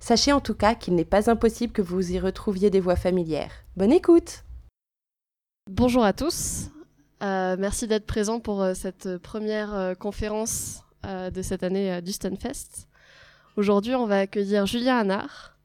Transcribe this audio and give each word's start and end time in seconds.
Sachez 0.00 0.32
en 0.32 0.40
tout 0.40 0.54
cas 0.54 0.74
qu'il 0.74 0.94
n'est 0.94 1.04
pas 1.04 1.30
impossible 1.30 1.74
que 1.74 1.82
vous 1.82 2.12
y 2.12 2.18
retrouviez 2.18 2.70
des 2.70 2.80
voix 2.80 2.96
familières. 2.96 3.52
Bonne 3.76 3.92
écoute 3.92 4.44
Bonjour 5.70 6.02
à 6.02 6.14
tous, 6.14 6.70
euh, 7.22 7.54
merci 7.58 7.86
d'être 7.86 8.06
présents 8.06 8.40
pour 8.40 8.62
euh, 8.62 8.72
cette 8.74 9.18
première 9.18 9.74
euh, 9.74 9.94
conférence 9.94 10.82
euh, 11.04 11.30
de 11.30 11.42
cette 11.42 11.62
année 11.62 12.00
du 12.00 12.12
Stunfest. 12.12 12.88
Aujourd'hui, 13.56 13.94
on 13.94 14.06
va 14.06 14.20
accueillir 14.20 14.64
Julien 14.64 14.98
Hanard, 14.98 15.58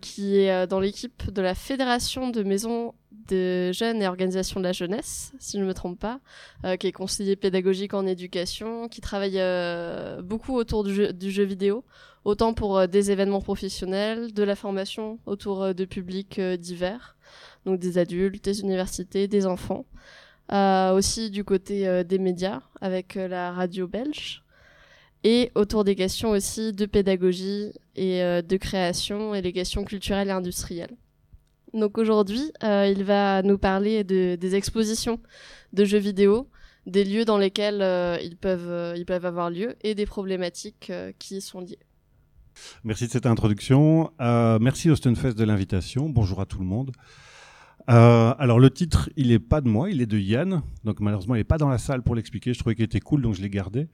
qui 0.00 0.38
est 0.38 0.66
dans 0.66 0.80
l'équipe 0.80 1.30
de 1.30 1.42
la 1.42 1.54
Fédération 1.54 2.30
de 2.30 2.42
maisons 2.42 2.94
de 3.30 3.72
jeunes 3.72 4.02
et 4.02 4.08
organisations 4.08 4.60
de 4.60 4.64
la 4.64 4.72
jeunesse, 4.72 5.32
si 5.38 5.56
je 5.56 5.62
ne 5.62 5.68
me 5.68 5.74
trompe 5.74 5.98
pas, 5.98 6.20
euh, 6.64 6.76
qui 6.76 6.86
est 6.86 6.92
conseiller 6.92 7.36
pédagogique 7.36 7.94
en 7.94 8.06
éducation, 8.06 8.88
qui 8.88 9.00
travaille 9.00 9.38
euh, 9.38 10.22
beaucoup 10.22 10.54
autour 10.54 10.84
du 10.84 10.94
jeu, 11.30 11.44
vidéo, 11.44 11.84
autant 12.24 12.52
pour 12.52 12.78
euh, 12.78 12.86
des 12.86 13.10
événements 13.10 13.40
professionnels, 13.40 14.32
de 14.32 14.42
la 14.42 14.56
formation 14.56 15.18
autour 15.26 15.74
de 15.74 15.84
publics 15.84 16.40
divers, 16.40 17.16
donc 17.64 17.78
des 17.78 17.98
adultes, 17.98 18.44
des 18.44 18.60
universités, 18.60 19.28
des 19.28 19.46
enfants. 19.46 19.84
Aussi 20.52 21.30
du 21.30 21.44
côté 21.44 22.02
des 22.02 22.18
médias, 22.18 22.60
avec 22.80 23.14
la 23.14 23.52
radio 23.52 23.86
belge 23.86 24.42
et 25.22 25.52
autour 25.54 25.84
des 25.84 25.94
questions 25.94 26.30
aussi 26.30 26.72
de 26.72 26.86
pédagogie 26.86 27.72
et 27.94 28.20
de 28.42 28.56
création 28.56 29.32
et 29.32 29.42
les 29.42 29.52
questions 29.52 29.84
culturelles 29.84 30.26
et 30.26 30.32
industrielles. 30.32 30.96
Donc 31.74 31.98
aujourd'hui, 31.98 32.52
euh, 32.64 32.92
il 32.94 33.04
va 33.04 33.42
nous 33.42 33.58
parler 33.58 34.04
de, 34.04 34.36
des 34.36 34.54
expositions 34.54 35.20
de 35.72 35.84
jeux 35.84 35.98
vidéo, 35.98 36.48
des 36.86 37.04
lieux 37.04 37.24
dans 37.24 37.38
lesquels 37.38 37.82
euh, 37.82 38.18
ils, 38.22 38.36
peuvent, 38.36 38.68
euh, 38.68 38.94
ils 38.96 39.06
peuvent 39.06 39.26
avoir 39.26 39.50
lieu 39.50 39.76
et 39.82 39.94
des 39.94 40.06
problématiques 40.06 40.92
qui 41.18 41.36
y 41.36 41.40
sont 41.40 41.60
liées. 41.60 41.78
Merci 42.84 43.06
de 43.06 43.12
cette 43.12 43.26
introduction. 43.26 44.10
Merci 44.18 44.90
au 44.90 44.96
Stunfest 44.96 45.34
de 45.34 45.44
l'invitation. 45.44 46.08
Bonjour 46.08 46.40
à 46.40 46.46
tout 46.46 46.58
le 46.58 46.66
monde. 46.66 46.92
Euh, 47.88 48.34
alors 48.38 48.60
le 48.60 48.70
titre, 48.70 49.10
il 49.16 49.28
n'est 49.28 49.38
pas 49.38 49.60
de 49.60 49.68
moi, 49.68 49.90
il 49.90 50.00
est 50.00 50.06
de 50.06 50.18
Yann. 50.18 50.62
Donc 50.84 51.00
malheureusement, 51.00 51.34
il 51.34 51.38
n'est 51.38 51.44
pas 51.44 51.58
dans 51.58 51.68
la 51.68 51.78
salle 51.78 52.02
pour 52.02 52.14
l'expliquer. 52.14 52.52
Je 52.52 52.58
trouvais 52.58 52.74
qu'il 52.74 52.84
était 52.84 53.00
cool, 53.00 53.22
donc 53.22 53.34
je 53.34 53.42
l'ai 53.42 53.50
gardé. 53.50 53.88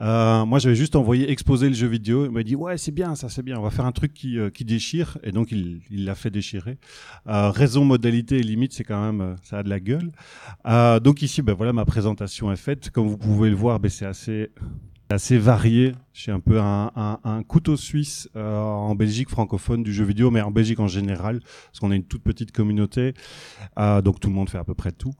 Euh, 0.00 0.44
moi, 0.44 0.58
j'avais 0.58 0.74
juste 0.74 0.96
envoyé 0.96 1.30
exposer 1.30 1.68
le 1.68 1.74
jeu 1.74 1.86
vidéo. 1.86 2.24
Il 2.24 2.30
m'a 2.30 2.42
dit 2.42 2.56
ouais, 2.56 2.78
c'est 2.78 2.92
bien, 2.92 3.14
ça 3.14 3.28
c'est 3.28 3.42
bien. 3.42 3.58
On 3.58 3.62
va 3.62 3.70
faire 3.70 3.86
un 3.86 3.92
truc 3.92 4.14
qui, 4.14 4.38
euh, 4.38 4.50
qui 4.50 4.64
déchire. 4.64 5.18
Et 5.22 5.32
donc 5.32 5.52
il 5.52 5.80
l'a 5.90 6.14
fait 6.14 6.30
déchirer. 6.30 6.78
Raison, 7.26 7.84
modalité 7.84 8.36
et 8.36 8.42
limite, 8.42 8.72
c'est 8.72 8.84
quand 8.84 9.12
même 9.12 9.36
ça 9.42 9.58
a 9.58 9.62
de 9.62 9.68
la 9.68 9.80
gueule. 9.80 10.10
Donc 11.02 11.22
ici, 11.22 11.42
ben 11.42 11.52
voilà, 11.52 11.72
ma 11.72 11.84
présentation 11.84 12.50
est 12.52 12.56
faite. 12.56 12.90
Comme 12.90 13.06
vous 13.06 13.18
pouvez 13.18 13.50
le 13.50 13.56
voir, 13.56 13.80
ben, 13.80 13.90
c'est 13.90 14.06
assez 14.06 14.50
assez 15.14 15.38
varié. 15.38 15.94
Je 16.12 16.22
suis 16.22 16.32
un 16.32 16.40
peu 16.40 16.60
un, 16.60 17.42
couteau 17.46 17.76
suisse 17.76 18.28
euh, 18.36 18.58
en 18.58 18.94
Belgique 18.94 19.28
francophone 19.28 19.82
du 19.82 19.92
jeu 19.92 20.04
vidéo, 20.04 20.30
mais 20.30 20.40
en 20.40 20.50
Belgique 20.50 20.80
en 20.80 20.88
général, 20.88 21.40
parce 21.66 21.80
qu'on 21.80 21.90
a 21.90 21.96
une 21.96 22.04
toute 22.04 22.22
petite 22.22 22.52
communauté, 22.52 23.14
euh, 23.78 24.02
donc 24.02 24.20
tout 24.20 24.28
le 24.28 24.34
monde 24.34 24.48
fait 24.48 24.58
à 24.58 24.64
peu 24.64 24.74
près 24.74 24.92
tout. 24.92 25.14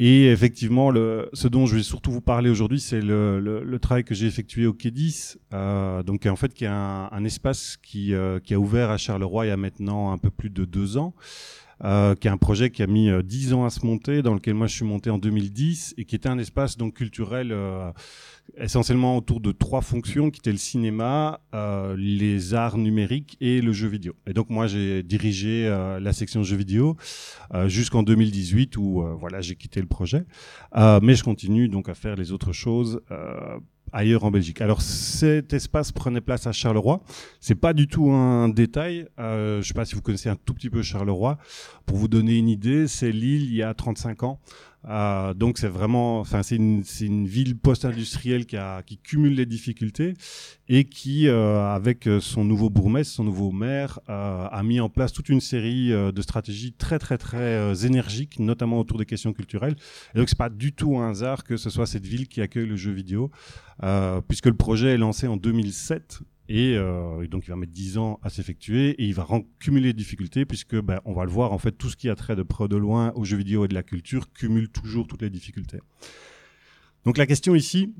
Et 0.00 0.26
effectivement, 0.26 0.92
ce 0.92 1.48
dont 1.48 1.66
je 1.66 1.74
vais 1.74 1.82
surtout 1.82 2.12
vous 2.12 2.20
parler 2.20 2.50
aujourd'hui, 2.50 2.78
c'est 2.78 3.00
le, 3.00 3.78
travail 3.82 4.04
que 4.04 4.14
j'ai 4.14 4.26
effectué 4.26 4.66
au 4.66 4.72
10, 4.72 5.38
euh, 5.52 6.04
donc 6.04 6.24
en 6.26 6.36
fait 6.36 6.54
qui 6.54 6.64
est 6.64 6.68
un, 6.68 7.24
espace 7.24 7.76
qui 7.82 8.14
a 8.14 8.58
ouvert 8.58 8.90
à 8.90 8.96
Charleroi 8.96 9.46
il 9.46 9.48
y 9.48 9.52
a 9.52 9.56
maintenant 9.56 10.12
un 10.12 10.18
peu 10.18 10.30
plus 10.30 10.50
de 10.50 10.64
deux 10.64 10.98
ans. 10.98 11.14
Euh, 11.84 12.16
qui 12.16 12.26
est 12.26 12.30
un 12.30 12.38
projet 12.38 12.70
qui 12.70 12.82
a 12.82 12.88
mis 12.88 13.08
euh, 13.08 13.22
10 13.22 13.52
ans 13.52 13.64
à 13.64 13.70
se 13.70 13.86
monter, 13.86 14.22
dans 14.22 14.34
lequel 14.34 14.54
moi 14.54 14.66
je 14.66 14.74
suis 14.74 14.84
monté 14.84 15.10
en 15.10 15.18
2010, 15.18 15.94
et 15.96 16.04
qui 16.04 16.16
était 16.16 16.28
un 16.28 16.38
espace 16.38 16.76
donc 16.76 16.94
culturel 16.94 17.52
euh, 17.52 17.92
essentiellement 18.56 19.16
autour 19.16 19.40
de 19.40 19.52
trois 19.52 19.80
fonctions, 19.80 20.30
qui 20.30 20.40
étaient 20.40 20.50
le 20.50 20.58
cinéma, 20.58 21.40
euh, 21.54 21.94
les 21.96 22.54
arts 22.54 22.78
numériques 22.78 23.36
et 23.40 23.60
le 23.60 23.72
jeu 23.72 23.86
vidéo. 23.86 24.14
Et 24.26 24.32
donc 24.32 24.50
moi 24.50 24.66
j'ai 24.66 25.04
dirigé 25.04 25.68
la 26.00 26.12
section 26.12 26.42
jeux 26.42 26.56
vidéo 26.56 26.96
jusqu'en 27.66 28.02
2018 28.02 28.76
où 28.76 29.04
voilà 29.18 29.40
j'ai 29.40 29.54
quitté 29.54 29.80
le 29.80 29.86
projet, 29.86 30.24
mais 30.74 31.14
je 31.14 31.22
continue 31.22 31.68
donc 31.68 31.88
à 31.88 31.94
faire 31.94 32.16
les 32.16 32.32
autres 32.32 32.52
choses. 32.52 33.00
Ailleurs 33.92 34.24
en 34.24 34.30
Belgique. 34.30 34.60
Alors 34.60 34.82
cet 34.82 35.52
espace 35.52 35.92
prenait 35.92 36.20
place 36.20 36.46
à 36.46 36.52
Charleroi. 36.52 37.02
C'est 37.40 37.54
pas 37.54 37.72
du 37.72 37.86
tout 37.86 38.10
un 38.10 38.48
détail. 38.48 39.06
Euh, 39.18 39.62
je 39.62 39.68
sais 39.68 39.74
pas 39.74 39.84
si 39.84 39.94
vous 39.94 40.02
connaissez 40.02 40.28
un 40.28 40.36
tout 40.36 40.54
petit 40.54 40.70
peu 40.70 40.82
Charleroi. 40.82 41.38
Pour 41.86 41.96
vous 41.96 42.08
donner 42.08 42.36
une 42.36 42.48
idée, 42.48 42.86
c'est 42.86 43.12
l'île 43.12 43.44
il 43.44 43.54
y 43.54 43.62
a 43.62 43.72
35 43.74 44.22
ans. 44.22 44.40
Euh, 44.86 45.34
donc 45.34 45.58
c'est 45.58 45.68
vraiment, 45.68 46.20
enfin 46.20 46.42
c'est 46.42 46.56
une, 46.56 46.84
une 47.00 47.26
ville 47.26 47.58
post-industrielle 47.58 48.46
qui, 48.46 48.98
cumule 49.02 49.34
les 49.34 49.46
difficultés 49.46 50.14
et 50.68 50.84
qui, 50.84 51.28
euh, 51.28 51.66
avec 51.68 52.08
son 52.20 52.44
nouveau 52.44 52.70
bourgmestre, 52.70 53.14
son 53.14 53.24
nouveau 53.24 53.50
maire, 53.50 53.98
euh, 54.08 54.46
a 54.50 54.62
mis 54.62 54.80
en 54.80 54.88
place 54.88 55.12
toute 55.12 55.28
une 55.28 55.40
série 55.40 55.90
de 55.90 56.22
stratégies 56.22 56.72
très 56.72 56.98
très 56.98 57.18
très 57.18 57.84
énergiques, 57.86 58.38
notamment 58.38 58.78
autour 58.78 58.98
des 58.98 59.06
questions 59.06 59.32
culturelles. 59.32 59.76
Et 60.14 60.18
donc 60.18 60.28
c'est 60.28 60.38
pas 60.38 60.50
du 60.50 60.72
tout 60.72 60.98
un 60.98 61.10
hasard 61.10 61.44
que 61.44 61.56
ce 61.56 61.70
soit 61.70 61.86
cette 61.86 62.06
ville 62.06 62.28
qui 62.28 62.40
accueille 62.40 62.66
le 62.66 62.76
jeu 62.76 62.92
vidéo, 62.92 63.30
puisque 64.28 64.46
le 64.46 64.56
projet 64.56 64.94
est 64.94 64.98
lancé 64.98 65.26
en 65.26 65.36
2007 65.36 66.20
et, 66.48 66.76
euh, 66.76 67.22
et 67.22 67.28
donc 67.28 67.46
il 67.46 67.50
va 67.50 67.56
mettre 67.56 67.72
10 67.72 67.98
ans 67.98 68.18
à 68.22 68.30
s'effectuer 68.30 68.90
et 68.90 69.04
il 69.04 69.14
va 69.14 69.26
cumuler 69.58 69.88
les 69.88 69.92
difficultés 69.92 70.46
puisque 70.46 70.76
ben, 70.80 71.00
on 71.04 71.12
va 71.12 71.24
le 71.24 71.30
voir 71.30 71.52
en 71.52 71.58
fait 71.58 71.72
tout 71.72 71.90
ce 71.90 71.96
qui 71.96 72.08
a 72.08 72.14
trait 72.14 72.36
de 72.36 72.42
près 72.42 72.68
de 72.68 72.76
loin 72.76 73.12
aux 73.14 73.24
jeux 73.24 73.36
vidéo 73.36 73.64
et 73.64 73.68
de 73.68 73.74
la 73.74 73.82
culture 73.82 74.32
cumule 74.32 74.68
toujours 74.70 75.06
toutes 75.06 75.22
les 75.22 75.30
difficultés. 75.30 75.80
Donc 77.04 77.18
la 77.18 77.26
question 77.26 77.54
ici, 77.54 77.94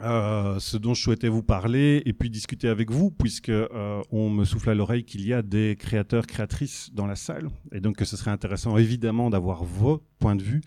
euh, 0.00 0.60
ce 0.60 0.76
dont 0.76 0.94
je 0.94 1.02
souhaitais 1.02 1.28
vous 1.28 1.42
parler 1.42 2.02
et 2.06 2.12
puis 2.12 2.30
discuter 2.30 2.68
avec 2.68 2.90
vous, 2.90 3.10
puisque 3.10 3.48
euh, 3.48 4.00
on 4.12 4.30
me 4.30 4.44
souffle 4.44 4.70
à 4.70 4.74
l'oreille 4.74 5.04
qu'il 5.04 5.26
y 5.26 5.32
a 5.32 5.42
des 5.42 5.74
créateurs, 5.76 6.26
créatrices 6.26 6.90
dans 6.94 7.06
la 7.06 7.16
salle, 7.16 7.48
et 7.72 7.80
donc 7.80 7.96
que 7.96 8.04
ce 8.04 8.16
serait 8.16 8.30
intéressant 8.30 8.76
évidemment 8.76 9.28
d'avoir 9.28 9.64
vos 9.64 10.02
points 10.20 10.36
de 10.36 10.42
vue. 10.42 10.60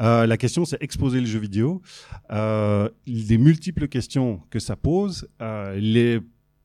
La 0.00 0.36
question, 0.36 0.64
c'est 0.64 0.82
exposer 0.82 1.20
le 1.20 1.26
jeu 1.26 1.38
vidéo, 1.38 1.80
les 2.30 3.38
multiples 3.38 3.86
questions 3.86 4.40
que 4.50 4.58
ça 4.58 4.74
pose, 4.74 5.28
les 5.76 6.20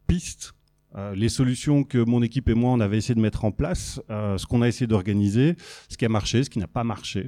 pistes 0.09 0.53
euh, 0.95 1.13
les 1.13 1.29
solutions 1.29 1.83
que 1.83 1.99
mon 1.99 2.23
équipe 2.23 2.49
et 2.49 2.55
moi 2.55 2.71
on 2.71 2.79
avait 2.79 2.97
essayé 2.97 3.13
de 3.13 3.19
mettre 3.19 3.45
en 3.45 3.51
place, 3.51 4.01
euh, 4.09 4.37
ce 4.39 4.47
qu'on 4.47 4.63
a 4.63 4.67
essayé 4.67 4.87
d'organiser, 4.87 5.55
ce 5.87 5.97
qui 5.97 6.05
a 6.05 6.09
marché, 6.09 6.43
ce 6.43 6.49
qui 6.49 6.57
n'a 6.57 6.67
pas 6.67 6.83
marché. 6.83 7.27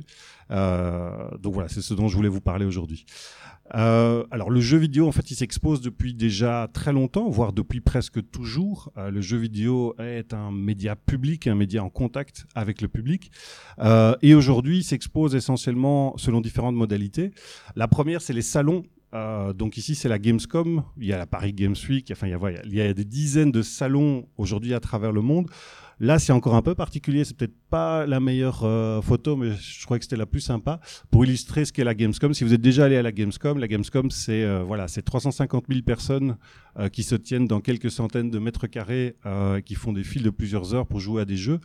Euh, 0.49 1.29
donc 1.37 1.53
voilà, 1.53 1.69
c'est 1.69 1.81
ce 1.81 1.93
dont 1.93 2.07
je 2.07 2.15
voulais 2.15 2.29
vous 2.29 2.41
parler 2.41 2.65
aujourd'hui. 2.65 3.05
Alors 3.73 4.49
le 4.49 4.59
jeu 4.59 4.77
vidéo, 4.77 5.07
en 5.07 5.13
fait, 5.13 5.31
il 5.31 5.35
s'expose 5.35 5.79
depuis 5.79 6.13
déjà 6.13 6.67
très 6.73 6.91
longtemps, 6.91 7.29
voire 7.29 7.53
depuis 7.53 7.79
presque 7.79 8.19
toujours. 8.29 8.91
Le 8.97 9.21
jeu 9.21 9.37
vidéo 9.37 9.95
est 9.97 10.33
un 10.33 10.51
média 10.51 10.97
public, 10.97 11.47
un 11.47 11.55
média 11.55 11.81
en 11.81 11.89
contact 11.89 12.47
avec 12.53 12.81
le 12.81 12.89
public. 12.89 13.31
Et 14.21 14.35
aujourd'hui, 14.35 14.79
il 14.79 14.83
s'expose 14.83 15.35
essentiellement 15.35 16.17
selon 16.17 16.41
différentes 16.41 16.75
modalités. 16.75 17.31
La 17.77 17.87
première, 17.87 18.21
c'est 18.21 18.33
les 18.33 18.41
salons 18.41 18.83
euh, 19.13 19.53
donc 19.53 19.77
ici, 19.77 19.95
c'est 19.95 20.09
la 20.09 20.19
Gamescom. 20.19 20.83
Il 20.97 21.05
y 21.05 21.13
a 21.13 21.17
la 21.17 21.25
Paris 21.25 21.53
Games 21.53 21.75
Week. 21.89 22.09
Enfin, 22.11 22.27
il 22.27 22.73
y 22.73 22.81
a, 22.81 22.93
des 22.93 23.05
dizaines 23.05 23.51
de 23.51 23.61
salons 23.61 24.27
aujourd'hui 24.37 24.73
à 24.73 24.79
travers 24.79 25.11
le 25.11 25.21
monde. 25.21 25.49
Là, 25.99 26.17
c'est 26.17 26.31
encore 26.31 26.55
un 26.55 26.63
peu 26.63 26.73
particulier. 26.73 27.23
C'est 27.23 27.37
peut-être 27.37 27.57
pas 27.69 28.07
la 28.07 28.19
meilleure 28.19 28.63
euh, 28.63 29.01
photo, 29.01 29.35
mais 29.35 29.51
je 29.51 29.85
crois 29.85 29.99
que 29.99 30.05
c'était 30.05 30.15
la 30.15 30.25
plus 30.25 30.39
sympa 30.39 30.79
pour 31.11 31.25
illustrer 31.25 31.63
ce 31.65 31.71
qu'est 31.71 31.83
la 31.83 31.93
Gamescom. 31.93 32.33
Si 32.33 32.43
vous 32.43 32.53
êtes 32.53 32.61
déjà 32.61 32.85
allé 32.85 32.97
à 32.97 33.03
la 33.03 33.11
Gamescom, 33.11 33.59
la 33.59 33.67
Gamescom, 33.67 34.09
c'est 34.09 34.43
euh, 34.43 34.63
voilà, 34.63 34.87
c'est 34.87 35.03
350 35.03 35.65
000 35.69 35.81
personnes 35.81 36.37
qui 36.93 37.03
se 37.03 37.15
tiennent 37.15 37.47
dans 37.47 37.59
quelques 37.59 37.91
centaines 37.91 38.29
de 38.29 38.39
mètres 38.39 38.65
carrés, 38.65 39.17
qui 39.65 39.75
font 39.75 39.91
des 39.91 40.05
files 40.05 40.23
de 40.23 40.29
plusieurs 40.29 40.73
heures 40.73 40.87
pour 40.87 41.01
jouer 41.01 41.23
à 41.23 41.25
des 41.25 41.35
jeux. 41.35 41.59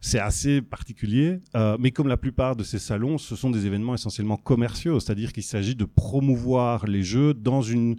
C'est 0.00 0.18
assez 0.18 0.60
particulier, 0.62 1.40
euh, 1.54 1.76
mais 1.80 1.90
comme 1.90 2.08
la 2.08 2.16
plupart 2.16 2.56
de 2.56 2.62
ces 2.62 2.78
salons, 2.78 3.18
ce 3.18 3.36
sont 3.36 3.50
des 3.50 3.66
événements 3.66 3.94
essentiellement 3.94 4.36
commerciaux, 4.36 5.00
c'est-à-dire 5.00 5.32
qu'il 5.32 5.42
s'agit 5.42 5.74
de 5.74 5.84
promouvoir 5.84 6.86
les 6.86 7.02
jeux 7.02 7.34
dans 7.34 7.62
une 7.62 7.96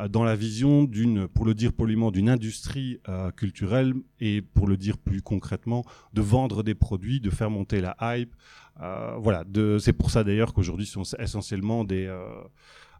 euh, 0.00 0.08
dans 0.08 0.24
la 0.24 0.36
vision 0.36 0.84
d'une, 0.84 1.28
pour 1.28 1.44
le 1.44 1.54
dire 1.54 1.72
poliment, 1.72 2.10
d'une 2.10 2.28
industrie 2.28 2.98
euh, 3.08 3.30
culturelle 3.30 3.92
et 4.20 4.40
pour 4.42 4.66
le 4.66 4.76
dire 4.76 4.98
plus 4.98 5.22
concrètement, 5.22 5.84
de 6.14 6.22
vendre 6.22 6.62
des 6.62 6.74
produits, 6.74 7.20
de 7.20 7.30
faire 7.30 7.50
monter 7.50 7.80
la 7.80 7.96
hype. 8.00 8.34
Euh, 8.80 9.16
voilà, 9.18 9.44
c'est 9.80 9.92
pour 9.92 10.10
ça 10.10 10.24
d'ailleurs 10.24 10.54
qu'aujourd'hui 10.54 10.86
sont 10.86 11.02
essentiellement 11.18 11.84
des 11.84 12.06
euh, 12.06 12.26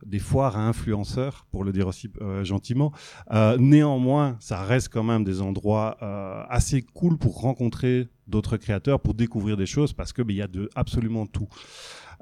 des 0.05 0.19
foires 0.19 0.57
à 0.57 0.67
influenceurs, 0.67 1.47
pour 1.51 1.65
le 1.65 1.73
dire 1.73 1.87
aussi 1.87 2.11
euh, 2.21 2.45
gentiment. 2.45 2.93
Euh, 3.33 3.57
néanmoins, 3.59 4.37
ça 4.41 4.63
reste 4.63 4.89
quand 4.89 5.03
même 5.03 5.25
des 5.25 5.41
endroits 5.41 5.97
euh, 6.03 6.43
assez 6.49 6.83
cool 6.83 7.19
pour 7.19 7.41
rencontrer 7.41 8.09
d'autres 8.27 8.57
créateurs, 8.57 9.01
pour 9.01 9.15
découvrir 9.15 9.57
des 9.57 9.67
choses, 9.67 9.93
parce 9.93 10.13
que 10.13 10.23
ben, 10.23 10.37
y 10.37 10.43
a 10.43 10.49
absolument 10.75 11.27
tout. 11.27 11.49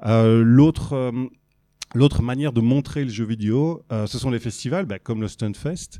L'autre 0.03 1.13
L'autre 1.93 2.21
manière 2.21 2.53
de 2.53 2.61
montrer 2.61 3.03
le 3.03 3.09
jeu 3.09 3.25
vidéo, 3.25 3.83
euh, 3.91 4.07
ce 4.07 4.17
sont 4.17 4.29
les 4.29 4.39
festivals, 4.39 4.85
bah, 4.85 4.97
comme 4.97 5.19
le 5.19 5.27
Stunfest, 5.27 5.99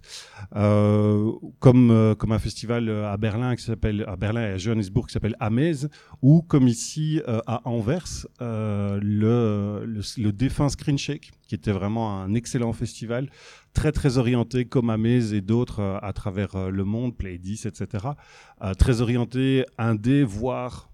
euh, 0.55 1.31
comme 1.59 1.91
euh, 1.91 2.15
comme 2.15 2.31
un 2.31 2.39
festival 2.39 2.89
à 2.89 3.17
Berlin 3.17 3.57
qui 3.57 3.63
s'appelle 3.65 4.05
à 4.07 4.15
Berlin 4.15 4.41
et 4.41 4.53
à 4.53 4.57
Johannesburg 4.57 5.07
qui 5.07 5.13
s'appelle 5.13 5.35
Amaze, 5.41 5.89
ou 6.21 6.43
comme 6.43 6.69
ici 6.69 7.21
à 7.27 7.67
Anvers, 7.67 8.25
le, 8.39 9.83
le 9.85 10.31
défunt 10.31 10.69
Screen 10.69 10.97
Shake, 10.97 11.31
qui 11.47 11.55
était 11.55 11.73
vraiment 11.73 12.21
un 12.21 12.33
excellent 12.35 12.71
festival, 12.71 13.29
très 13.73 13.91
très 13.91 14.17
orienté 14.17 14.63
comme 14.63 14.89
Amaze 14.89 15.33
et 15.33 15.41
d'autres 15.41 15.99
à 16.01 16.13
travers 16.13 16.71
le 16.71 16.83
monde, 16.85 17.17
Play 17.17 17.38
10, 17.38 17.65
etc. 17.65 18.07
Très 18.77 19.01
orienté 19.01 19.65
indé, 19.77 20.23
voire 20.23 20.90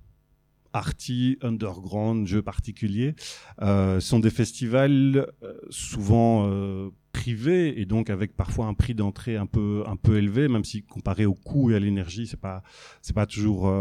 arty, 0.77 1.37
underground, 1.41 2.27
jeux 2.27 2.41
particuliers, 2.41 3.15
euh, 3.61 3.99
sont 3.99 4.19
des 4.19 4.29
festivals 4.29 5.27
euh, 5.43 5.53
souvent 5.69 6.47
euh, 6.47 6.89
privés 7.11 7.81
et 7.81 7.85
donc 7.85 8.09
avec 8.09 8.35
parfois 8.35 8.67
un 8.67 8.73
prix 8.73 8.93
d'entrée 8.93 9.37
un 9.37 9.47
peu 9.47 9.83
un 9.87 9.95
peu 9.95 10.17
élevé, 10.17 10.47
même 10.47 10.63
si 10.63 10.83
comparé 10.83 11.25
au 11.25 11.33
coût 11.33 11.71
et 11.71 11.75
à 11.75 11.79
l'énergie, 11.79 12.27
c'est 12.27 12.39
pas 12.39 12.61
pas 13.15 13.25
toujours 13.25 13.73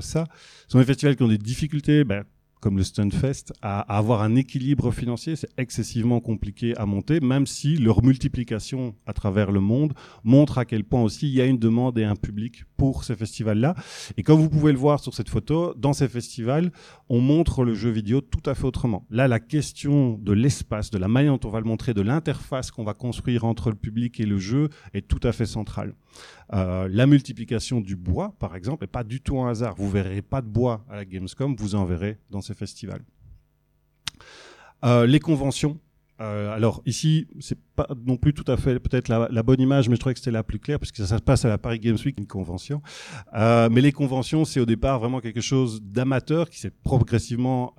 ça. 0.00 0.26
Ce 0.66 0.72
sont 0.72 0.78
des 0.78 0.84
festivals 0.84 1.16
qui 1.16 1.22
ont 1.24 1.28
des 1.28 1.38
difficultés. 1.38 2.04
Ben, 2.04 2.24
comme 2.64 2.78
le 2.78 2.82
Stunfest, 2.82 3.52
à, 3.60 3.80
à 3.80 3.98
avoir 3.98 4.22
un 4.22 4.36
équilibre 4.36 4.90
financier, 4.90 5.36
c'est 5.36 5.50
excessivement 5.58 6.20
compliqué 6.20 6.74
à 6.78 6.86
monter, 6.86 7.20
même 7.20 7.46
si 7.46 7.76
leur 7.76 8.02
multiplication 8.02 8.94
à 9.04 9.12
travers 9.12 9.52
le 9.52 9.60
monde 9.60 9.92
montre 10.22 10.56
à 10.56 10.64
quel 10.64 10.82
point 10.82 11.02
aussi 11.02 11.28
il 11.28 11.34
y 11.34 11.42
a 11.42 11.44
une 11.44 11.58
demande 11.58 11.98
et 11.98 12.04
un 12.04 12.16
public 12.16 12.64
pour 12.78 13.04
ces 13.04 13.16
festivals-là. 13.16 13.74
Et 14.16 14.22
comme 14.22 14.40
vous 14.40 14.48
pouvez 14.48 14.72
le 14.72 14.78
voir 14.78 14.98
sur 14.98 15.12
cette 15.12 15.28
photo, 15.28 15.74
dans 15.76 15.92
ces 15.92 16.08
festivals, 16.08 16.72
on 17.10 17.20
montre 17.20 17.64
le 17.64 17.74
jeu 17.74 17.90
vidéo 17.90 18.22
tout 18.22 18.48
à 18.48 18.54
fait 18.54 18.64
autrement. 18.64 19.04
Là, 19.10 19.28
la 19.28 19.40
question 19.40 20.16
de 20.16 20.32
l'espace, 20.32 20.90
de 20.90 20.96
la 20.96 21.08
manière 21.08 21.36
dont 21.38 21.48
on 21.48 21.52
va 21.52 21.60
le 21.60 21.66
montrer, 21.66 21.92
de 21.92 22.00
l'interface 22.00 22.70
qu'on 22.70 22.84
va 22.84 22.94
construire 22.94 23.44
entre 23.44 23.68
le 23.68 23.76
public 23.76 24.20
et 24.20 24.26
le 24.26 24.38
jeu 24.38 24.70
est 24.94 25.06
tout 25.06 25.20
à 25.22 25.32
fait 25.32 25.44
centrale. 25.44 25.92
Euh, 26.52 26.88
la 26.90 27.06
multiplication 27.06 27.80
du 27.80 27.96
bois, 27.96 28.34
par 28.38 28.56
exemple, 28.56 28.84
n'est 28.84 28.88
pas 28.88 29.04
du 29.04 29.20
tout 29.20 29.40
un 29.40 29.50
hasard. 29.50 29.74
Vous 29.76 29.90
verrez 29.90 30.22
pas 30.22 30.42
de 30.42 30.46
bois 30.46 30.84
à 30.90 30.96
la 30.96 31.04
Gamescom, 31.04 31.56
vous 31.56 31.74
en 31.74 31.84
verrez 31.84 32.18
dans 32.30 32.40
ces 32.40 32.54
festivals. 32.54 33.02
Euh, 34.84 35.06
les 35.06 35.20
conventions. 35.20 35.80
Euh, 36.20 36.54
alors 36.54 36.80
ici, 36.86 37.26
c'est 37.40 37.58
pas 37.74 37.88
non 38.06 38.16
plus 38.16 38.32
tout 38.34 38.44
à 38.46 38.56
fait 38.56 38.78
peut-être 38.78 39.08
la, 39.08 39.42
bonne 39.42 39.60
image, 39.60 39.88
mais 39.88 39.96
je 39.96 40.00
trouvais 40.00 40.14
que 40.14 40.20
c'était 40.20 40.30
la 40.30 40.44
plus 40.44 40.60
claire 40.60 40.78
parce 40.78 40.92
que 40.92 40.98
ça, 40.98 41.06
ça 41.06 41.18
se 41.18 41.22
passe 41.22 41.44
à 41.44 41.48
la 41.48 41.58
Paris 41.58 41.80
Games 41.80 41.98
Week, 42.04 42.16
une 42.18 42.26
convention. 42.26 42.82
Mais 43.32 43.80
les 43.80 43.92
conventions, 43.92 44.44
c'est 44.44 44.60
au 44.60 44.66
départ 44.66 45.00
vraiment 45.00 45.20
quelque 45.20 45.40
chose 45.40 45.82
d'amateur 45.82 46.50
qui 46.50 46.60
s'est 46.60 46.70
progressivement 46.70 47.74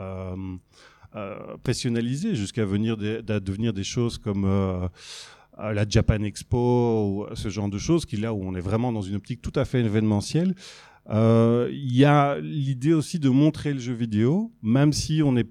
euh, 1.16 1.58
professionnalisé 1.64 2.36
jusqu'à 2.36 2.66
venir 2.66 2.98
devenir 2.98 3.72
des 3.72 3.86
choses 3.86 4.18
comme 4.18 4.90
la 5.58 5.88
Japan 5.88 6.22
Expo 6.24 6.58
ou 6.58 7.36
ce 7.36 7.50
genre 7.50 7.70
de 7.70 7.78
choses, 7.78 8.06
qui 8.06 8.18
là 8.18 8.34
où 8.34 8.42
on 8.44 8.56
est 8.56 8.62
vraiment 8.62 8.92
dans 8.92 9.02
une 9.02 9.16
optique 9.16 9.42
tout 9.42 9.54
à 9.56 9.66
fait 9.66 9.80
événementielle. 9.80 10.56
Euh, 11.10 11.70
Il 11.72 11.96
y 11.96 12.06
a 12.06 12.40
l'idée 12.40 12.94
aussi 12.94 13.20
de 13.20 13.30
montrer 13.30 13.74
le 13.74 13.80
jeu 13.80 13.94
vidéo, 13.94 14.52
même 14.62 14.94
si 14.94 15.22
on 15.24 15.32
n'est 15.32 15.48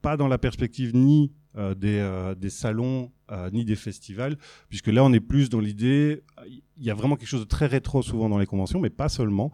pas 0.00 0.16
dans 0.16 0.28
la 0.28 0.38
perspective 0.38 0.94
ni 0.94 1.32
euh, 1.56 1.74
des, 1.74 1.98
euh, 1.98 2.34
des 2.34 2.50
salons 2.50 3.10
ni 3.50 3.64
des 3.64 3.76
festivals, 3.76 4.36
puisque 4.68 4.88
là 4.88 5.02
on 5.02 5.10
est 5.10 5.18
plus 5.18 5.48
dans 5.48 5.58
l'idée, 5.58 6.22
il 6.46 6.84
y 6.84 6.90
a 6.90 6.94
vraiment 6.94 7.16
quelque 7.16 7.30
chose 7.30 7.40
de 7.40 7.46
très 7.46 7.64
rétro 7.64 8.02
souvent 8.02 8.28
dans 8.28 8.36
les 8.36 8.44
conventions, 8.44 8.78
mais 8.78 8.90
pas 8.90 9.08
seulement. 9.08 9.50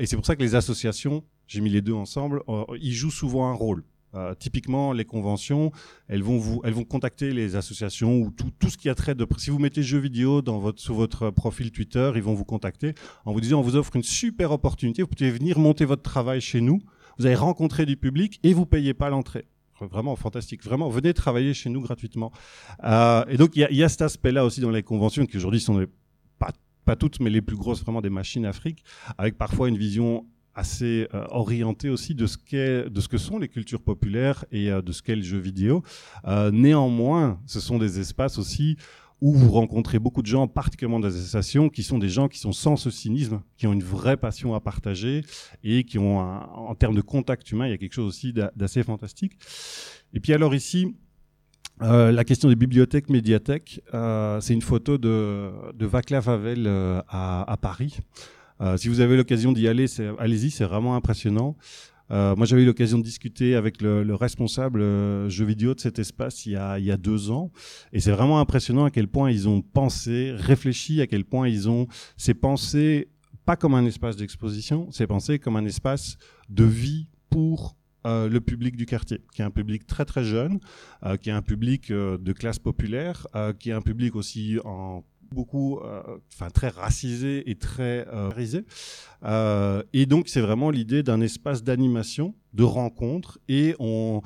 Et 0.00 0.06
c'est 0.06 0.16
pour 0.16 0.26
ça 0.26 0.34
que 0.34 0.42
les 0.42 0.56
associations, 0.56 1.22
j'ai 1.46 1.60
mis 1.60 1.70
les 1.70 1.80
deux 1.80 1.92
ensemble, 1.92 2.42
ils 2.80 2.92
jouent 2.92 3.12
souvent 3.12 3.48
un 3.48 3.52
rôle. 3.54 3.84
Euh, 4.14 4.34
typiquement, 4.34 4.92
les 4.92 5.04
conventions, 5.04 5.72
elles 6.08 6.22
vont 6.22 6.38
vous, 6.38 6.60
elles 6.64 6.72
vont 6.72 6.84
contacter 6.84 7.32
les 7.32 7.56
associations 7.56 8.18
ou 8.18 8.30
tout, 8.30 8.70
ce 8.70 8.76
qui 8.76 8.88
a 8.88 8.94
trait 8.94 9.14
de. 9.14 9.26
Si 9.38 9.50
vous 9.50 9.58
mettez 9.58 9.82
jeux 9.82 9.98
vidéo 9.98 10.42
dans 10.42 10.58
votre, 10.58 10.80
sur 10.80 10.94
votre 10.94 11.30
profil 11.30 11.72
Twitter, 11.72 12.12
ils 12.14 12.22
vont 12.22 12.34
vous 12.34 12.44
contacter 12.44 12.94
en 13.24 13.32
vous 13.32 13.40
disant 13.40 13.60
on 13.60 13.62
vous 13.62 13.76
offre 13.76 13.96
une 13.96 14.02
super 14.02 14.52
opportunité, 14.52 15.02
vous 15.02 15.08
pouvez 15.08 15.30
venir 15.30 15.58
monter 15.58 15.84
votre 15.84 16.02
travail 16.02 16.40
chez 16.40 16.60
nous, 16.60 16.80
vous 17.18 17.26
allez 17.26 17.34
rencontrer 17.34 17.86
du 17.86 17.96
public 17.96 18.38
et 18.42 18.54
vous 18.54 18.66
payez 18.66 18.94
pas 18.94 19.10
l'entrée. 19.10 19.46
Vraiment 19.80 20.14
fantastique. 20.16 20.62
Vraiment, 20.62 20.88
venez 20.88 21.12
travailler 21.14 21.52
chez 21.52 21.68
nous 21.68 21.80
gratuitement. 21.80 22.32
Euh, 22.84 23.24
et 23.28 23.36
donc, 23.36 23.56
il 23.56 23.66
y 23.70 23.82
a, 23.82 23.88
cet 23.88 24.02
aspect-là 24.02 24.44
aussi 24.44 24.60
dans 24.60 24.70
les 24.70 24.82
conventions 24.82 25.26
qui 25.26 25.36
aujourd'hui 25.36 25.60
sont 25.60 25.84
pas, 26.38 26.52
pas 26.84 26.96
toutes, 26.96 27.20
mais 27.20 27.30
les 27.30 27.42
plus 27.42 27.56
grosses, 27.56 27.82
vraiment 27.82 28.00
des 28.00 28.10
machines 28.10 28.46
Afrique, 28.46 28.84
avec 29.18 29.36
parfois 29.36 29.68
une 29.68 29.76
vision 29.76 30.26
assez 30.54 31.08
euh, 31.14 31.24
orientée 31.30 31.90
aussi 31.90 32.14
de 32.14 32.26
ce, 32.26 32.36
qu'est, 32.38 32.88
de 32.88 33.00
ce 33.00 33.08
que 33.08 33.18
sont 33.18 33.38
les 33.38 33.48
cultures 33.48 33.82
populaires 33.82 34.44
et 34.52 34.70
euh, 34.70 34.82
de 34.82 34.92
ce 34.92 35.02
qu'est 35.02 35.16
le 35.16 35.22
jeu 35.22 35.38
vidéo. 35.38 35.82
Euh, 36.26 36.50
néanmoins, 36.50 37.40
ce 37.46 37.60
sont 37.60 37.78
des 37.78 37.98
espaces 38.00 38.38
aussi 38.38 38.76
où 39.20 39.32
vous 39.32 39.50
rencontrez 39.50 39.98
beaucoup 39.98 40.22
de 40.22 40.26
gens, 40.26 40.46
particulièrement 40.46 41.00
des 41.00 41.16
associations, 41.16 41.70
qui 41.70 41.82
sont 41.82 41.98
des 41.98 42.08
gens 42.08 42.28
qui 42.28 42.38
sont 42.38 42.52
sans 42.52 42.76
ce 42.76 42.90
cynisme, 42.90 43.42
qui 43.56 43.66
ont 43.66 43.72
une 43.72 43.82
vraie 43.82 44.16
passion 44.16 44.54
à 44.54 44.60
partager 44.60 45.22
et 45.62 45.84
qui 45.84 45.98
ont, 45.98 46.18
en 46.18 46.74
termes 46.74 46.94
de 46.94 47.00
contact 47.00 47.50
humain, 47.50 47.66
il 47.66 47.70
y 47.70 47.74
a 47.74 47.78
quelque 47.78 47.94
chose 47.94 48.08
aussi 48.08 48.32
d'a- 48.34 48.52
d'assez 48.54 48.82
fantastique. 48.82 49.32
Et 50.12 50.20
puis 50.20 50.34
alors 50.34 50.54
ici, 50.54 50.94
la 51.80 52.24
question 52.24 52.50
des 52.50 52.56
bibliothèques, 52.56 53.08
médiathèques, 53.08 53.80
c'est 54.40 54.52
une 54.52 54.62
photo 54.62 54.98
de, 54.98 55.50
Václav 55.86 56.28
Havel 56.28 56.66
à 57.08 57.56
Paris. 57.62 58.00
Euh, 58.60 58.76
si 58.76 58.88
vous 58.88 59.00
avez 59.00 59.16
l'occasion 59.16 59.52
d'y 59.52 59.68
aller, 59.68 59.86
allez-y, 60.18 60.50
c'est 60.50 60.64
vraiment 60.64 60.96
impressionnant. 60.96 61.56
Euh, 62.10 62.36
moi, 62.36 62.46
j'avais 62.46 62.62
eu 62.62 62.66
l'occasion 62.66 62.98
de 62.98 63.02
discuter 63.02 63.54
avec 63.54 63.80
le, 63.80 64.02
le 64.02 64.14
responsable 64.14 64.82
euh, 64.82 65.28
jeux 65.28 65.46
vidéo 65.46 65.74
de 65.74 65.80
cet 65.80 65.98
espace 65.98 66.44
il 66.46 66.52
y 66.52 66.56
a, 66.56 66.96
deux 66.96 67.30
ans, 67.30 67.50
et 67.92 68.00
c'est 68.00 68.12
vraiment 68.12 68.40
impressionnant 68.40 68.84
à 68.84 68.90
quel 68.90 69.08
point 69.08 69.30
ils 69.30 69.48
ont 69.48 69.62
pensé, 69.62 70.32
réfléchi, 70.36 71.00
à 71.00 71.06
quel 71.06 71.24
point 71.24 71.48
ils 71.48 71.68
ont, 71.68 71.86
c'est 72.16 72.34
pensé 72.34 73.08
pas 73.46 73.56
comme 73.56 73.74
un 73.74 73.84
espace 73.84 74.16
d'exposition, 74.16 74.88
c'est 74.90 75.06
pensé 75.06 75.38
comme 75.38 75.56
un 75.56 75.64
espace 75.64 76.16
de 76.48 76.64
vie 76.64 77.08
pour 77.30 77.76
euh, 78.06 78.28
le 78.28 78.40
public 78.40 78.76
du 78.76 78.86
quartier, 78.86 79.20
qui 79.34 79.42
est 79.42 79.44
un 79.44 79.50
public 79.50 79.86
très 79.86 80.04
très 80.04 80.24
jeune, 80.24 80.60
qui 81.20 81.30
est 81.30 81.32
un 81.32 81.42
public 81.42 81.90
de 81.90 82.32
classe 82.32 82.58
populaire, 82.58 83.26
qui 83.58 83.70
est 83.70 83.74
un 83.74 83.82
public 83.82 84.14
aussi 84.14 84.58
en 84.64 85.04
beaucoup, 85.34 85.78
euh, 85.80 86.02
enfin 86.32 86.48
très 86.48 86.68
racisé 86.68 87.50
et 87.50 87.56
très 87.56 88.06
euh, 88.08 88.30
risé. 88.30 88.64
Euh, 89.24 89.82
et 89.92 90.06
donc 90.06 90.28
c'est 90.28 90.40
vraiment 90.40 90.70
l'idée 90.70 91.02
d'un 91.02 91.20
espace 91.20 91.62
d'animation, 91.62 92.34
de 92.54 92.62
rencontre, 92.62 93.38
et 93.48 93.74
on, 93.78 94.22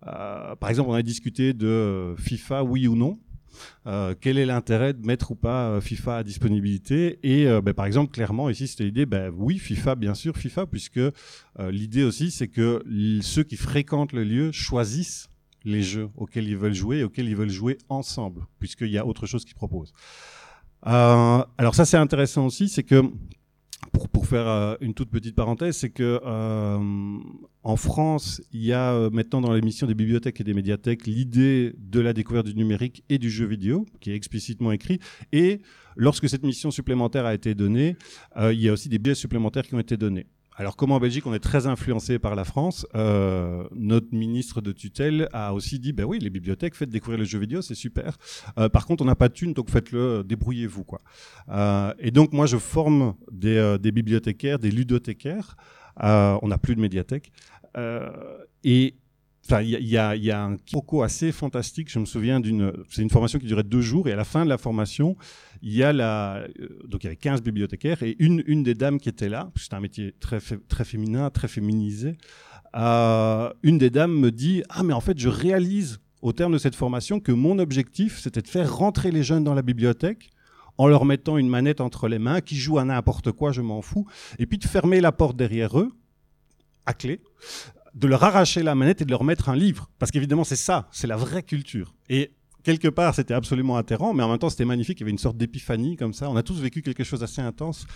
par 0.00 0.70
exemple, 0.70 0.90
on 0.90 0.94
a 0.94 1.02
discuté 1.02 1.52
de 1.52 2.14
FIFA, 2.18 2.64
oui 2.64 2.88
ou 2.88 2.96
non. 2.96 3.18
Quel 4.20 4.38
est 4.38 4.46
l'intérêt 4.46 4.94
de 4.94 5.06
mettre 5.06 5.32
ou 5.32 5.34
pas 5.34 5.80
FIFA 5.80 6.18
à 6.18 6.22
disponibilité 6.24 7.18
Et 7.22 7.44
ben, 7.60 7.74
par 7.74 7.84
exemple, 7.84 8.10
clairement, 8.10 8.48
ici, 8.48 8.66
c'était 8.66 8.84
l'idée, 8.84 9.04
ben, 9.04 9.30
oui, 9.36 9.58
FIFA, 9.58 9.94
bien 9.94 10.14
sûr, 10.14 10.36
FIFA, 10.36 10.66
puisque 10.66 11.00
l'idée 11.58 12.02
aussi, 12.02 12.30
c'est 12.30 12.48
que 12.48 12.82
ceux 13.20 13.42
qui 13.42 13.56
fréquentent 13.56 14.12
le 14.12 14.24
lieu 14.24 14.52
choisissent 14.52 15.28
les 15.64 15.82
jeux 15.82 16.08
auxquels 16.16 16.48
ils 16.48 16.56
veulent 16.56 16.74
jouer 16.74 16.98
et 16.98 17.04
auxquels 17.04 17.28
ils 17.28 17.36
veulent 17.36 17.50
jouer 17.50 17.78
ensemble, 17.88 18.46
puisqu'il 18.58 18.90
y 18.90 18.98
a 18.98 19.06
autre 19.06 19.26
chose 19.26 19.44
qu'ils 19.44 19.54
proposent. 19.54 19.92
Euh, 20.86 21.44
alors 21.58 21.74
ça, 21.74 21.84
c'est 21.84 21.96
intéressant 21.96 22.46
aussi, 22.46 22.68
c'est 22.68 22.82
que 22.82 23.02
pour, 24.12 24.26
faire 24.26 24.46
euh, 24.46 24.74
une 24.80 24.94
toute 24.94 25.10
petite 25.10 25.34
parenthèse, 25.34 25.76
c'est 25.76 25.90
que 25.90 26.20
euh, 26.24 27.18
en 27.62 27.76
France, 27.76 28.40
il 28.52 28.62
y 28.62 28.72
a 28.72 29.10
maintenant 29.10 29.40
dans 29.40 29.52
l'émission 29.52 29.86
des 29.86 29.94
bibliothèques 29.94 30.40
et 30.40 30.44
des 30.44 30.54
médiathèques 30.54 31.06
l'idée 31.06 31.74
de 31.78 32.00
la 32.00 32.12
découverte 32.12 32.46
du 32.46 32.54
numérique 32.54 33.04
et 33.08 33.18
du 33.18 33.30
jeu 33.30 33.46
vidéo, 33.46 33.86
qui 34.00 34.10
est 34.10 34.16
explicitement 34.16 34.72
écrit. 34.72 34.98
Et 35.32 35.60
lorsque 35.96 36.28
cette 36.28 36.44
mission 36.44 36.70
supplémentaire 36.70 37.26
a 37.26 37.34
été 37.34 37.54
donnée, 37.54 37.96
il 38.36 38.60
y 38.60 38.68
a 38.68 38.72
aussi 38.72 38.88
des 38.88 38.98
biais 38.98 39.14
supplémentaires 39.14 39.66
qui 39.66 39.74
ont 39.74 39.80
été 39.80 39.96
donnés. 39.96 40.26
Alors, 40.56 40.76
comme 40.76 40.92
en 40.92 41.00
Belgique, 41.00 41.26
on 41.26 41.32
est 41.32 41.38
très 41.38 41.66
influencé 41.66 42.18
par 42.18 42.34
la 42.34 42.44
France, 42.44 42.86
euh, 42.94 43.64
notre 43.74 44.14
ministre 44.14 44.60
de 44.60 44.72
tutelle 44.72 45.28
a 45.32 45.54
aussi 45.54 45.78
dit, 45.78 45.92
ben 45.92 46.04
oui, 46.04 46.18
les 46.18 46.30
bibliothèques, 46.30 46.74
faites 46.74 46.90
découvrir 46.90 47.18
le 47.18 47.24
jeu 47.24 47.38
vidéo, 47.38 47.62
c'est 47.62 47.74
super. 47.74 48.18
Euh, 48.58 48.68
par 48.68 48.86
contre, 48.86 49.02
on 49.02 49.06
n'a 49.06 49.14
pas 49.14 49.28
de 49.28 49.34
thunes, 49.34 49.54
donc 49.54 49.70
faites-le, 49.70 50.00
euh, 50.00 50.22
débrouillez-vous, 50.22 50.84
quoi. 50.84 51.00
Euh, 51.48 51.94
et 51.98 52.10
donc, 52.10 52.32
moi, 52.32 52.46
je 52.46 52.58
forme 52.58 53.14
des, 53.30 53.56
euh, 53.56 53.78
des 53.78 53.92
bibliothécaires, 53.92 54.58
des 54.58 54.70
ludothécaires. 54.70 55.56
Euh, 56.02 56.38
on 56.42 56.48
n'a 56.48 56.58
plus 56.58 56.76
de 56.76 56.80
médiathèque. 56.80 57.32
Et 58.64 58.94
Enfin, 59.44 59.60
il 59.60 59.84
y 59.84 59.98
a, 59.98 60.44
un 60.44 60.56
quiproquo 60.56 61.02
assez 61.02 61.32
fantastique. 61.32 61.90
Je 61.90 61.98
me 61.98 62.04
souviens 62.04 62.38
d'une, 62.38 62.72
c'est 62.90 63.02
une 63.02 63.10
formation 63.10 63.38
qui 63.38 63.46
durait 63.46 63.64
deux 63.64 63.80
jours 63.80 64.08
et 64.08 64.12
à 64.12 64.16
la 64.16 64.24
fin 64.24 64.44
de 64.44 64.48
la 64.48 64.56
formation, 64.58 65.16
il 65.62 65.74
y 65.74 65.82
a 65.82 65.92
la, 65.92 66.44
euh, 66.60 66.78
donc 66.86 67.02
il 67.02 67.06
y 67.06 67.08
avait 67.08 67.16
15 67.16 67.42
bibliothécaires 67.42 68.02
et 68.02 68.16
une, 68.20 68.44
une 68.46 68.62
des 68.62 68.74
dames 68.74 69.00
qui 69.00 69.08
était 69.08 69.28
là, 69.28 69.50
c'était 69.56 69.74
un 69.74 69.80
métier 69.80 70.14
très, 70.20 70.38
très 70.68 70.84
féminin, 70.84 71.28
très 71.30 71.48
féminisé. 71.48 72.16
Euh, 72.76 73.50
une 73.62 73.78
des 73.78 73.90
dames 73.90 74.12
me 74.12 74.30
dit, 74.30 74.62
ah 74.68 74.84
mais 74.84 74.94
en 74.94 75.00
fait, 75.00 75.18
je 75.18 75.28
réalise 75.28 75.98
au 76.22 76.32
terme 76.32 76.52
de 76.52 76.58
cette 76.58 76.76
formation 76.76 77.18
que 77.18 77.32
mon 77.32 77.58
objectif, 77.58 78.20
c'était 78.20 78.42
de 78.42 78.48
faire 78.48 78.74
rentrer 78.74 79.10
les 79.10 79.24
jeunes 79.24 79.42
dans 79.42 79.54
la 79.54 79.62
bibliothèque 79.62 80.30
en 80.78 80.86
leur 80.86 81.04
mettant 81.04 81.36
une 81.36 81.48
manette 81.48 81.80
entre 81.80 82.08
les 82.08 82.18
mains, 82.18 82.40
qui 82.40 82.56
jouent 82.56 82.78
à 82.78 82.84
n'importe 82.84 83.32
quoi, 83.32 83.52
je 83.52 83.60
m'en 83.60 83.82
fous, 83.82 84.06
et 84.38 84.46
puis 84.46 84.58
de 84.58 84.64
fermer 84.64 85.00
la 85.00 85.12
porte 85.12 85.36
derrière 85.36 85.78
eux, 85.78 85.92
à 86.86 86.94
clé, 86.94 87.20
de 87.94 88.06
leur 88.06 88.22
arracher 88.24 88.62
la 88.62 88.74
manette 88.74 89.02
et 89.02 89.04
de 89.04 89.10
leur 89.10 89.24
mettre 89.24 89.48
un 89.48 89.56
livre. 89.56 89.90
Parce 89.98 90.10
qu'évidemment, 90.10 90.44
c'est 90.44 90.56
ça, 90.56 90.88
c'est 90.92 91.06
la 91.06 91.16
vraie 91.16 91.42
culture. 91.42 91.94
Et 92.08 92.32
quelque 92.62 92.88
part, 92.88 93.14
c'était 93.14 93.34
absolument 93.34 93.76
atterrant, 93.76 94.14
mais 94.14 94.22
en 94.22 94.28
même 94.28 94.38
temps, 94.38 94.50
c'était 94.50 94.64
magnifique. 94.64 94.98
Il 95.00 95.02
y 95.02 95.04
avait 95.04 95.10
une 95.10 95.18
sorte 95.18 95.36
d'épiphanie 95.36 95.96
comme 95.96 96.14
ça. 96.14 96.30
On 96.30 96.36
a 96.36 96.42
tous 96.42 96.60
vécu 96.60 96.82
quelque 96.82 97.04
chose 97.04 97.20
d'assez 97.20 97.42
intense. 97.42 97.86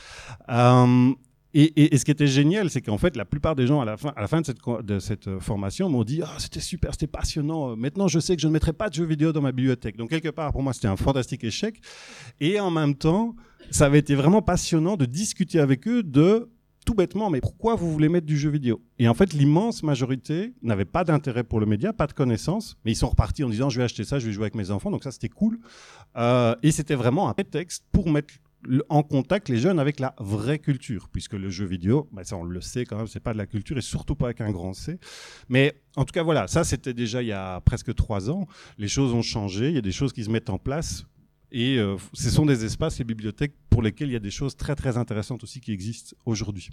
Euh, 0.48 1.12
et, 1.58 1.96
ce 1.96 2.04
qui 2.04 2.10
était 2.10 2.26
génial, 2.26 2.68
c'est 2.68 2.82
qu'en 2.82 2.98
fait, 2.98 3.16
la 3.16 3.24
plupart 3.24 3.56
des 3.56 3.66
gens, 3.66 3.80
à 3.80 3.86
la 3.86 3.96
fin, 3.96 4.12
à 4.14 4.20
la 4.20 4.28
fin 4.28 4.42
de, 4.42 4.46
cette, 4.46 4.58
de 4.82 4.98
cette 4.98 5.26
euh, 5.26 5.40
formation, 5.40 5.88
m'ont 5.88 6.04
dit 6.04 6.20
Ah, 6.22 6.34
c'était 6.36 6.60
super, 6.60 6.92
c'était 6.92 7.06
passionnant. 7.06 7.74
Maintenant, 7.76 8.08
je 8.08 8.18
sais 8.18 8.36
que 8.36 8.42
je 8.42 8.46
ne 8.46 8.52
mettrai 8.52 8.74
pas 8.74 8.90
de 8.90 8.94
jeux 8.94 9.06
vidéo 9.06 9.32
dans 9.32 9.40
ma 9.40 9.52
bibliothèque. 9.52 9.96
Donc, 9.96 10.10
quelque 10.10 10.28
part, 10.28 10.52
pour 10.52 10.62
moi, 10.62 10.74
c'était 10.74 10.88
un 10.88 10.96
fantastique 10.96 11.44
échec. 11.44 11.80
Et 12.40 12.60
en 12.60 12.70
même 12.70 12.94
temps, 12.94 13.34
ça 13.70 13.86
avait 13.86 14.00
été 14.00 14.14
vraiment 14.14 14.42
passionnant 14.42 14.98
de 14.98 15.06
discuter 15.06 15.58
avec 15.58 15.88
eux 15.88 16.02
de 16.02 16.50
tout 16.87 16.95
bêtement, 16.95 17.28
mais 17.28 17.43
pourquoi 17.43 17.75
vous 17.75 17.93
voulez 17.93 18.09
mettre 18.09 18.26
du 18.26 18.38
jeu 18.38 18.49
vidéo? 18.49 18.81
Et 18.99 19.09
en 19.09 19.14
fait, 19.14 19.35
l'immense 19.35 19.83
majorité 19.83 20.55
n'avait 20.62 20.87
pas 20.87 21.05
d'intérêt 21.05 21.45
pour 21.45 21.61
le 21.61 21.66
média, 21.66 21.93
pas 21.93 22.07
de 22.07 22.12
connaissances, 22.14 22.78
mais 22.85 22.93
ils 22.93 22.97
sont 22.97 23.09
repartis 23.09 23.45
en 23.45 23.50
disant 23.50 23.69
je 23.69 23.78
vais 23.78 23.85
acheter 23.85 24.05
ça, 24.05 24.19
je 24.19 24.26
vais 24.26 24.33
jouer 24.33 24.45
avec 24.45 24.55
mes 24.55 24.71
enfants, 24.71 24.90
donc 24.90 25.05
ça 25.05 25.11
c'était 25.11 25.28
cool. 25.28 25.59
Euh, 26.16 26.55
et 26.62 26.71
c'était 26.71 26.95
vraiment 26.95 27.28
un 27.28 27.35
prétexte 27.35 27.85
pour 27.93 28.09
mettre 28.09 28.33
en 28.88 29.02
contact 29.02 29.49
les 29.49 29.59
jeunes 29.59 29.78
avec 29.78 30.00
la 30.00 30.14
vraie 30.19 30.59
culture, 30.59 31.09
puisque 31.12 31.35
le 31.35 31.50
jeu 31.50 31.66
vidéo, 31.66 32.09
bah, 32.12 32.25
ça 32.25 32.37
on 32.37 32.45
le 32.45 32.61
sait 32.61 32.85
quand 32.85 32.97
même, 32.97 33.07
c'est 33.07 33.21
pas 33.21 33.33
de 33.33 33.38
la 33.38 33.47
culture 33.47 33.76
et 33.76 33.83
surtout 33.83 34.14
pas 34.14 34.26
avec 34.26 34.40
un 34.40 34.50
grand 34.50 34.73
C. 34.73 34.99
Mais 35.49 35.75
en 35.97 36.05
tout 36.05 36.12
cas 36.12 36.23
voilà, 36.23 36.47
ça 36.47 36.64
c'était 36.64 36.95
déjà 36.95 37.21
il 37.23 37.28
y 37.28 37.33
a 37.33 37.61
presque 37.61 37.95
trois 37.95 38.31
ans. 38.31 38.47
Les 38.78 38.88
choses 38.88 39.12
ont 39.12 39.23
changé, 39.23 39.69
il 39.69 39.75
y 39.75 39.78
a 39.78 39.83
des 39.83 39.93
choses 39.93 40.12
qui 40.12 40.25
se 40.25 40.31
mettent 40.31 40.50
en 40.50 40.59
place. 40.59 41.05
Et 41.58 41.78
euh, 41.78 41.96
ce 42.12 42.28
sont 42.28 42.44
des 42.44 42.66
espaces, 42.66 42.98
les 42.98 43.06
bibliothèques, 43.06 43.54
pour 43.70 43.80
lesquels 43.80 44.10
il 44.10 44.12
y 44.12 44.16
a 44.16 44.20
des 44.20 44.30
choses 44.30 44.56
très 44.56 44.75
très 44.75 44.98
intéressantes 44.98 45.42
aussi 45.42 45.58
qui 45.62 45.72
existent 45.72 46.14
aujourd'hui. 46.26 46.68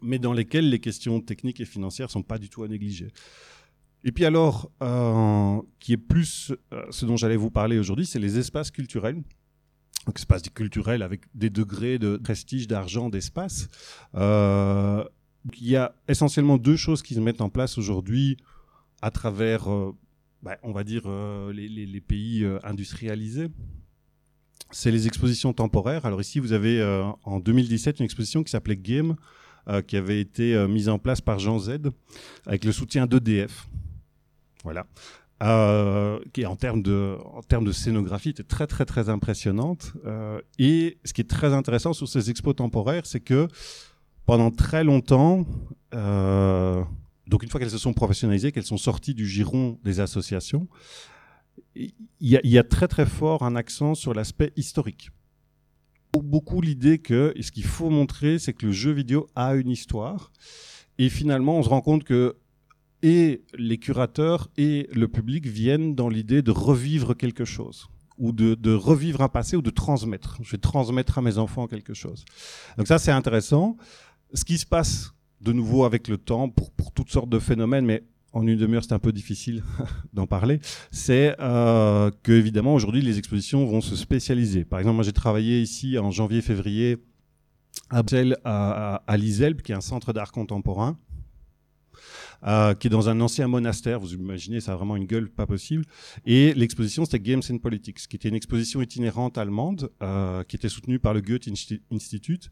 Mais 0.00 0.18
dans 0.18 0.32
lesquelles 0.32 0.70
les 0.70 0.78
questions 0.78 1.20
techniques 1.20 1.60
et 1.60 1.66
financières 1.66 2.10
sont 2.10 2.22
pas 2.22 2.38
du 2.38 2.48
tout 2.48 2.62
à 2.62 2.68
négliger. 2.68 3.08
Et 4.04 4.12
puis 4.12 4.24
alors, 4.24 4.70
euh, 4.82 5.60
qui 5.80 5.92
est 5.92 5.98
plus 5.98 6.50
euh, 6.72 6.82
ce 6.88 7.04
dont 7.04 7.18
j'allais 7.18 7.36
vous 7.36 7.50
parler 7.50 7.78
aujourd'hui, 7.78 8.06
c'est 8.06 8.18
les 8.18 8.38
espaces 8.38 8.70
culturels. 8.70 9.22
Donc 10.06 10.18
espaces 10.18 10.48
culturels 10.48 11.02
avec 11.02 11.24
des 11.34 11.50
degrés 11.50 11.98
de 11.98 12.16
prestige, 12.16 12.68
d'argent, 12.68 13.10
d'espace. 13.10 13.68
Il 14.14 15.68
y 15.68 15.76
a 15.76 15.94
essentiellement 16.08 16.56
deux 16.56 16.76
choses 16.76 17.02
qui 17.02 17.12
se 17.12 17.20
mettent 17.20 17.42
en 17.42 17.50
place 17.50 17.76
aujourd'hui 17.76 18.38
à 19.02 19.10
travers 19.10 19.68
bah, 20.42 20.56
on 20.62 20.72
va 20.72 20.84
dire, 20.84 21.02
euh, 21.06 21.52
les, 21.52 22.00
pays 22.00 22.44
euh, 22.44 22.58
industrialisés. 22.62 23.48
C'est 24.70 24.90
les 24.90 25.06
expositions 25.06 25.52
temporaires. 25.52 26.06
Alors 26.06 26.20
ici, 26.20 26.38
vous 26.38 26.52
avez 26.52 26.80
euh, 26.80 27.04
en 27.24 27.40
2017 27.40 27.98
une 27.98 28.04
exposition 28.04 28.44
qui 28.44 28.50
s'appelait 28.50 28.76
Game, 28.76 29.16
qui 29.86 29.98
avait 29.98 30.18
été 30.18 30.66
mise 30.66 30.88
en 30.88 30.98
place 30.98 31.20
par 31.20 31.38
Jean 31.38 31.58
Z, 31.58 31.76
avec 32.46 32.64
le 32.64 32.72
soutien 32.72 33.06
d'EDF. 33.06 33.68
Voilà. 34.64 34.86
Qui 36.32 36.46
en 36.46 36.56
termes 36.56 36.80
de 36.80 37.18
en 37.22 37.42
termes 37.42 37.66
de 37.66 37.72
scénographie 37.72 38.30
était 38.30 38.42
très 38.42 38.66
très 38.66 38.86
très 38.86 39.10
impressionnante 39.10 39.92
et 40.58 40.96
ce 41.04 41.12
qui 41.12 41.20
est 41.20 41.28
très 41.28 41.52
intéressant 41.52 41.92
sur 41.92 42.08
ces 42.08 42.30
expos 42.30 42.56
temporaires 42.56 43.04
c'est 43.04 43.20
que 43.20 43.46
pendant 44.24 44.50
très 44.50 44.84
longtemps 44.84 45.44
donc 47.28 47.42
une 47.42 47.50
fois 47.50 47.60
qu'elles 47.60 47.70
se 47.70 47.78
sont 47.78 47.92
professionnalisées, 47.92 48.52
qu'elles 48.52 48.64
sont 48.64 48.78
sorties 48.78 49.14
du 49.14 49.26
giron 49.26 49.78
des 49.84 50.00
associations, 50.00 50.68
il 51.74 51.92
y, 52.20 52.58
a, 52.58 52.62
très 52.62 52.88
très 52.88 53.06
fort 53.06 53.42
un 53.42 53.56
accent 53.56 53.94
sur 53.94 54.14
l'aspect 54.14 54.52
historique. 54.56 55.10
Beaucoup 56.12 56.60
l'idée 56.60 56.98
que 56.98 57.34
ce 57.40 57.50
qu'il 57.50 57.64
faut 57.64 57.90
montrer, 57.90 58.38
c'est 58.38 58.52
que 58.52 58.66
le 58.66 58.72
jeu 58.72 58.92
vidéo 58.92 59.28
a 59.34 59.54
une 59.54 59.70
histoire. 59.70 60.32
Et 60.98 61.08
finalement, 61.08 61.58
on 61.58 61.62
se 61.62 61.68
rend 61.68 61.80
compte 61.80 62.04
que 62.04 62.36
et 63.02 63.44
les 63.56 63.78
curateurs 63.78 64.48
et 64.56 64.88
le 64.92 65.06
public 65.06 65.46
viennent 65.46 65.94
dans 65.94 66.08
l'idée 66.08 66.42
de 66.42 66.50
revivre 66.50 67.16
quelque 67.16 67.44
chose 67.44 67.86
ou 68.16 68.32
de, 68.32 68.54
de 68.54 68.74
revivre 68.74 69.20
un 69.20 69.28
passé 69.28 69.56
ou 69.56 69.62
de 69.62 69.70
transmettre. 69.70 70.38
Je 70.42 70.50
vais 70.50 70.58
transmettre 70.58 71.18
à 71.18 71.22
mes 71.22 71.38
enfants 71.38 71.68
quelque 71.68 71.94
chose. 71.94 72.24
Donc 72.76 72.88
ça, 72.88 72.98
c'est 72.98 73.12
intéressant. 73.12 73.76
Ce 74.34 74.44
qui 74.44 74.58
se 74.58 74.66
passe 74.66 75.12
de 75.40 75.52
nouveau 75.52 75.84
avec 75.84 76.08
le 76.08 76.18
temps 76.18 76.48
pour, 76.48 76.70
toutes 76.92 77.10
sortes 77.10 77.28
de 77.28 77.38
phénomènes, 77.38 77.84
mais 77.84 78.02
en 78.32 78.46
une 78.46 78.58
demi-heure 78.58 78.84
c'est 78.84 78.92
un 78.92 78.98
peu 78.98 79.12
difficile 79.12 79.62
d'en 80.12 80.26
parler, 80.26 80.60
c'est 80.90 81.36
euh, 81.40 82.10
que 82.22 82.32
évidemment 82.32 82.74
aujourd'hui 82.74 83.02
les 83.02 83.18
expositions 83.18 83.64
vont 83.66 83.80
se 83.80 83.96
spécialiser. 83.96 84.64
Par 84.64 84.78
exemple, 84.80 84.96
moi 84.96 85.04
j'ai 85.04 85.12
travaillé 85.12 85.60
ici 85.60 85.98
en 85.98 86.10
janvier-février 86.10 86.98
à 87.90 88.02
Bruxelles, 88.02 88.36
à, 88.44 89.02
à, 89.06 89.18
qui 89.18 89.72
est 89.72 89.74
un 89.74 89.80
centre 89.80 90.12
d'art 90.12 90.32
contemporain. 90.32 90.98
Euh, 92.46 92.72
qui 92.74 92.86
est 92.86 92.90
dans 92.90 93.08
un 93.08 93.20
ancien 93.20 93.48
monastère, 93.48 93.98
vous 93.98 94.14
imaginez, 94.14 94.60
ça 94.60 94.72
a 94.72 94.76
vraiment 94.76 94.94
une 94.94 95.06
gueule 95.06 95.28
pas 95.28 95.44
possible. 95.46 95.84
Et 96.24 96.54
l'exposition, 96.54 97.04
c'était 97.04 97.18
Games 97.18 97.42
and 97.50 97.58
Politics, 97.58 98.06
qui 98.06 98.14
était 98.14 98.28
une 98.28 98.36
exposition 98.36 98.80
itinérante 98.80 99.38
allemande, 99.38 99.90
euh, 100.02 100.44
qui 100.44 100.54
était 100.54 100.68
soutenue 100.68 101.00
par 101.00 101.14
le 101.14 101.20
Goethe 101.20 101.48
Insti- 101.48 101.80
Institute. 101.90 102.50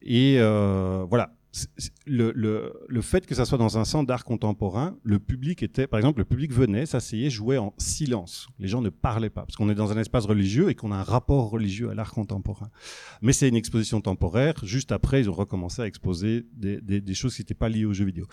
Et 0.00 0.36
euh, 0.38 1.04
voilà, 1.08 1.34
le, 2.06 3.00
fait 3.00 3.26
que 3.26 3.34
ça 3.34 3.44
soit 3.44 3.58
dans 3.58 3.78
un 3.78 3.84
centre 3.84 4.06
d'art 4.06 4.24
contemporain, 4.24 4.96
le 5.02 5.18
public 5.18 5.62
était, 5.62 5.86
par 5.86 5.98
exemple, 5.98 6.20
le 6.20 6.24
public 6.24 6.52
venait, 6.52 6.86
s'asseyait, 6.86 7.30
jouait 7.30 7.58
en 7.58 7.74
silence. 7.78 8.48
Les 8.58 8.68
gens 8.68 8.80
ne 8.80 8.90
parlaient 8.90 9.30
pas, 9.30 9.42
parce 9.42 9.56
qu'on 9.56 9.68
est 9.68 9.74
dans 9.74 9.92
un 9.92 9.98
espace 9.98 10.26
religieux 10.26 10.70
et 10.70 10.74
qu'on 10.74 10.92
a 10.92 10.96
un 10.96 11.02
rapport 11.02 11.50
religieux 11.50 11.90
à 11.90 11.94
l'art 11.94 12.12
contemporain. 12.12 12.70
Mais 13.22 13.32
c'est 13.32 13.48
une 13.48 13.56
exposition 13.56 14.00
temporaire. 14.00 14.54
Juste 14.64 14.92
après, 14.92 15.20
ils 15.20 15.30
ont 15.30 15.34
recommencé 15.34 15.82
à 15.82 15.86
exposer 15.86 16.46
des, 16.52 17.14
choses 17.14 17.34
qui 17.34 17.42
n'étaient 17.42 17.54
pas 17.54 17.68
liées 17.68 17.84
aux 17.84 17.94
jeux 17.94 18.04
vidéo. 18.04 18.26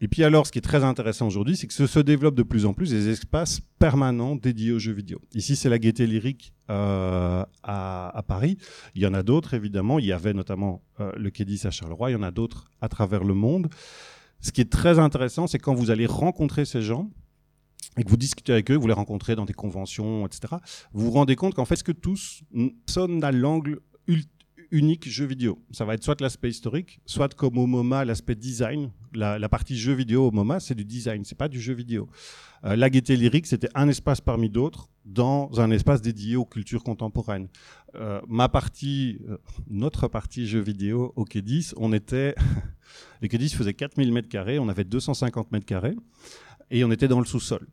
Et 0.00 0.08
puis 0.08 0.24
alors, 0.24 0.46
ce 0.46 0.52
qui 0.52 0.58
est 0.58 0.62
très 0.62 0.84
intéressant 0.84 1.26
aujourd'hui, 1.26 1.56
c'est 1.56 1.66
que 1.66 1.74
se, 1.74 1.98
développent 1.98 2.36
de 2.36 2.42
plus 2.42 2.64
en 2.64 2.74
plus 2.74 2.90
des 2.90 3.08
espaces 3.08 3.60
permanents 3.78 4.36
dédiés 4.36 4.72
aux 4.72 4.78
jeux 4.78 4.92
vidéo. 4.92 5.20
Ici, 5.34 5.56
c'est 5.56 5.68
la 5.68 5.78
Gaieté 5.78 6.06
Lyrique 6.06 6.54
euh, 6.70 7.44
à, 7.62 8.16
à 8.16 8.22
Paris. 8.22 8.56
Il 8.94 9.02
y 9.02 9.06
en 9.06 9.14
a 9.14 9.22
d'autres, 9.22 9.54
évidemment. 9.54 9.98
Il 9.98 10.06
y 10.06 10.12
avait 10.12 10.32
notamment 10.32 10.82
euh, 11.00 11.12
le 11.16 11.30
Quai 11.30 11.46
à 11.64 11.70
Charleroi. 11.70 12.10
Il 12.10 12.14
y 12.14 12.16
en 12.16 12.22
a 12.22 12.30
d'autres 12.30 12.67
à 12.80 12.88
travers 12.88 13.24
le 13.24 13.34
monde. 13.34 13.68
Ce 14.40 14.52
qui 14.52 14.60
est 14.60 14.70
très 14.70 14.98
intéressant, 14.98 15.46
c'est 15.46 15.58
quand 15.58 15.74
vous 15.74 15.90
allez 15.90 16.06
rencontrer 16.06 16.64
ces 16.64 16.82
gens 16.82 17.10
et 17.96 18.04
que 18.04 18.08
vous 18.08 18.16
discutez 18.16 18.52
avec 18.52 18.70
eux, 18.70 18.76
vous 18.76 18.86
les 18.86 18.92
rencontrez 18.92 19.34
dans 19.34 19.44
des 19.44 19.54
conventions, 19.54 20.26
etc., 20.26 20.54
vous 20.92 21.06
vous 21.06 21.10
rendez 21.10 21.34
compte 21.34 21.54
qu'en 21.54 21.64
fait, 21.64 21.76
ce 21.76 21.84
que 21.84 21.92
tous, 21.92 22.42
personne 22.86 23.18
n'a 23.18 23.32
l'angle 23.32 23.80
unique 24.70 25.08
jeu 25.08 25.24
vidéo. 25.24 25.58
Ça 25.70 25.84
va 25.84 25.94
être 25.94 26.04
soit 26.04 26.20
l'aspect 26.20 26.50
historique, 26.50 27.00
soit 27.06 27.34
comme 27.34 27.58
au 27.58 27.66
MoMA, 27.66 28.04
l'aspect 28.04 28.34
design. 28.34 28.90
La, 29.14 29.48
partie 29.48 29.76
jeu 29.76 29.92
vidéo 29.92 30.28
au 30.28 30.30
MoMA, 30.30 30.60
c'est 30.60 30.74
du 30.74 30.84
design, 30.84 31.24
c'est 31.24 31.38
pas 31.38 31.48
du 31.48 31.60
jeu 31.60 31.74
vidéo. 31.74 32.08
Euh, 32.64 32.76
la 32.76 32.90
Gaieté 32.90 33.16
Lyrique, 33.16 33.46
c'était 33.46 33.70
un 33.74 33.88
espace 33.88 34.20
parmi 34.20 34.50
d'autres 34.50 34.88
dans 35.04 35.50
un 35.60 35.70
espace 35.70 36.02
dédié 36.02 36.36
aux 36.36 36.44
cultures 36.44 36.84
contemporaines. 36.84 37.48
Euh, 37.94 38.20
ma 38.28 38.48
partie, 38.48 39.18
euh, 39.28 39.38
notre 39.68 40.08
partie 40.08 40.46
jeu 40.46 40.60
vidéo 40.60 41.12
au 41.16 41.24
Quai 41.24 41.40
10, 41.40 41.74
on 41.78 41.92
était, 41.92 42.34
le 43.22 43.28
Quai 43.28 43.38
10 43.38 43.54
faisait 43.54 43.74
4000 43.74 44.12
mètres 44.12 44.28
carrés, 44.28 44.58
on 44.58 44.68
avait 44.68 44.84
250 44.84 45.52
mètres 45.52 45.66
carrés 45.66 45.96
et 46.70 46.84
on 46.84 46.90
était 46.90 47.08
dans 47.08 47.20
le 47.20 47.26
sous-sol. 47.26 47.66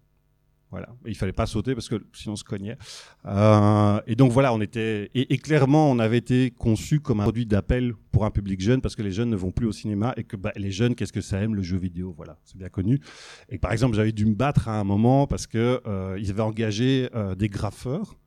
Voilà. 0.75 0.89
Il 1.05 1.15
fallait 1.15 1.31
pas 1.31 1.45
sauter 1.45 1.73
parce 1.73 1.87
que 1.87 2.05
sinon 2.11 2.33
on 2.33 2.35
se 2.35 2.43
cognait. 2.43 2.77
Euh, 3.25 4.01
et 4.07 4.17
donc 4.17 4.33
voilà, 4.33 4.53
on 4.53 4.59
était 4.59 5.09
et, 5.15 5.37
clairement 5.37 5.89
on 5.89 5.99
avait 5.99 6.17
été 6.17 6.51
conçu 6.51 6.99
comme 6.99 7.21
un 7.21 7.23
produit 7.23 7.45
d'appel 7.45 7.93
pour 8.11 8.25
un 8.25 8.29
public 8.29 8.59
jeune 8.59 8.81
parce 8.81 8.93
que 8.93 9.01
les 9.01 9.13
jeunes 9.13 9.29
ne 9.29 9.37
vont 9.37 9.51
plus 9.51 9.67
au 9.67 9.71
cinéma 9.71 10.13
et 10.17 10.25
que 10.25 10.35
bah, 10.35 10.51
les 10.57 10.71
jeunes 10.71 10.93
qu'est-ce 10.93 11.13
que 11.13 11.21
ça 11.21 11.39
aime 11.39 11.55
le 11.55 11.61
jeu 11.61 11.77
vidéo? 11.77 12.13
Voilà 12.17 12.37
c'est 12.43 12.57
bien 12.57 12.67
connu. 12.67 12.99
Et 13.47 13.57
par 13.57 13.71
exemple 13.71 13.95
j'avais 13.95 14.11
dû 14.11 14.25
me 14.25 14.35
battre 14.35 14.67
à 14.67 14.77
un 14.77 14.83
moment 14.83 15.27
parce 15.27 15.47
que 15.47 15.79
euh, 15.87 16.17
ils 16.19 16.29
avaient 16.29 16.41
engagé 16.41 17.07
euh, 17.15 17.35
des 17.35 17.47
graffeurs 17.47 18.17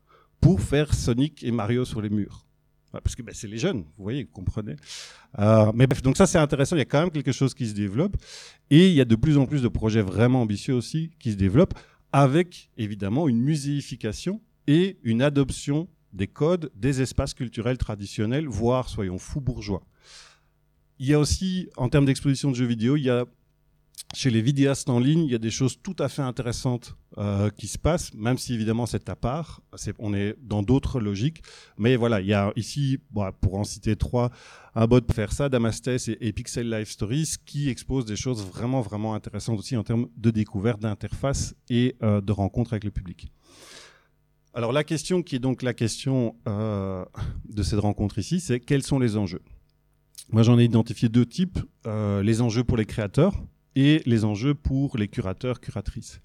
pour 0.41 0.59
faire 0.59 0.95
Sonic 0.95 1.43
et 1.43 1.51
Mario 1.51 1.85
sur 1.85 2.01
les 2.01 2.09
murs. 2.09 2.47
Parce 2.91 3.15
que 3.15 3.21
bah, 3.21 3.33
c'est 3.35 3.47
les 3.47 3.59
jeunes, 3.59 3.81
vous 3.95 4.03
voyez, 4.03 4.23
vous 4.23 4.31
comprenez. 4.31 4.75
Mais 5.37 5.85
bref, 5.85 6.01
donc 6.01 6.17
ça 6.17 6.25
c'est 6.25 6.39
intéressant, 6.39 6.75
il 6.75 6.79
y 6.79 6.81
a 6.81 6.85
quand 6.85 7.01
même 7.01 7.11
quelque 7.11 7.31
chose 7.31 7.53
qui 7.53 7.67
se 7.67 7.75
développe 7.75 8.17
et 8.71 8.87
il 8.87 8.95
y 8.95 9.01
a 9.01 9.05
de 9.05 9.15
plus 9.15 9.37
en 9.37 9.45
plus 9.45 9.61
de 9.61 9.67
projets 9.67 10.01
vraiment 10.01 10.41
ambitieux 10.41 10.73
aussi 10.73 11.11
qui 11.19 11.33
se 11.33 11.37
développent 11.37 11.75
avec 12.11 12.69
évidemment 12.77 13.27
une 13.27 13.41
muséification 13.41 14.41
et 14.67 14.97
une 15.03 15.21
adoption 15.21 15.87
des 16.13 16.27
codes 16.27 16.71
des 16.75 17.01
espaces 17.01 17.33
culturels 17.33 17.77
traditionnels, 17.77 18.47
voire, 18.47 18.89
soyons 18.89 19.17
fous, 19.17 19.41
bourgeois. 19.41 19.83
Il 20.97 21.07
y 21.07 21.13
a 21.13 21.19
aussi, 21.19 21.69
en 21.77 21.87
termes 21.89 22.05
d'exposition 22.05 22.51
de 22.51 22.55
jeux 22.55 22.65
vidéo, 22.65 22.97
il 22.97 23.03
y 23.03 23.09
a 23.09 23.25
chez 24.13 24.31
les 24.31 24.41
vidéastes 24.41 24.89
en 24.89 24.99
ligne, 24.99 25.23
il 25.25 25.31
y 25.31 25.35
a 25.35 25.39
des 25.39 25.51
choses 25.51 25.77
tout 25.81 25.95
à 25.99 26.09
fait 26.09 26.23
intéressantes 26.23 26.95
euh, 27.17 27.51
qui 27.51 27.67
se 27.67 27.77
passent, 27.77 28.13
même 28.15 28.37
si 28.37 28.53
évidemment 28.55 28.87
c'est 28.87 29.07
à 29.07 29.15
part, 29.15 29.61
on 29.99 30.13
est 30.13 30.35
dans 30.41 30.63
d'autres 30.63 30.99
logiques. 30.99 31.43
Mais 31.77 31.95
voilà, 31.95 32.19
il 32.19 32.27
y 32.27 32.33
a 32.33 32.51
ici, 32.55 32.97
pour 33.13 33.55
en 33.55 33.63
citer 33.63 33.95
trois, 33.95 34.31
un 34.73 34.87
bot 34.87 35.01
pour 35.01 35.15
faire 35.15 35.31
ça, 35.31 35.47
Damastes 35.47 35.89
et, 36.07 36.33
Pixel 36.33 36.69
Life 36.69 36.89
Stories, 36.89 37.35
qui 37.45 37.69
exposent 37.69 38.05
des 38.05 38.15
choses 38.15 38.43
vraiment, 38.43 38.81
vraiment 38.81 39.13
intéressantes 39.13 39.59
aussi 39.59 39.77
en 39.77 39.83
termes 39.83 40.07
de 40.17 40.31
découverte, 40.31 40.81
d'interface 40.81 41.53
et 41.69 41.95
euh, 42.01 42.19
de 42.19 42.31
rencontre 42.31 42.73
avec 42.73 42.85
le 42.85 42.91
public. 42.91 43.31
Alors 44.55 44.73
la 44.73 44.83
question 44.83 45.21
qui 45.21 45.35
est 45.35 45.39
donc 45.39 45.61
la 45.61 45.75
question 45.75 46.35
euh, 46.47 47.05
de 47.47 47.61
cette 47.61 47.79
rencontre 47.79 48.17
ici, 48.17 48.39
c'est 48.39 48.59
quels 48.59 48.81
sont 48.81 48.97
les 48.97 49.17
enjeux? 49.17 49.43
Moi 50.31 50.41
j'en 50.41 50.57
ai 50.57 50.63
identifié 50.63 51.09
deux 51.09 51.25
types, 51.25 51.59
les 51.85 52.41
enjeux 52.41 52.63
pour 52.63 52.77
les 52.77 52.85
créateurs, 52.85 53.33
et 53.79 54.01
les 54.05 54.25
enjeux 54.25 54.53
pour 54.53 54.97
les 54.97 55.07
curateurs, 55.07 55.61
curatrices. 55.61 56.19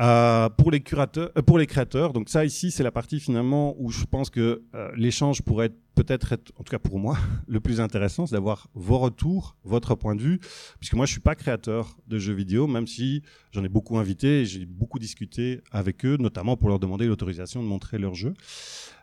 Euh, 0.00 0.48
pour 0.48 0.72
les 0.72 0.80
curateurs, 0.80 1.30
euh, 1.38 1.42
pour 1.42 1.56
les 1.56 1.66
créateurs, 1.66 2.12
donc 2.12 2.28
ça 2.28 2.44
ici 2.44 2.72
c'est 2.72 2.82
la 2.82 2.90
partie 2.90 3.20
finalement 3.20 3.76
où 3.78 3.90
je 3.90 4.04
pense 4.06 4.28
que 4.28 4.64
euh, 4.74 4.90
l'échange 4.96 5.42
pourrait 5.42 5.66
être 5.66 5.76
peut-être 5.94 6.32
être, 6.32 6.50
en 6.58 6.64
tout 6.64 6.70
cas 6.72 6.80
pour 6.80 6.98
moi, 6.98 7.16
le 7.46 7.60
plus 7.60 7.80
intéressant, 7.80 8.26
c'est 8.26 8.34
d'avoir 8.34 8.66
vos 8.74 8.98
retours, 8.98 9.56
votre 9.62 9.94
point 9.94 10.16
de 10.16 10.20
vue, 10.20 10.40
puisque 10.80 10.94
moi 10.94 11.06
je 11.06 11.12
suis 11.12 11.20
pas 11.20 11.36
créateur 11.36 11.96
de 12.08 12.18
jeux 12.18 12.32
vidéo, 12.32 12.66
même 12.66 12.88
si 12.88 13.22
j'en 13.52 13.62
ai 13.62 13.68
beaucoup 13.68 13.96
invité 13.98 14.40
et 14.40 14.44
j'ai 14.46 14.66
beaucoup 14.66 14.98
discuté 14.98 15.60
avec 15.70 16.04
eux, 16.04 16.16
notamment 16.18 16.56
pour 16.56 16.70
leur 16.70 16.80
demander 16.80 17.06
l'autorisation 17.06 17.62
de 17.62 17.68
montrer 17.68 17.98
leurs 17.98 18.14
jeux. 18.14 18.34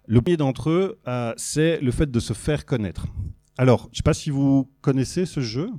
Le 0.07 0.19
premier 0.19 0.35
d'entre 0.35 0.71
eux, 0.71 0.99
c'est 1.37 1.79
le 1.79 1.91
fait 1.91 2.11
de 2.11 2.19
se 2.19 2.33
faire 2.33 2.65
connaître. 2.65 3.05
Alors, 3.57 3.87
je 3.91 3.97
sais 3.97 4.03
pas 4.03 4.13
si 4.13 4.29
vous 4.29 4.69
connaissez 4.81 5.25
ce 5.25 5.39
jeu. 5.39 5.69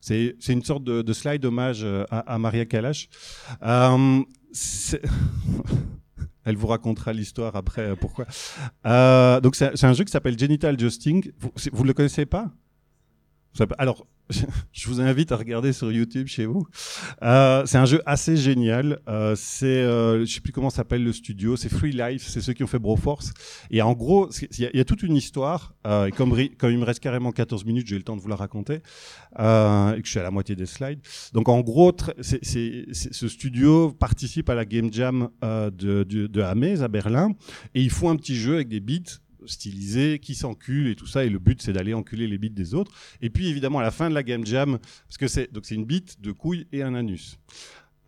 C'est 0.00 0.34
une 0.48 0.64
sorte 0.64 0.84
de, 0.84 1.02
de 1.02 1.12
slide 1.12 1.44
hommage 1.44 1.80
euh, 1.84 2.04
à, 2.10 2.38
Maria 2.38 2.64
Kalash. 2.64 3.08
Euh, 3.62 4.22
Elle 6.44 6.56
vous 6.56 6.68
racontera 6.68 7.12
l'histoire 7.12 7.54
après 7.54 7.90
euh, 7.90 7.96
pourquoi. 7.96 8.24
Donc 9.40 9.56
c'est 9.56 9.84
un 9.84 9.92
jeu 9.92 10.04
qui 10.04 10.10
s'appelle 10.10 10.38
Genital 10.38 10.78
Justing. 10.78 11.30
Vous, 11.38 11.52
vous 11.72 11.84
le 11.84 11.92
connaissez 11.92 12.26
pas? 12.26 12.50
Alors, 13.78 14.06
je 14.72 14.86
vous 14.88 15.00
invite 15.00 15.32
à 15.32 15.36
regarder 15.36 15.72
sur 15.72 15.90
YouTube 15.90 16.28
chez 16.28 16.46
vous. 16.46 16.66
Euh, 17.22 17.66
c'est 17.66 17.78
un 17.78 17.84
jeu 17.84 18.00
assez 18.06 18.36
génial. 18.36 19.00
Euh, 19.08 19.34
c'est, 19.36 19.66
euh, 19.66 20.24
je 20.24 20.32
sais 20.32 20.40
plus 20.40 20.52
comment 20.52 20.70
s'appelle 20.70 21.02
le 21.02 21.12
studio. 21.12 21.56
C'est 21.56 21.68
Free 21.68 21.90
Life. 21.92 22.26
C'est 22.28 22.40
ceux 22.40 22.52
qui 22.52 22.62
ont 22.62 22.68
fait 22.68 22.78
Broforce. 22.78 23.32
Et 23.70 23.82
en 23.82 23.92
gros, 23.92 24.30
il 24.58 24.70
y, 24.72 24.80
a- 24.80 24.84
toute 24.84 25.02
une 25.02 25.16
histoire. 25.16 25.74
Euh, 25.86 26.06
et 26.06 26.12
comme, 26.12 26.30
il 26.38 26.78
me 26.78 26.84
reste 26.84 27.00
carrément 27.00 27.32
14 27.32 27.64
minutes, 27.64 27.88
j'ai 27.88 27.96
le 27.96 28.04
temps 28.04 28.16
de 28.16 28.22
vous 28.22 28.28
la 28.28 28.36
raconter. 28.36 28.80
Euh, 29.40 29.94
et 29.94 30.00
que 30.00 30.06
je 30.06 30.10
suis 30.12 30.20
à 30.20 30.24
la 30.24 30.30
moitié 30.30 30.54
des 30.54 30.66
slides. 30.66 31.00
Donc 31.32 31.48
en 31.48 31.60
gros, 31.60 31.92
ce 32.20 33.28
studio 33.28 33.90
participe 33.92 34.48
à 34.48 34.54
la 34.54 34.64
Game 34.64 34.92
Jam 34.92 35.28
euh, 35.44 35.70
de, 35.70 36.04
de, 36.04 36.40
à 36.40 36.88
Berlin. 36.88 37.32
Et 37.74 37.82
ils 37.82 37.90
font 37.90 38.10
un 38.10 38.16
petit 38.16 38.36
jeu 38.36 38.54
avec 38.54 38.68
des 38.68 38.80
beats 38.80 39.18
stylisés 39.46 40.18
qui 40.18 40.34
s'enculent 40.34 40.88
et 40.88 40.94
tout 40.94 41.06
ça. 41.06 41.24
Et 41.24 41.28
le 41.28 41.38
but 41.38 41.60
c'est 41.62 41.72
d'aller 41.72 41.94
enculer 41.94 42.26
les 42.26 42.38
beats 42.38 42.48
des 42.48 42.74
autres. 42.74 42.92
Et 43.20 43.30
puis 43.30 43.48
évidemment 43.48 43.78
à 43.78 43.82
la 43.82 43.90
fin 43.90 44.08
de 44.08 44.14
la 44.14 44.22
game 44.22 44.44
jam 44.46 44.78
parce 45.06 45.18
que 45.18 45.28
c'est 45.28 45.48
une 45.70 45.84
bite 45.84 46.20
de 46.20 46.32
couilles 46.32 46.66
et 46.72 46.82
un 46.82 46.94
anus. 46.94 47.38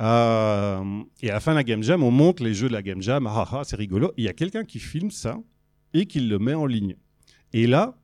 Euh, 0.01 1.03
et 1.21 1.31
à 1.31 1.35
la 1.35 1.41
fin 1.41 1.53
de 1.53 1.57
la 1.57 1.65
game 1.65 1.83
jam 1.83 2.03
on 2.03 2.11
monte 2.11 2.41
les 2.41 2.55
jeux 2.55 2.69
de 2.69 2.73
la 2.73 2.83
game 2.83 3.03
jam. 3.03 3.27
Ah, 3.27 3.45
ah, 3.47 3.49
ah, 3.53 3.63
c'est 3.65 3.77
rigolo. 3.77 4.13
Il 4.17 4.25
y 4.25 4.29
a 4.29 4.33
quelqu'un 4.33 4.65
qui 4.65 4.79
filme 4.79 5.11
ça 5.11 5.39
et 5.95 6.07
qui 6.07 6.21
le 6.21 6.39
met 6.39 6.55
en 6.55 6.67
ligne. 6.67 6.97
Et 7.53 7.67
là 7.67 7.97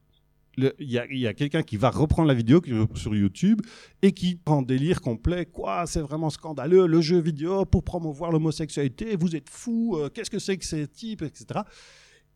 il 0.79 0.91
y 0.91 1.27
a, 1.27 1.35
quelqu'un 1.35 1.63
qui 1.63 1.77
va 1.77 1.91
reprendre 1.91 2.29
la 2.29 2.35
vidéo 2.35 2.61
sur 2.95 3.15
YouTube 3.15 3.61
et 4.03 4.13
qui 4.13 4.37
prend 4.37 4.63
délire 4.63 5.01
complet. 5.01 5.47
Quoi, 5.47 5.87
c'est 5.87 6.01
vraiment 6.01 6.31
scandaleux, 6.31 6.87
le 6.87 7.01
jeu 7.01 7.21
vidéo 7.21 7.65
pour 7.65 7.85
promouvoir 7.85 8.33
l'homosexualité, 8.33 9.17
vous 9.17 9.37
êtes 9.37 9.49
fous, 9.49 9.97
euh, 9.97 10.09
qu'est-ce 10.09 10.31
que 10.31 10.39
c'est 10.39 10.57
que 10.57 10.65
ces 10.65 10.87
types, 10.89 11.23
etc. 11.23 11.61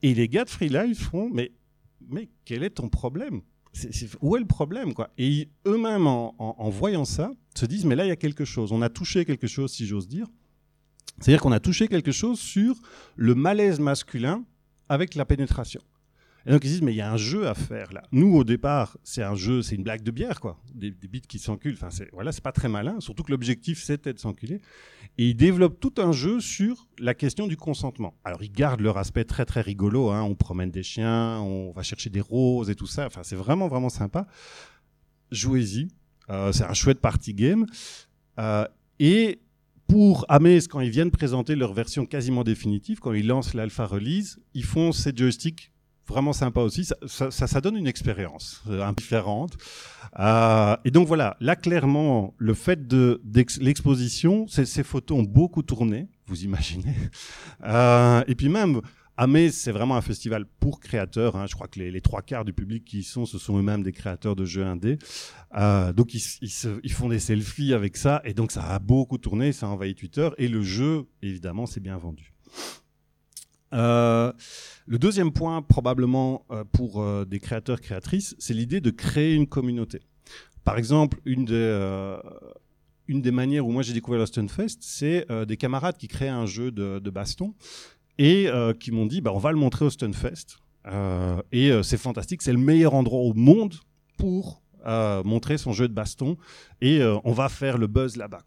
Et 0.02 0.14
les 0.14 0.28
gars 0.28 0.44
de 0.44 0.50
Free 0.50 0.94
font, 0.94 1.30
mais, 1.32 1.52
mais 2.08 2.28
quel 2.44 2.62
est 2.62 2.70
ton 2.70 2.88
problème? 2.88 3.42
Où 4.20 4.36
est 4.36 4.40
le 4.40 4.46
problème 4.46 4.92
quoi? 4.92 5.10
Et 5.16 5.48
eux-mêmes, 5.66 6.06
en, 6.06 6.34
en- 6.38 6.56
en 6.58 6.68
voyant 6.70 7.04
ça, 7.06 7.30
se 7.54 7.64
disent, 7.66 7.84
mais 7.86 7.94
là, 7.96 8.04
il 8.04 8.08
y 8.08 8.12
a 8.12 8.16
quelque 8.16 8.44
chose. 8.44 8.70
On 8.72 8.82
a 8.82 8.90
touché 8.90 9.24
quelque 9.24 9.46
chose, 9.46 9.72
si 9.72 9.86
j'ose 9.86 10.08
dire. 10.08 10.26
C'est-à-dire 11.20 11.40
qu'on 11.40 11.52
a 11.52 11.60
touché 11.60 11.88
quelque 11.88 12.12
chose 12.12 12.38
sur 12.38 12.74
le 13.16 13.34
malaise 13.34 13.78
masculin 13.80 14.44
avec 14.88 15.14
la 15.14 15.24
pénétration. 15.24 15.80
Et 16.46 16.50
donc 16.50 16.64
ils 16.64 16.68
se 16.68 16.72
disent, 16.72 16.82
mais 16.82 16.92
il 16.92 16.96
y 16.96 17.00
a 17.00 17.12
un 17.12 17.16
jeu 17.16 17.46
à 17.46 17.54
faire 17.54 17.92
là. 17.92 18.02
Nous, 18.10 18.34
au 18.34 18.44
départ, 18.44 18.96
c'est 19.04 19.22
un 19.22 19.34
jeu, 19.34 19.62
c'est 19.62 19.76
une 19.76 19.84
blague 19.84 20.02
de 20.02 20.10
bière, 20.10 20.40
quoi. 20.40 20.60
Des, 20.74 20.90
des 20.90 21.08
bites 21.08 21.26
qui 21.26 21.38
s'enculent. 21.38 21.74
Enfin, 21.74 21.90
c'est, 21.90 22.08
voilà, 22.12 22.32
c'est 22.32 22.42
pas 22.42 22.52
très 22.52 22.68
malin. 22.68 22.98
Surtout 23.00 23.22
que 23.22 23.30
l'objectif, 23.30 23.82
c'était 23.82 24.12
de 24.12 24.18
s'enculer. 24.18 24.60
Et 25.18 25.28
ils 25.28 25.34
développent 25.34 25.78
tout 25.78 25.94
un 25.98 26.12
jeu 26.12 26.40
sur 26.40 26.88
la 26.98 27.14
question 27.14 27.46
du 27.46 27.56
consentement. 27.56 28.14
Alors, 28.24 28.42
ils 28.42 28.50
gardent 28.50 28.80
leur 28.80 28.98
aspect 28.98 29.24
très, 29.24 29.44
très 29.44 29.60
rigolo. 29.60 30.10
Hein. 30.10 30.22
On 30.22 30.34
promène 30.34 30.70
des 30.70 30.82
chiens, 30.82 31.38
on 31.40 31.70
va 31.72 31.82
chercher 31.82 32.10
des 32.10 32.20
roses 32.20 32.70
et 32.70 32.74
tout 32.74 32.86
ça. 32.86 33.06
Enfin, 33.06 33.22
c'est 33.22 33.36
vraiment, 33.36 33.68
vraiment 33.68 33.90
sympa. 33.90 34.26
Jouez-y. 35.30 35.88
Euh, 36.30 36.52
c'est 36.52 36.64
un 36.64 36.74
chouette 36.74 37.00
party 37.00 37.34
game. 37.34 37.66
Euh, 38.38 38.66
et 38.98 39.40
pour 39.86 40.24
Amaze, 40.28 40.68
quand 40.68 40.80
ils 40.80 40.90
viennent 40.90 41.10
présenter 41.10 41.54
leur 41.54 41.74
version 41.74 42.06
quasiment 42.06 42.44
définitive, 42.44 42.98
quand 43.00 43.12
ils 43.12 43.26
lancent 43.26 43.52
l'alpha 43.52 43.84
release, 43.84 44.40
ils 44.54 44.64
font 44.64 44.92
ces 44.92 45.12
joysticks 45.14 45.71
vraiment 46.06 46.32
sympas 46.32 46.62
aussi. 46.62 46.88
Ça, 47.06 47.60
donne 47.60 47.76
une 47.76 47.86
expérience 47.86 48.62
euh, 48.68 48.82
un 48.82 48.94
peu 48.94 49.02
différente. 49.02 49.56
Euh, 50.18 50.76
et 50.84 50.90
donc 50.90 51.06
voilà, 51.08 51.36
là 51.40 51.56
clairement, 51.56 52.34
le 52.38 52.54
fait 52.54 52.86
de 52.86 53.20
l'exposition, 53.60 54.46
ces, 54.48 54.82
photos 54.82 55.18
ont 55.18 55.22
beaucoup 55.22 55.62
tourné, 55.62 56.08
vous 56.26 56.44
imaginez. 56.44 56.94
Euh, 57.64 58.24
et 58.26 58.34
puis 58.34 58.48
même, 58.48 58.80
Amaze, 59.16 59.54
c'est 59.54 59.72
vraiment 59.72 59.96
un 59.96 60.00
festival 60.00 60.46
pour 60.58 60.80
créateurs. 60.80 61.36
hein. 61.36 61.46
Je 61.46 61.54
crois 61.54 61.68
que 61.68 61.78
les, 61.78 62.00
trois 62.00 62.22
quarts 62.22 62.44
du 62.44 62.52
public 62.52 62.84
qui 62.84 63.00
y 63.00 63.02
sont, 63.02 63.26
ce 63.26 63.38
sont 63.38 63.58
eux-mêmes 63.58 63.82
des 63.82 63.92
créateurs 63.92 64.34
de 64.34 64.44
jeux 64.44 64.64
indés. 64.64 64.98
Euh, 65.56 65.92
donc 65.92 66.14
ils 66.14 66.92
font 66.92 67.08
des 67.08 67.18
selfies 67.18 67.74
avec 67.74 67.96
ça, 67.96 68.20
et 68.24 68.34
donc 68.34 68.52
ça 68.52 68.64
a 68.64 68.78
beaucoup 68.78 69.18
tourné, 69.18 69.52
ça 69.52 69.66
a 69.66 69.68
envahi 69.68 69.94
Twitter, 69.94 70.30
et 70.38 70.48
le 70.48 70.62
jeu, 70.62 71.06
évidemment, 71.22 71.66
s'est 71.66 71.80
bien 71.80 71.98
vendu. 71.98 72.32
Euh, 73.72 74.32
le 74.86 74.98
deuxième 74.98 75.32
point, 75.32 75.62
probablement 75.62 76.44
euh, 76.50 76.64
pour 76.72 77.00
euh, 77.00 77.24
des 77.24 77.40
créateurs 77.40 77.80
créatrices, 77.80 78.34
c'est 78.38 78.54
l'idée 78.54 78.80
de 78.80 78.90
créer 78.90 79.34
une 79.34 79.46
communauté. 79.46 80.00
Par 80.64 80.78
exemple, 80.78 81.20
une 81.24 81.44
des, 81.44 83.30
manières 83.30 83.66
où 83.66 83.72
moi 83.72 83.82
j'ai 83.82 83.92
découvert 83.92 84.20
le 84.20 84.26
Stunfest, 84.26 84.78
c'est 84.80 85.26
des 85.46 85.56
camarades 85.56 85.96
qui 85.96 86.06
créaient 86.06 86.28
un 86.28 86.46
jeu 86.46 86.70
de, 86.70 87.10
baston 87.10 87.54
et 88.18 88.48
qui 88.78 88.92
m'ont 88.92 89.06
dit 89.06 89.20
bah, 89.20 89.32
on 89.34 89.38
va 89.38 89.50
le 89.50 89.58
montrer 89.58 89.84
au 89.84 89.90
Stunfest. 89.90 90.58
Et 91.50 91.72
c'est 91.82 91.98
fantastique, 91.98 92.42
c'est 92.42 92.52
le 92.52 92.58
meilleur 92.58 92.94
endroit 92.94 93.22
au 93.22 93.34
monde 93.34 93.74
pour 94.18 94.62
montrer 95.24 95.58
son 95.58 95.72
jeu 95.72 95.88
de 95.88 95.94
baston 95.94 96.36
et 96.80 97.02
on 97.24 97.32
va 97.32 97.48
faire 97.48 97.76
le 97.76 97.88
buzz 97.88 98.16
là-bas. 98.16 98.44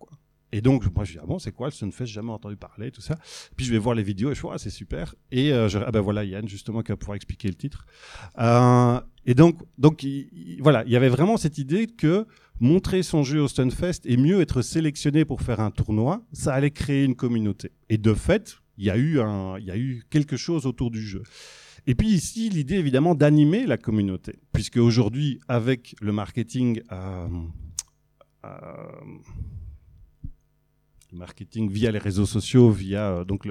Et 0.56 0.62
donc, 0.62 0.86
moi, 0.96 1.04
je 1.04 1.12
dis, 1.12 1.18
ah 1.22 1.26
bon, 1.26 1.38
c'est 1.38 1.52
quoi 1.52 1.68
le 1.68 1.74
Stunfest 1.74 2.06
J'ai 2.06 2.14
jamais 2.14 2.32
entendu 2.32 2.56
parler, 2.56 2.90
tout 2.90 3.02
ça. 3.02 3.16
Puis 3.58 3.66
je 3.66 3.74
vais 3.74 3.78
voir 3.78 3.94
les 3.94 4.04
vidéos 4.04 4.32
et 4.32 4.36
je 4.36 4.42
vois, 4.42 4.54
ah, 4.56 4.58
c'est 4.58 4.70
super. 4.70 5.14
Et 5.30 5.52
euh, 5.52 5.68
je, 5.68 5.80
ah 5.80 5.92
ben 5.92 6.00
voilà, 6.00 6.24
Yann, 6.24 6.48
justement, 6.48 6.82
qui 6.82 6.94
va 6.94 6.96
pouvoir 6.96 7.18
expliquer 7.18 7.50
le 7.50 7.56
titre. 7.56 7.86
Euh, 8.40 9.02
et 9.26 9.34
donc, 9.34 9.60
donc 9.78 10.02
il- 10.04 10.30
il- 10.32 10.62
voilà, 10.64 10.86
il 10.86 10.92
y 10.94 10.96
avait 10.96 11.10
vraiment 11.10 11.36
cette 11.36 11.58
idée 11.58 11.88
que 11.88 12.26
montrer 12.62 13.04
son 13.04 13.24
jeu 13.24 13.42
au 13.42 13.50
Stunfest 13.50 14.00
et 14.06 14.16
mieux 14.16 14.40
être 14.40 14.62
sélectionné 14.62 15.26
pour 15.26 15.42
faire 15.42 15.60
un 15.60 15.72
tournoi, 15.72 16.24
ça 16.32 16.54
allait 16.54 16.72
créer 16.72 17.04
une 17.04 17.16
communauté. 17.18 17.72
Et 17.90 17.98
de 17.98 18.14
fait, 18.14 18.60
il 18.78 18.86
y 18.86 18.90
a 18.90 18.98
eu, 18.98 19.16
y 19.18 19.72
a 19.72 19.78
eu 19.78 20.06
quelque 20.10 20.38
chose 20.38 20.66
autour 20.66 20.90
du 20.90 21.02
jeu. 21.02 21.24
Et 21.86 21.96
puis 21.96 22.08
ici, 22.08 22.50
l'idée 22.50 22.76
évidemment 22.76 23.14
d'animer 23.14 23.66
la 23.66 23.78
communauté, 23.78 24.40
puisque 24.54 24.78
aujourd'hui, 24.78 25.42
avec 25.50 25.96
le 26.00 26.14
marketing, 26.14 26.82
euh, 26.94 27.28
marketing 31.16 31.70
via 31.70 31.92
les 31.92 32.00
réseaux 32.00 32.26
sociaux, 32.26 32.70
via 32.70 33.12
euh, 33.12 33.24
donc 33.24 33.48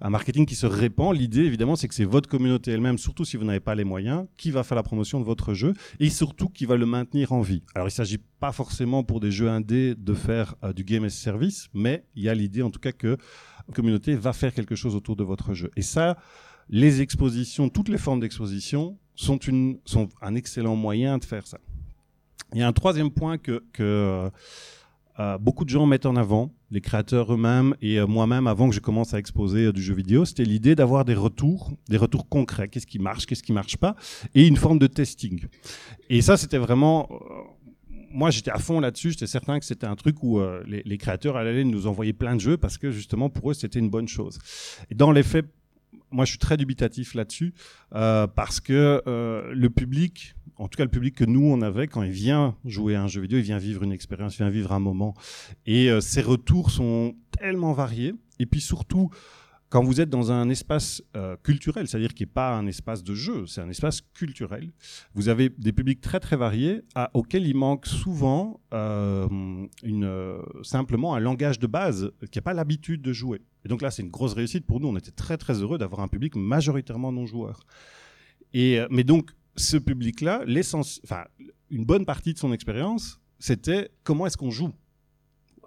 un 0.00 0.10
marketing 0.10 0.46
qui 0.46 0.54
se 0.54 0.66
répand, 0.66 1.14
l'idée 1.14 1.44
évidemment, 1.44 1.76
c'est 1.76 1.88
que 1.88 1.94
c'est 1.94 2.04
votre 2.04 2.28
communauté 2.28 2.70
elle-même, 2.70 2.98
surtout 2.98 3.24
si 3.24 3.36
vous 3.36 3.44
n'avez 3.44 3.60
pas 3.60 3.74
les 3.74 3.84
moyens, 3.84 4.26
qui 4.36 4.50
va 4.50 4.62
faire 4.62 4.76
la 4.76 4.82
promotion 4.82 5.20
de 5.20 5.24
votre 5.24 5.54
jeu 5.54 5.74
et 6.00 6.10
surtout 6.10 6.48
qui 6.48 6.66
va 6.66 6.76
le 6.76 6.86
maintenir 6.86 7.32
en 7.32 7.40
vie. 7.40 7.62
Alors 7.74 7.86
il 7.86 7.90
ne 7.90 7.96
s'agit 7.96 8.18
pas 8.40 8.52
forcément 8.52 9.04
pour 9.04 9.20
des 9.20 9.30
jeux 9.30 9.48
indés 9.48 9.94
de 9.94 10.14
faire 10.14 10.54
euh, 10.64 10.72
du 10.72 10.84
game 10.84 11.04
as 11.04 11.10
service, 11.10 11.68
mais 11.74 12.04
il 12.14 12.22
y 12.22 12.28
a 12.28 12.34
l'idée 12.34 12.62
en 12.62 12.70
tout 12.70 12.80
cas 12.80 12.92
que 12.92 13.16
la 13.68 13.74
communauté 13.74 14.14
va 14.14 14.32
faire 14.32 14.54
quelque 14.54 14.74
chose 14.74 14.96
autour 14.96 15.16
de 15.16 15.24
votre 15.24 15.54
jeu. 15.54 15.70
Et 15.76 15.82
ça, 15.82 16.16
les 16.68 17.00
expositions, 17.00 17.68
toutes 17.68 17.88
les 17.88 17.98
formes 17.98 18.20
d'exposition 18.20 18.98
sont, 19.14 19.38
sont 19.84 20.08
un 20.20 20.34
excellent 20.34 20.76
moyen 20.76 21.18
de 21.18 21.24
faire 21.24 21.46
ça. 21.46 21.58
Il 22.54 22.60
y 22.60 22.62
a 22.62 22.68
un 22.68 22.72
troisième 22.72 23.10
point 23.10 23.38
que, 23.38 23.64
que 23.72 24.30
euh, 25.22 25.38
beaucoup 25.38 25.64
de 25.64 25.70
gens 25.70 25.86
mettent 25.86 26.06
en 26.06 26.16
avant, 26.16 26.52
les 26.70 26.80
créateurs 26.80 27.32
eux-mêmes 27.32 27.76
et 27.80 27.98
euh, 28.00 28.06
moi-même 28.06 28.48
avant 28.48 28.68
que 28.68 28.74
je 28.74 28.80
commence 28.80 29.14
à 29.14 29.18
exposer 29.18 29.66
euh, 29.66 29.72
du 29.72 29.80
jeu 29.80 29.94
vidéo, 29.94 30.24
c'était 30.24 30.44
l'idée 30.44 30.74
d'avoir 30.74 31.04
des 31.04 31.14
retours, 31.14 31.70
des 31.88 31.96
retours 31.96 32.28
concrets, 32.28 32.68
qu'est-ce 32.68 32.88
qui 32.88 32.98
marche, 32.98 33.26
qu'est-ce 33.26 33.42
qui 33.42 33.52
marche 33.52 33.76
pas, 33.76 33.94
et 34.34 34.46
une 34.48 34.56
forme 34.56 34.80
de 34.80 34.88
testing. 34.88 35.44
Et 36.10 36.22
ça, 36.22 36.36
c'était 36.36 36.58
vraiment 36.58 37.08
moi, 38.14 38.30
j'étais 38.30 38.50
à 38.50 38.58
fond 38.58 38.78
là-dessus. 38.78 39.12
J'étais 39.12 39.26
certain 39.26 39.58
que 39.58 39.64
c'était 39.64 39.86
un 39.86 39.96
truc 39.96 40.22
où 40.22 40.38
les, 40.66 40.98
créateurs 40.98 41.38
allaient 41.38 41.64
nous 41.64 41.86
envoyer 41.86 42.12
plein 42.12 42.36
de 42.36 42.40
jeux 42.40 42.58
parce 42.58 42.76
que 42.76 42.90
justement 42.90 43.30
pour 43.30 43.50
eux 43.50 43.54
c'était 43.54 43.78
une 43.78 43.88
bonne 43.88 44.06
chose. 44.06 44.38
Et 44.90 44.94
dans 44.94 45.12
les 45.12 45.22
faits, 45.22 45.46
moi, 46.10 46.26
je 46.26 46.32
suis 46.32 46.38
très 46.38 46.58
dubitatif 46.58 47.14
là-dessus 47.14 47.54
parce 47.90 48.60
que 48.60 49.02
le 49.06 49.70
public, 49.70 50.34
en 50.62 50.68
tout 50.68 50.76
cas 50.76 50.84
le 50.84 50.90
public 50.90 51.14
que 51.16 51.24
nous 51.24 51.44
on 51.44 51.60
avait 51.60 51.88
quand 51.88 52.02
il 52.02 52.12
vient 52.12 52.56
jouer 52.64 52.94
à 52.94 53.02
un 53.02 53.08
jeu 53.08 53.20
vidéo, 53.20 53.38
il 53.38 53.44
vient 53.44 53.58
vivre 53.58 53.82
une 53.82 53.92
expérience, 53.92 54.36
il 54.36 54.38
vient 54.38 54.50
vivre 54.50 54.72
un 54.72 54.78
moment. 54.78 55.14
Et 55.66 55.90
euh, 55.90 56.00
ces 56.00 56.22
retours 56.22 56.70
sont 56.70 57.14
tellement 57.38 57.72
variés. 57.72 58.14
Et 58.38 58.46
puis 58.46 58.60
surtout, 58.60 59.10
quand 59.72 59.82
vous 59.82 60.02
êtes 60.02 60.10
dans 60.10 60.30
un 60.30 60.50
espace 60.50 61.02
euh, 61.16 61.34
culturel, 61.42 61.88
c'est-à-dire 61.88 62.12
qui 62.12 62.24
n'est 62.24 62.34
pas 62.34 62.54
un 62.54 62.66
espace 62.66 63.02
de 63.02 63.14
jeu, 63.14 63.46
c'est 63.46 63.62
un 63.62 63.70
espace 63.70 64.02
culturel, 64.02 64.70
vous 65.14 65.30
avez 65.30 65.48
des 65.48 65.72
publics 65.72 66.02
très 66.02 66.20
très 66.20 66.36
variés 66.36 66.82
auxquels 67.14 67.46
il 67.46 67.56
manque 67.56 67.86
souvent 67.86 68.60
euh, 68.74 69.26
euh, 69.82 70.42
simplement 70.62 71.14
un 71.14 71.20
langage 71.20 71.58
de 71.58 71.66
base 71.66 72.12
qui 72.30 72.36
n'a 72.36 72.42
pas 72.42 72.52
l'habitude 72.52 73.00
de 73.00 73.14
jouer. 73.14 73.40
Et 73.64 73.68
donc 73.68 73.80
là, 73.80 73.90
c'est 73.90 74.02
une 74.02 74.10
grosse 74.10 74.34
réussite 74.34 74.66
pour 74.66 74.78
nous. 74.78 74.88
On 74.88 74.96
était 74.96 75.10
très 75.10 75.38
très 75.38 75.54
heureux 75.54 75.78
d'avoir 75.78 76.02
un 76.02 76.08
public 76.08 76.36
majoritairement 76.36 77.10
non 77.10 77.24
joueur. 77.24 77.60
Et 78.52 78.78
mais 78.90 79.04
donc 79.04 79.30
ce 79.56 79.76
public-là, 79.76 80.44
enfin 81.04 81.24
une 81.70 81.84
bonne 81.84 82.04
partie 82.04 82.34
de 82.34 82.38
son 82.38 82.52
expérience, 82.52 83.20
c'était 83.38 83.90
comment 84.04 84.26
est-ce 84.26 84.36
qu'on 84.36 84.50
joue. 84.50 84.72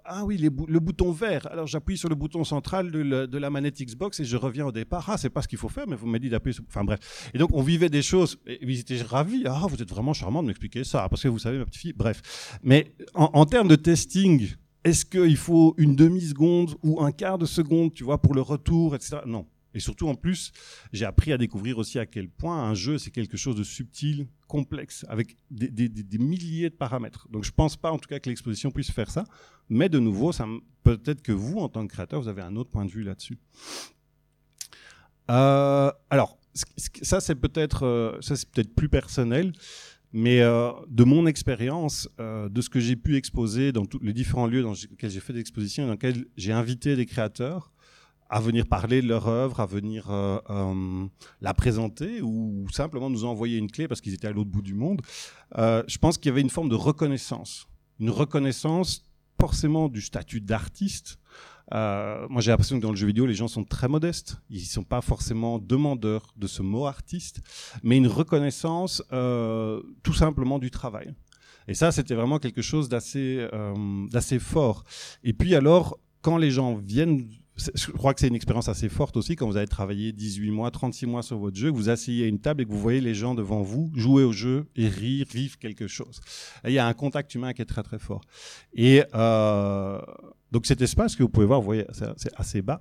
Ah 0.08 0.24
oui, 0.24 0.36
le 0.38 0.50
bouton 0.78 1.10
vert. 1.10 1.48
Alors 1.50 1.66
j'appuie 1.66 1.98
sur 1.98 2.08
le 2.08 2.14
bouton 2.14 2.44
central 2.44 2.92
de, 2.92 3.00
la- 3.00 3.26
de 3.26 3.38
la 3.38 3.50
manette 3.50 3.80
Xbox 3.82 4.20
et 4.20 4.24
je 4.24 4.36
reviens 4.36 4.64
au 4.66 4.70
départ. 4.70 5.10
Ah, 5.10 5.18
c'est 5.18 5.30
pas 5.30 5.42
ce 5.42 5.48
qu'il 5.48 5.58
faut 5.58 5.68
faire, 5.68 5.84
mais 5.88 5.96
vous 5.96 6.06
m'avez 6.06 6.20
dit 6.20 6.28
d'appuyer 6.28 6.52
sur. 6.54 6.62
Enfin 6.68 6.84
bref. 6.84 7.28
Et 7.34 7.38
donc 7.38 7.50
on 7.52 7.62
vivait 7.62 7.88
des 7.88 8.02
choses. 8.02 8.38
Et 8.46 8.58
ils 8.62 8.78
étaient 8.78 9.02
ravis. 9.02 9.42
Ah, 9.46 9.66
vous 9.68 9.82
êtes 9.82 9.90
vraiment 9.90 10.12
charmant 10.12 10.42
de 10.44 10.46
m'expliquer 10.46 10.84
ça, 10.84 11.08
parce 11.08 11.22
que 11.24 11.28
vous 11.28 11.40
savez, 11.40 11.58
ma 11.58 11.64
petite 11.64 11.80
fille. 11.80 11.92
Bref. 11.92 12.56
Mais 12.62 12.94
en, 13.14 13.30
en 13.32 13.46
termes 13.46 13.66
de 13.66 13.74
testing, 13.74 14.48
est-ce 14.84 15.04
qu'il 15.04 15.36
faut 15.36 15.74
une 15.76 15.96
demi-seconde 15.96 16.76
ou 16.84 17.02
un 17.02 17.10
quart 17.10 17.36
de 17.38 17.46
seconde, 17.46 17.92
tu 17.92 18.04
vois, 18.04 18.22
pour 18.22 18.32
le 18.34 18.42
retour, 18.42 18.94
etc. 18.94 19.18
Non. 19.26 19.44
Et 19.76 19.80
surtout, 19.80 20.08
en 20.08 20.14
plus, 20.14 20.52
j'ai 20.94 21.04
appris 21.04 21.32
à 21.32 21.38
découvrir 21.38 21.76
aussi 21.76 21.98
à 21.98 22.06
quel 22.06 22.30
point 22.30 22.62
un 22.62 22.72
jeu, 22.72 22.96
c'est 22.96 23.10
quelque 23.10 23.36
chose 23.36 23.56
de 23.56 23.62
subtil, 23.62 24.26
complexe, 24.48 25.04
avec 25.10 25.36
des, 25.50 26.18
milliers 26.18 26.70
de 26.70 26.74
paramètres. 26.74 27.28
Donc, 27.30 27.44
je 27.44 27.52
pense 27.52 27.76
pas, 27.76 27.92
en 27.92 27.98
tout 27.98 28.08
cas, 28.08 28.18
que 28.18 28.30
l'exposition 28.30 28.70
puisse 28.70 28.90
faire 28.90 29.10
ça. 29.10 29.24
Mais 29.68 29.90
de 29.90 29.98
nouveau, 29.98 30.32
peut-être 30.82 31.20
que 31.20 31.32
vous, 31.32 31.58
en 31.58 31.68
tant 31.68 31.86
que 31.86 31.92
créateur, 31.92 32.22
vous 32.22 32.28
avez 32.28 32.40
un 32.40 32.56
autre 32.56 32.70
point 32.70 32.86
de 32.86 32.90
vue 32.90 33.02
là-dessus. 33.02 33.38
Euh, 35.30 35.92
alors, 36.08 36.38
ça, 36.54 37.20
c'est 37.20 37.34
peut-être, 37.34 37.82
euh, 37.82 38.18
peut-être 38.54 38.74
plus 38.74 38.88
personnel. 38.88 39.52
Mais 40.14 40.40
euh, 40.40 40.70
de 40.88 41.04
mon 41.04 41.26
expérience, 41.26 42.08
de 42.18 42.60
ce 42.62 42.70
que 42.70 42.80
j'ai 42.80 42.96
pu 42.96 43.16
exposer 43.16 43.72
dans 43.72 43.84
tous 43.84 43.98
les 43.98 44.14
différents 44.14 44.46
lieux 44.46 44.62
dans 44.62 44.72
lesquels 44.72 45.10
j'ai 45.10 45.20
fait 45.20 45.34
des 45.34 45.40
expositions, 45.40 45.84
dans 45.84 45.92
lesquels 45.92 46.24
j'ai 46.38 46.52
invité 46.52 46.96
des 46.96 47.04
créateurs 47.04 47.72
à 48.28 48.40
venir 48.40 48.66
parler 48.66 49.02
de 49.02 49.08
leur 49.08 49.28
œuvre, 49.28 49.60
à 49.60 49.66
venir 49.66 50.10
euh, 50.10 50.38
euh, 50.50 51.06
la 51.40 51.54
présenter 51.54 52.20
ou 52.22 52.66
simplement 52.70 53.10
nous 53.10 53.24
envoyer 53.24 53.58
une 53.58 53.70
clé 53.70 53.88
parce 53.88 54.00
qu'ils 54.00 54.14
étaient 54.14 54.26
à 54.26 54.32
l'autre 54.32 54.50
bout 54.50 54.62
du 54.62 54.74
monde, 54.74 55.02
euh, 55.58 55.82
je 55.86 55.98
pense 55.98 56.18
qu'il 56.18 56.30
y 56.30 56.32
avait 56.32 56.40
une 56.40 56.50
forme 56.50 56.68
de 56.68 56.74
reconnaissance. 56.74 57.68
Une 58.00 58.10
reconnaissance 58.10 59.04
forcément 59.40 59.88
du 59.88 60.00
statut 60.00 60.40
d'artiste. 60.40 61.18
Moi, 61.72 62.40
j'ai 62.40 62.52
l'impression 62.52 62.76
que 62.76 62.82
dans 62.82 62.90
le 62.90 62.96
jeu 62.96 63.08
vidéo, 63.08 63.26
les 63.26 63.34
gens 63.34 63.48
sont 63.48 63.64
très 63.64 63.88
modestes. 63.88 64.38
Ils 64.50 64.60
ne 64.60 64.66
sont 64.66 64.84
pas 64.84 65.00
forcément 65.00 65.58
demandeurs 65.58 66.32
de 66.36 66.46
ce 66.46 66.62
mot 66.62 66.86
artiste, 66.86 67.40
mais 67.82 67.96
une 67.96 68.06
reconnaissance 68.06 69.02
tout 69.10 70.14
simplement 70.14 70.58
du 70.58 70.70
travail. 70.70 71.12
Et 71.68 71.74
ça, 71.74 71.90
c'était 71.90 72.14
vraiment 72.14 72.38
quelque 72.38 72.62
chose 72.62 72.88
d'assez 72.88 73.48
fort. 74.38 74.84
Et 75.24 75.32
puis 75.32 75.54
alors, 75.54 75.98
quand 76.22 76.38
les 76.38 76.50
gens 76.50 76.76
viennent, 76.76 77.28
je 77.56 77.90
crois 77.92 78.12
que 78.12 78.20
c'est 78.20 78.28
une 78.28 78.34
expérience 78.34 78.68
assez 78.68 78.88
forte 78.88 79.16
aussi, 79.16 79.34
quand 79.34 79.46
vous 79.46 79.56
avez 79.56 79.66
travaillé 79.66 80.12
18 80.12 80.50
mois, 80.50 80.70
36 80.70 81.06
mois 81.06 81.22
sur 81.22 81.38
votre 81.38 81.56
jeu, 81.56 81.70
que 81.70 81.76
vous 81.76 81.88
asseyez 81.88 82.24
à 82.24 82.28
une 82.28 82.38
table 82.38 82.62
et 82.62 82.66
que 82.66 82.70
vous 82.70 82.78
voyez 82.78 83.00
les 83.00 83.14
gens 83.14 83.34
devant 83.34 83.62
vous 83.62 83.90
jouer 83.94 84.24
au 84.24 84.32
jeu 84.32 84.66
et 84.76 84.88
rire, 84.88 85.26
vivre 85.30 85.58
quelque 85.58 85.86
chose. 85.86 86.20
Il 86.64 86.72
y 86.72 86.78
a 86.78 86.86
un 86.86 86.94
contact 86.94 87.34
humain 87.34 87.52
qui 87.52 87.62
est 87.62 87.66
très 87.66 87.82
très 87.82 87.98
fort. 87.98 88.22
Et 88.74 89.02
euh, 89.14 90.00
donc 90.52 90.66
cet 90.66 90.80
espace 90.80 91.16
que 91.16 91.22
vous 91.22 91.28
pouvez 91.28 91.46
voir, 91.46 91.60
vous 91.60 91.66
voyez, 91.66 91.86
c'est 92.16 92.32
assez 92.36 92.62
bas. 92.62 92.80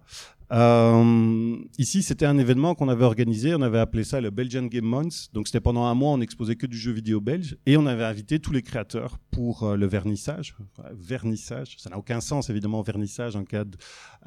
Euh, 0.52 1.58
ici, 1.80 2.04
c'était 2.04 2.26
un 2.26 2.38
événement 2.38 2.76
qu'on 2.76 2.90
avait 2.90 3.06
organisé. 3.06 3.56
On 3.56 3.62
avait 3.62 3.80
appelé 3.80 4.04
ça 4.04 4.22
le 4.22 4.30
Belgian 4.30 4.64
Game 4.64 4.86
Month. 4.86 5.30
Donc, 5.34 5.48
c'était 5.48 5.62
pendant 5.62 5.86
un 5.86 5.96
mois, 5.96 6.12
on 6.12 6.22
exposait 6.22 6.56
que 6.56 6.68
du 6.68 6.78
jeu 6.78 6.92
vidéo 6.92 7.20
belge 7.20 7.58
et 7.66 7.78
on 7.78 7.86
avait 7.88 8.04
invité 8.04 8.40
tous 8.40 8.52
les 8.52 8.62
créateurs 8.62 9.18
pour 9.32 9.64
euh, 9.64 9.76
le 9.76 9.88
vernissage. 9.88 10.56
Vernissage, 10.94 11.76
ça 11.80 11.90
n'a 11.90 11.98
aucun 11.98 12.22
sens 12.22 12.50
évidemment 12.50 12.82
vernissage 12.82 13.36
en 13.36 13.44
cadre 13.44 13.78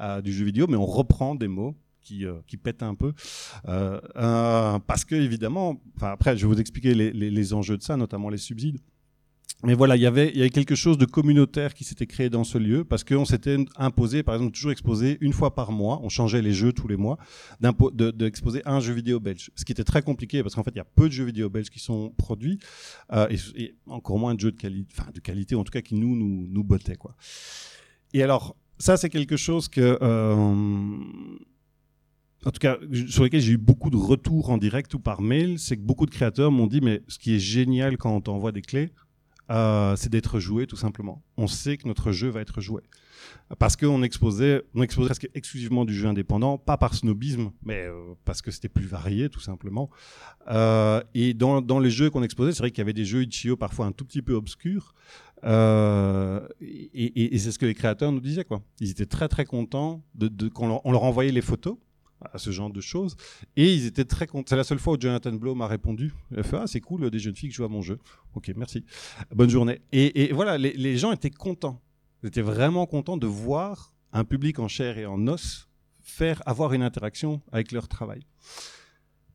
euh, 0.01 0.21
du 0.21 0.33
jeu 0.33 0.43
vidéo, 0.43 0.67
mais 0.67 0.77
on 0.77 0.85
reprend 0.85 1.35
des 1.35 1.47
mots 1.47 1.75
qui, 2.01 2.25
euh, 2.25 2.33
qui 2.47 2.57
pètent 2.57 2.83
un 2.83 2.95
peu 2.95 3.13
parce 3.63 5.05
que 5.05 5.15
évidemment, 5.15 5.81
après, 6.01 6.35
je 6.35 6.45
vais 6.45 6.53
vous 6.53 6.59
expliquer 6.59 6.93
les 6.93 7.53
enjeux 7.53 7.77
de 7.77 7.83
ça, 7.83 7.95
notamment 7.95 8.29
les 8.29 8.37
subsides. 8.37 8.79
Mais 9.65 9.73
voilà, 9.73 9.97
il 9.97 10.01
y 10.01 10.05
avait, 10.05 10.29
il 10.29 10.37
y 10.37 10.39
avait 10.39 10.49
quelque 10.49 10.75
chose 10.75 10.97
de 10.97 11.03
communautaire 11.05 11.73
qui 11.73 11.83
s'était 11.83 12.05
créé 12.07 12.29
dans 12.29 12.45
ce 12.45 12.57
lieu 12.57 12.85
parce 12.85 13.03
qu'on 13.03 13.25
s'était 13.25 13.57
imposé, 13.75 14.23
par 14.23 14.35
exemple, 14.35 14.53
toujours 14.53 14.71
exposer 14.71 15.17
une 15.19 15.33
fois 15.33 15.53
par 15.53 15.73
mois, 15.73 15.99
on 16.01 16.07
changeait 16.07 16.41
les 16.41 16.53
jeux 16.53 16.71
tous 16.71 16.87
les 16.87 16.95
mois, 16.95 17.17
d'impo- 17.61 17.91
de- 17.91 18.11
d'exposer 18.11 18.61
un 18.65 18.79
jeu 18.79 18.93
vidéo 18.93 19.19
belge. 19.19 19.51
Ce 19.55 19.65
qui 19.65 19.73
était 19.73 19.83
très 19.83 20.01
compliqué 20.01 20.43
parce 20.43 20.55
qu'en 20.55 20.63
fait, 20.63 20.71
il 20.73 20.77
y 20.77 20.81
a 20.81 20.85
peu 20.85 21.09
de 21.09 21.13
jeux 21.13 21.25
vidéo 21.25 21.49
belges 21.49 21.69
qui 21.69 21.79
sont 21.79 22.11
produits 22.11 22.57
euh, 23.11 23.27
et, 23.55 23.75
encore 23.87 24.17
moins 24.17 24.33
de 24.33 24.39
jeux 24.39 24.51
de, 24.53 24.57
quali 24.57 24.87
enfin, 24.91 25.11
de 25.13 25.19
qualité, 25.19 25.55
en 25.55 25.65
tout 25.65 25.71
cas 25.71 25.81
qui 25.81 25.95
nous, 25.95 26.15
nous, 26.15 26.47
nous 26.47 26.63
bottaient. 26.63 26.95
Quoi. 26.95 27.17
Et 28.13 28.23
alors, 28.23 28.55
ça, 28.77 28.95
c'est 28.95 29.09
quelque 29.09 29.35
chose 29.35 29.67
que. 29.67 29.97
euh, 30.01 30.97
en 32.45 32.51
tout 32.51 32.59
cas, 32.59 32.77
sur 33.09 33.25
lesquels 33.25 33.41
j'ai 33.41 33.51
eu 33.51 33.57
beaucoup 33.57 33.89
de 33.89 33.97
retours 33.97 34.49
en 34.51 34.57
direct 34.57 34.93
ou 34.93 34.99
par 34.99 35.21
mail, 35.21 35.59
c'est 35.59 35.75
que 35.75 35.81
beaucoup 35.81 36.05
de 36.05 36.11
créateurs 36.11 36.49
m'ont 36.49 36.67
dit, 36.67 36.79
mais 36.79 37.01
ce 37.09 37.19
qui 37.19 37.35
est 37.35 37.39
génial 37.39 37.97
quand 37.97 38.15
on 38.15 38.21
t'envoie 38.21 38.53
des 38.53 38.61
clés, 38.61 38.93
euh, 39.49 39.95
c'est 39.95 40.09
d'être 40.09 40.39
joué 40.39 40.67
tout 40.67 40.75
simplement. 40.75 41.23
On 41.37 41.47
sait 41.47 41.77
que 41.77 41.87
notre 41.87 42.11
jeu 42.11 42.29
va 42.29 42.41
être 42.41 42.61
joué. 42.61 42.83
Parce 43.57 43.75
qu'on 43.75 44.03
exposait, 44.03 44.63
on 44.75 44.81
exposait 44.81 45.07
presque 45.07 45.29
exclusivement 45.33 45.85
du 45.85 45.93
jeu 45.93 46.07
indépendant, 46.07 46.57
pas 46.57 46.77
par 46.77 46.93
snobisme, 46.93 47.51
mais 47.63 47.83
euh, 47.85 48.13
parce 48.25 48.41
que 48.41 48.51
c'était 48.51 48.69
plus 48.69 48.85
varié 48.85 49.29
tout 49.29 49.39
simplement. 49.39 49.89
Euh, 50.49 51.01
et 51.15 51.33
dans, 51.33 51.79
les 51.79 51.89
jeux 51.89 52.09
qu'on 52.09 52.23
exposait, 52.23 52.51
c'est 52.51 52.59
vrai 52.59 52.71
qu'il 52.71 52.79
y 52.79 52.81
avait 52.81 52.93
des 52.93 53.05
jeux 53.05 53.23
Itch.io 53.23 53.57
parfois 53.57 53.87
un 53.87 53.91
tout 53.91 54.05
petit 54.05 54.21
peu 54.21 54.33
obscurs. 54.33 54.93
Et 55.43 57.37
c'est 57.39 57.51
ce 57.51 57.59
que 57.59 57.65
les 57.65 57.73
créateurs 57.73 58.11
nous 58.11 58.19
disaient. 58.19 58.45
Quoi. 58.45 58.61
Ils 58.79 58.91
étaient 58.91 59.05
très 59.05 59.27
très 59.27 59.45
contents 59.45 60.03
de, 60.15 60.47
qu'on 60.47 60.67
leur, 60.67 60.85
on 60.85 60.91
leur 60.91 61.03
envoyait 61.03 61.31
les 61.31 61.41
photos 61.41 61.77
à 62.21 62.37
ce 62.37 62.51
genre 62.51 62.69
de 62.69 62.81
choses. 62.81 63.15
Et 63.55 63.73
ils 63.73 63.85
étaient 63.85 64.05
très 64.05 64.27
contents. 64.27 64.47
C'est 64.49 64.55
la 64.55 64.63
seule 64.63 64.79
fois 64.79 64.93
où 64.93 64.99
Jonathan 64.99 65.33
Blow 65.33 65.55
m'a 65.55 65.67
répondu. 65.67 66.13
Il 66.35 66.43
fait 66.43 66.57
Ah, 66.57 66.67
c'est 66.67 66.81
cool, 66.81 67.09
des 67.09 67.19
jeunes 67.19 67.35
filles 67.35 67.49
qui 67.49 67.55
jouent 67.55 67.65
à 67.65 67.69
mon 67.69 67.81
jeu. 67.81 67.99
Ok, 68.35 68.51
merci. 68.55 68.85
Bonne 69.33 69.49
journée. 69.49 69.81
Et, 69.91 70.31
voilà, 70.33 70.57
les, 70.57 70.97
gens 70.97 71.11
étaient 71.11 71.29
contents. 71.29 71.81
Ils 72.23 72.27
étaient 72.27 72.41
vraiment 72.41 72.85
contents 72.85 73.17
de 73.17 73.27
voir 73.27 73.93
un 74.11 74.23
public 74.23 74.59
en 74.59 74.67
chair 74.67 74.97
et 74.97 75.05
en 75.05 75.27
os 75.27 75.67
faire 76.01 76.41
avoir 76.45 76.73
une 76.73 76.81
interaction 76.81 77.41
avec 77.51 77.71
leur 77.71 77.87
travail. 77.87 78.21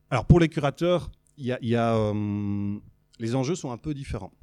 Alors 0.09 0.25
pour 0.25 0.39
les 0.39 0.49
curateurs, 0.49 1.09
euh, 1.39 2.77
les 3.19 3.35
enjeux 3.35 3.55
sont 3.55 3.71
un 3.71 3.77
peu 3.77 3.93
différents. 3.93 4.33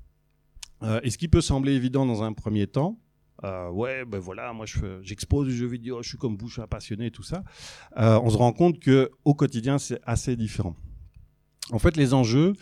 Euh, 0.83 1.00
et 1.05 1.11
ce 1.11 1.18
qui 1.18 1.28
peut 1.28 1.40
sembler 1.40 1.74
évident 1.74 2.07
dans 2.07 2.22
un 2.22 2.33
premier 2.33 2.66
temps, 2.66 2.98
euh, 3.45 3.71
ouais, 3.71 4.05
ben 4.05 4.18
voilà, 4.18 4.53
moi 4.53 4.66
je 4.66 5.01
j'expose 5.03 5.49
du 5.49 5.57
jeu 5.57 5.66
vidéo, 5.66 6.03
je 6.03 6.09
suis 6.09 6.18
comme 6.18 6.37
vous, 6.37 6.49
je 6.49 6.55
suis 6.55 6.62
un 6.62 6.66
passionné 6.66 7.07
et 7.07 7.11
tout 7.11 7.23
ça. 7.23 7.42
Euh, 7.97 8.21
on 8.23 8.31
se 8.31 8.37
rend 8.37 8.53
compte 8.53 8.79
que 8.79 9.11
au 9.25 9.35
quotidien 9.35 9.79
c'est 9.79 10.01
assez 10.05 10.37
différent. 10.37 10.77
En 11.71 11.79
fait, 11.79 11.97
les 11.97 12.14
enjeux, 12.14 12.53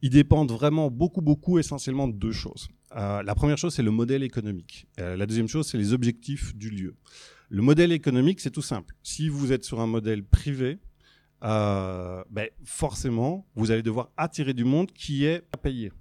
ils 0.00 0.10
dépendent 0.10 0.52
vraiment 0.52 0.90
beaucoup, 0.90 1.22
beaucoup, 1.22 1.58
essentiellement 1.58 2.08
de 2.08 2.14
deux 2.14 2.32
choses. 2.32 2.68
Euh, 2.96 3.22
la 3.22 3.34
première 3.34 3.56
chose, 3.56 3.74
c'est 3.74 3.82
le 3.82 3.90
modèle 3.90 4.22
économique. 4.22 4.86
La 4.98 5.26
deuxième 5.26 5.48
chose, 5.48 5.66
c'est 5.66 5.78
les 5.78 5.92
objectifs 5.92 6.54
du 6.54 6.68
lieu. 6.68 6.96
Le 7.48 7.62
modèle 7.62 7.92
économique, 7.92 8.40
c'est 8.40 8.50
tout 8.50 8.62
simple. 8.62 8.94
Si 9.02 9.28
vous 9.28 9.52
êtes 9.52 9.64
sur 9.64 9.80
un 9.80 9.86
modèle 9.86 10.24
privé, 10.24 10.78
ben, 11.40 12.48
forcément, 12.64 13.46
vous 13.54 13.70
allez 13.70 13.82
devoir 13.82 14.10
attirer 14.16 14.54
du 14.54 14.64
monde 14.64 14.90
qui 14.92 15.24
est 15.24 15.44
à 15.52 15.56
payer. 15.56 15.92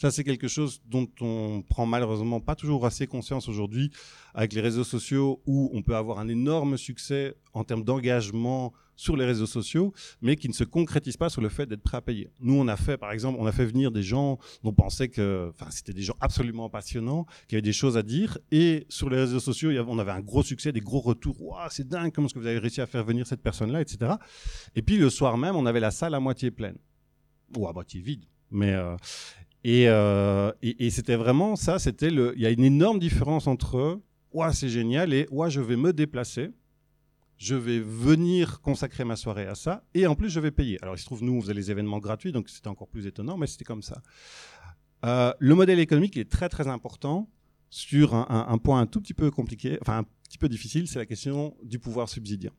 Ça, 0.00 0.10
c'est 0.10 0.24
quelque 0.24 0.48
chose 0.48 0.80
dont 0.86 1.06
on 1.20 1.62
prend 1.68 1.84
malheureusement 1.84 2.40
pas 2.40 2.54
toujours 2.54 2.86
assez 2.86 3.06
conscience 3.06 3.50
aujourd'hui 3.50 3.90
avec 4.32 4.54
les 4.54 4.62
réseaux 4.62 4.82
sociaux 4.82 5.42
où 5.44 5.70
on 5.74 5.82
peut 5.82 5.94
avoir 5.94 6.20
un 6.20 6.28
énorme 6.28 6.78
succès 6.78 7.34
en 7.52 7.64
termes 7.64 7.84
d'engagement 7.84 8.72
sur 8.96 9.14
les 9.14 9.26
réseaux 9.26 9.44
sociaux, 9.44 9.92
mais 10.22 10.36
qui 10.36 10.48
ne 10.48 10.54
se 10.54 10.64
concrétise 10.64 11.18
pas 11.18 11.28
sur 11.28 11.42
le 11.42 11.50
fait 11.50 11.66
d'être 11.66 11.82
prêt 11.82 11.98
à 11.98 12.00
payer. 12.00 12.30
Nous, 12.40 12.54
on 12.54 12.66
a 12.68 12.78
fait, 12.78 12.96
par 12.96 13.12
exemple, 13.12 13.38
on 13.42 13.44
a 13.44 13.52
fait 13.52 13.66
venir 13.66 13.90
des 13.90 14.02
gens 14.02 14.38
dont 14.62 14.70
on 14.70 14.72
pensait 14.72 15.08
que, 15.08 15.52
enfin, 15.54 15.70
c'était 15.70 15.92
des 15.92 16.02
gens 16.02 16.16
absolument 16.20 16.70
passionnants, 16.70 17.26
qui 17.46 17.56
avaient 17.56 17.62
des 17.62 17.74
choses 17.74 17.98
à 17.98 18.02
dire, 18.02 18.38
et 18.50 18.86
sur 18.88 19.10
les 19.10 19.18
réseaux 19.18 19.40
sociaux, 19.40 19.70
on 19.86 19.98
avait 19.98 20.12
un 20.12 20.20
gros 20.20 20.42
succès, 20.42 20.72
des 20.72 20.80
gros 20.80 21.00
retours. 21.00 21.42
Waouh, 21.42 21.68
c'est 21.70 21.86
dingue, 21.86 22.10
comment 22.10 22.26
est-ce 22.26 22.34
que 22.34 22.40
vous 22.40 22.46
avez 22.46 22.58
réussi 22.58 22.80
à 22.80 22.86
faire 22.86 23.04
venir 23.04 23.26
cette 23.26 23.42
personne-là, 23.42 23.82
etc. 23.82 24.12
Et 24.74 24.80
puis 24.80 24.96
le 24.96 25.10
soir 25.10 25.36
même, 25.36 25.56
on 25.56 25.66
avait 25.66 25.80
la 25.80 25.90
salle 25.90 26.14
à 26.14 26.20
moitié 26.20 26.50
pleine, 26.50 26.78
ou 27.54 27.68
à 27.68 27.74
moitié 27.74 28.00
vide, 28.00 28.24
mais 28.50 28.72
euh, 28.72 28.96
et, 29.64 29.88
euh, 29.88 30.52
et, 30.62 30.88
c'était 30.90 31.16
vraiment 31.16 31.54
ça, 31.56 31.78
c'était 31.78 32.10
le, 32.10 32.32
il 32.36 32.40
y 32.42 32.46
a 32.46 32.50
une 32.50 32.64
énorme 32.64 32.98
différence 32.98 33.46
entre 33.46 34.00
c'est 34.52 34.68
génial 34.68 35.12
et 35.12 35.26
je 35.48 35.60
vais 35.60 35.76
me 35.76 35.92
déplacer, 35.92 36.50
je 37.36 37.54
vais 37.54 37.78
venir 37.80 38.60
consacrer 38.60 39.04
ma 39.04 39.16
soirée 39.16 39.46
à 39.46 39.54
ça 39.54 39.84
et 39.94 40.06
en 40.06 40.14
plus 40.14 40.30
je 40.30 40.40
vais 40.40 40.50
payer. 40.50 40.78
Alors 40.82 40.94
il 40.94 40.98
se 40.98 41.04
trouve 41.04 41.22
nous 41.22 41.32
on 41.34 41.40
faisait 41.40 41.54
les 41.54 41.70
événements 41.70 41.98
gratuits 41.98 42.32
donc 42.32 42.48
c'était 42.48 42.68
encore 42.68 42.88
plus 42.88 43.06
étonnant 43.06 43.36
mais 43.36 43.46
c'était 43.46 43.64
comme 43.64 43.82
ça. 43.82 44.02
Euh, 45.04 45.32
le 45.38 45.54
modèle 45.54 45.78
économique 45.78 46.16
est 46.16 46.30
très 46.30 46.48
très 46.48 46.68
important 46.68 47.28
sur 47.70 48.14
un, 48.14 48.26
un- 48.28 48.52
un 48.52 48.58
point 48.58 48.80
un 48.80 48.86
tout 48.86 49.00
petit 49.00 49.14
peu 49.14 49.30
compliqué, 49.30 49.78
enfin 49.82 49.98
un 49.98 50.04
petit 50.28 50.38
peu 50.38 50.48
difficile, 50.48 50.88
c'est 50.88 50.98
la 50.98 51.06
question 51.06 51.56
du 51.62 51.78
pouvoir 51.78 52.08
subsidiaire. 52.08 52.52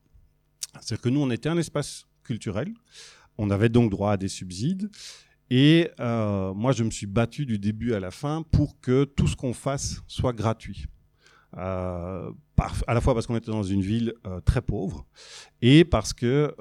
C'est-à-dire 0.79 1.01
que 1.01 1.09
nous 1.09 1.21
on 1.21 1.31
était 1.31 1.49
un 1.49 1.57
espace 1.57 2.05
culturel, 2.23 2.73
on 3.37 3.49
avait 3.49 3.69
donc 3.69 3.89
droit 3.91 4.11
à 4.13 4.17
des 4.17 4.27
subsides. 4.27 4.89
Et 5.53 5.89
euh, 5.99 6.53
moi, 6.53 6.71
je 6.71 6.81
me 6.85 6.89
suis 6.89 7.07
battu 7.07 7.45
du 7.45 7.59
début 7.59 7.93
à 7.93 7.99
la 7.99 8.09
fin 8.09 8.41
pour 8.41 8.79
que 8.79 9.03
tout 9.03 9.27
ce 9.27 9.35
qu'on 9.35 9.53
fasse 9.53 10.01
soit 10.07 10.31
gratuit. 10.31 10.85
Euh, 11.57 12.31
à 12.87 12.93
la 12.93 13.01
fois 13.01 13.13
parce 13.13 13.27
qu'on 13.27 13.35
était 13.35 13.51
dans 13.51 13.61
une 13.61 13.81
ville 13.81 14.13
euh, 14.25 14.39
très 14.39 14.61
pauvre 14.61 15.05
et 15.61 15.83
parce 15.83 16.13
que 16.13 16.55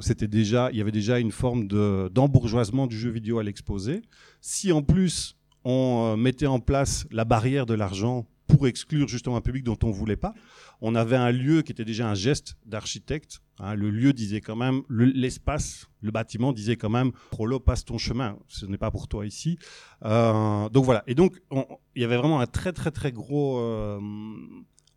c'était 0.00 0.28
déjà, 0.28 0.70
il 0.72 0.78
y 0.78 0.80
avait 0.80 0.90
déjà 0.92 1.18
une 1.18 1.32
forme 1.32 1.66
de- 1.66 2.08
d'embourgeoisement 2.10 2.86
du 2.86 2.96
jeu 2.98 3.10
vidéo 3.10 3.38
à 3.38 3.42
l'exposé. 3.42 4.00
Si 4.40 4.72
en 4.72 4.82
plus 4.82 5.36
on 5.64 6.16
mettait 6.16 6.46
en 6.46 6.60
place 6.60 7.06
la 7.10 7.26
barrière 7.26 7.66
de 7.66 7.74
l'argent 7.74 8.26
pour 8.46 8.66
exclure 8.66 9.08
justement 9.08 9.36
un 9.36 9.40
public 9.42 9.64
dont 9.64 9.78
on 9.82 9.90
voulait 9.90 10.16
pas, 10.16 10.32
on 10.80 10.94
avait 10.94 11.16
un 11.16 11.30
lieu 11.30 11.60
qui 11.60 11.72
était 11.72 11.84
déjà 11.84 12.08
un 12.08 12.14
geste 12.14 12.56
d'architecte. 12.64 13.40
Hein. 13.58 13.74
le 13.74 13.90
lieu 13.90 14.12
disait 14.12 14.40
quand 14.40 14.56
même, 14.56 14.82
le- 14.88 15.04
l'espace, 15.04 15.88
le, 16.00 16.10
bâtiment 16.10 16.52
disait 16.52 16.76
quand 16.76 16.90
même, 16.90 17.12
Prolo, 17.30 17.60
passe 17.60 17.84
ton 17.84 17.98
chemin, 17.98 18.38
ce 18.48 18.66
n'est 18.66 18.78
pas 18.78 18.90
pour 18.90 19.08
toi 19.08 19.26
ici. 19.26 19.58
Euh, 20.04 20.68
donc 20.68 20.84
voilà. 20.84 21.02
Et 21.06 21.14
donc, 21.14 21.40
on- 21.50 21.66
il 21.94 22.02
y 22.02 22.04
avait 22.04 22.16
vraiment 22.16 22.40
un 22.40 22.46
très 22.46 22.72
très 22.72 22.90
très 22.90 23.12
gros 23.12 23.58
euh, 23.58 24.00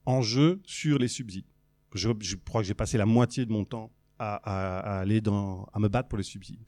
enjeu 0.06 0.62
sur 0.66 0.98
les 0.98 1.08
subsides. 1.08 1.46
Je, 1.94 2.10
crois 2.36 2.62
que 2.62 2.68
j'ai 2.68 2.74
passé 2.74 2.98
la 2.98 3.06
moitié 3.06 3.46
de 3.46 3.52
mon 3.52 3.66
temps 3.66 3.92
à, 4.20 5.00
aller 5.00 5.22
dans, 5.22 5.68
à 5.74 5.80
me 5.80 5.88
battre 5.88 6.10
pour 6.10 6.18
les 6.18 6.24
subsides. 6.24 6.64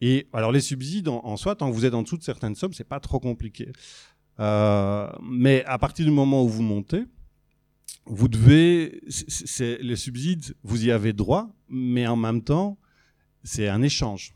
Et 0.00 0.28
alors 0.32 0.50
les 0.50 0.60
subsides 0.62 1.08
en, 1.08 1.20
en 1.24 1.36
soi, 1.36 1.54
tant 1.54 1.68
que 1.70 1.74
vous 1.74 1.84
êtes 1.84 1.94
en 1.94 2.02
dessous 2.02 2.16
de 2.16 2.22
certaines 2.22 2.54
sommes, 2.54 2.72
c'est 2.72 2.84
pas 2.84 3.00
trop 3.00 3.20
compliqué. 3.20 3.70
Euh, 4.40 5.10
mais 5.22 5.64
à 5.66 5.78
partir 5.78 6.04
du 6.04 6.10
moment 6.10 6.42
où 6.42 6.48
vous 6.48 6.62
montez, 6.62 7.04
vous 8.10 8.28
devez, 8.28 9.00
les 9.80 9.96
subsides, 9.96 10.54
vous 10.64 10.84
y 10.84 10.90
avez 10.90 11.12
droit, 11.12 11.48
mais 11.68 12.06
en 12.06 12.16
même 12.16 12.42
temps, 12.42 12.76
c'est 13.44 13.68
un 13.68 13.82
échange. 13.82 14.34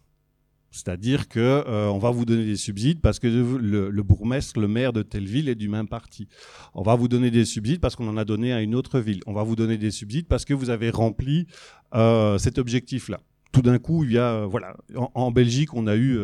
C'est-à-dire 0.70 1.28
que 1.28 1.40
euh, 1.40 1.88
on 1.88 1.98
va 1.98 2.10
vous 2.10 2.24
donner 2.24 2.44
des 2.44 2.56
subsides 2.56 3.00
parce 3.00 3.18
que 3.20 3.28
le, 3.28 4.02
bourgmestre, 4.02 4.58
le 4.58 4.66
maire 4.66 4.92
de 4.92 5.02
telle 5.02 5.26
ville 5.26 5.48
est 5.48 5.54
du 5.54 5.68
même 5.68 5.86
parti. 5.86 6.28
On 6.74 6.82
va 6.82 6.96
vous 6.96 7.06
donner 7.06 7.30
des 7.30 7.44
subsides 7.44 7.80
parce 7.80 7.94
qu'on 7.94 8.08
en 8.08 8.16
a 8.16 8.24
donné 8.24 8.52
à 8.52 8.60
une 8.60 8.74
autre 8.74 8.98
ville. 8.98 9.20
On 9.26 9.32
va 9.32 9.44
vous 9.44 9.54
donner 9.54 9.76
des 9.76 9.92
subsides 9.92 10.26
parce 10.26 10.44
que 10.44 10.54
vous 10.54 10.70
avez 10.70 10.90
rempli 10.90 11.46
euh, 11.94 12.38
cet 12.38 12.58
objectif-là. 12.58 13.20
Tout 13.52 13.62
d'un 13.62 13.78
coup, 13.78 14.02
il 14.02 14.12
y 14.12 14.18
a 14.18 14.32
euh, 14.32 14.46
voilà, 14.46 14.76
en, 14.96 15.30
Belgique, 15.30 15.74
on 15.74 15.86
a 15.86 15.94
eu 15.94 16.18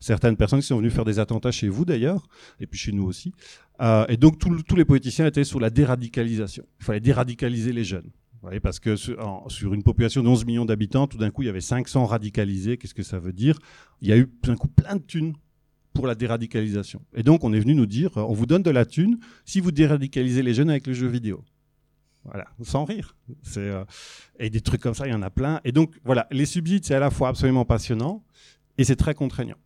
certaines 0.00 0.36
personnes 0.36 0.60
qui 0.60 0.66
sont 0.66 0.78
venues 0.78 0.90
faire 0.90 1.04
des 1.04 1.20
attentats 1.20 1.52
chez 1.52 1.68
vous 1.68 1.84
d'ailleurs, 1.84 2.26
et 2.58 2.66
puis 2.66 2.78
chez 2.78 2.90
nous 2.90 3.04
aussi. 3.04 3.32
Euh, 3.80 4.06
et 4.08 4.16
donc 4.16 4.38
tous 4.38 4.76
les 4.76 4.84
politiciens 4.84 5.26
étaient 5.26 5.44
sur 5.44 5.60
la 5.60 5.70
déradicalisation. 5.70 6.64
Il 6.80 6.84
fallait 6.84 7.00
déradicaliser 7.00 7.72
les 7.72 7.84
jeunes. 7.84 8.10
Parce 8.62 8.78
que 8.78 8.96
sur, 8.96 9.74
une 9.74 9.82
population 9.82 10.22
de 10.22 10.28
11 10.28 10.44
millions 10.44 10.64
d'habitants, 10.64 11.06
tout 11.06 11.16
d'un 11.16 11.30
coup, 11.30 11.42
il 11.42 11.46
y 11.46 11.48
avait 11.48 11.60
500 11.60 12.04
radicalisés. 12.04 12.76
Qu'est-ce 12.76 12.94
que 12.94 13.02
ça 13.02 13.18
veut 13.18 13.32
dire? 13.32 13.58
Il 14.00 14.08
y 14.08 14.12
a 14.12 14.16
eu 14.16 14.28
tout 14.28 14.50
d'un 14.50 14.56
coup 14.56 14.68
plein 14.68 14.96
de 14.96 15.02
thunes 15.02 15.34
pour 15.94 16.06
la 16.06 16.14
déradicalisation. 16.14 17.00
Et 17.14 17.22
donc, 17.22 17.44
on 17.44 17.52
est 17.52 17.60
venu 17.60 17.74
nous 17.74 17.86
dire, 17.86 18.18
euh, 18.18 18.22
on 18.22 18.32
vous 18.34 18.46
donne 18.46 18.62
de 18.62 18.70
la 18.70 18.84
thune 18.84 19.18
si 19.44 19.60
vous 19.60 19.72
déradicalisez 19.72 20.42
les 20.42 20.52
jeunes 20.52 20.70
avec 20.70 20.86
le 20.86 20.92
jeu 20.92 21.06
vidéo. 21.06 21.42
Voilà, 22.24 22.46
sans 22.62 22.84
rire. 22.84 23.16
Euh, 23.56 23.84
et 24.38 24.50
des 24.50 24.60
trucs 24.60 24.80
comme 24.80 24.94
ça, 24.94 25.06
il 25.06 25.12
y 25.12 25.14
en 25.14 25.22
a 25.22 25.30
plein. 25.30 25.60
Et 25.64 25.72
donc, 25.72 25.94
voilà, 26.04 26.26
les 26.30 26.46
subsides, 26.46 26.84
c'est 26.84 26.94
à 26.94 27.00
la 27.00 27.10
fois 27.10 27.28
absolument 27.28 27.64
passionnant 27.64 28.24
et 28.76 28.84
c'est 28.84 28.96
très 28.96 29.14
contraignant. 29.14 29.56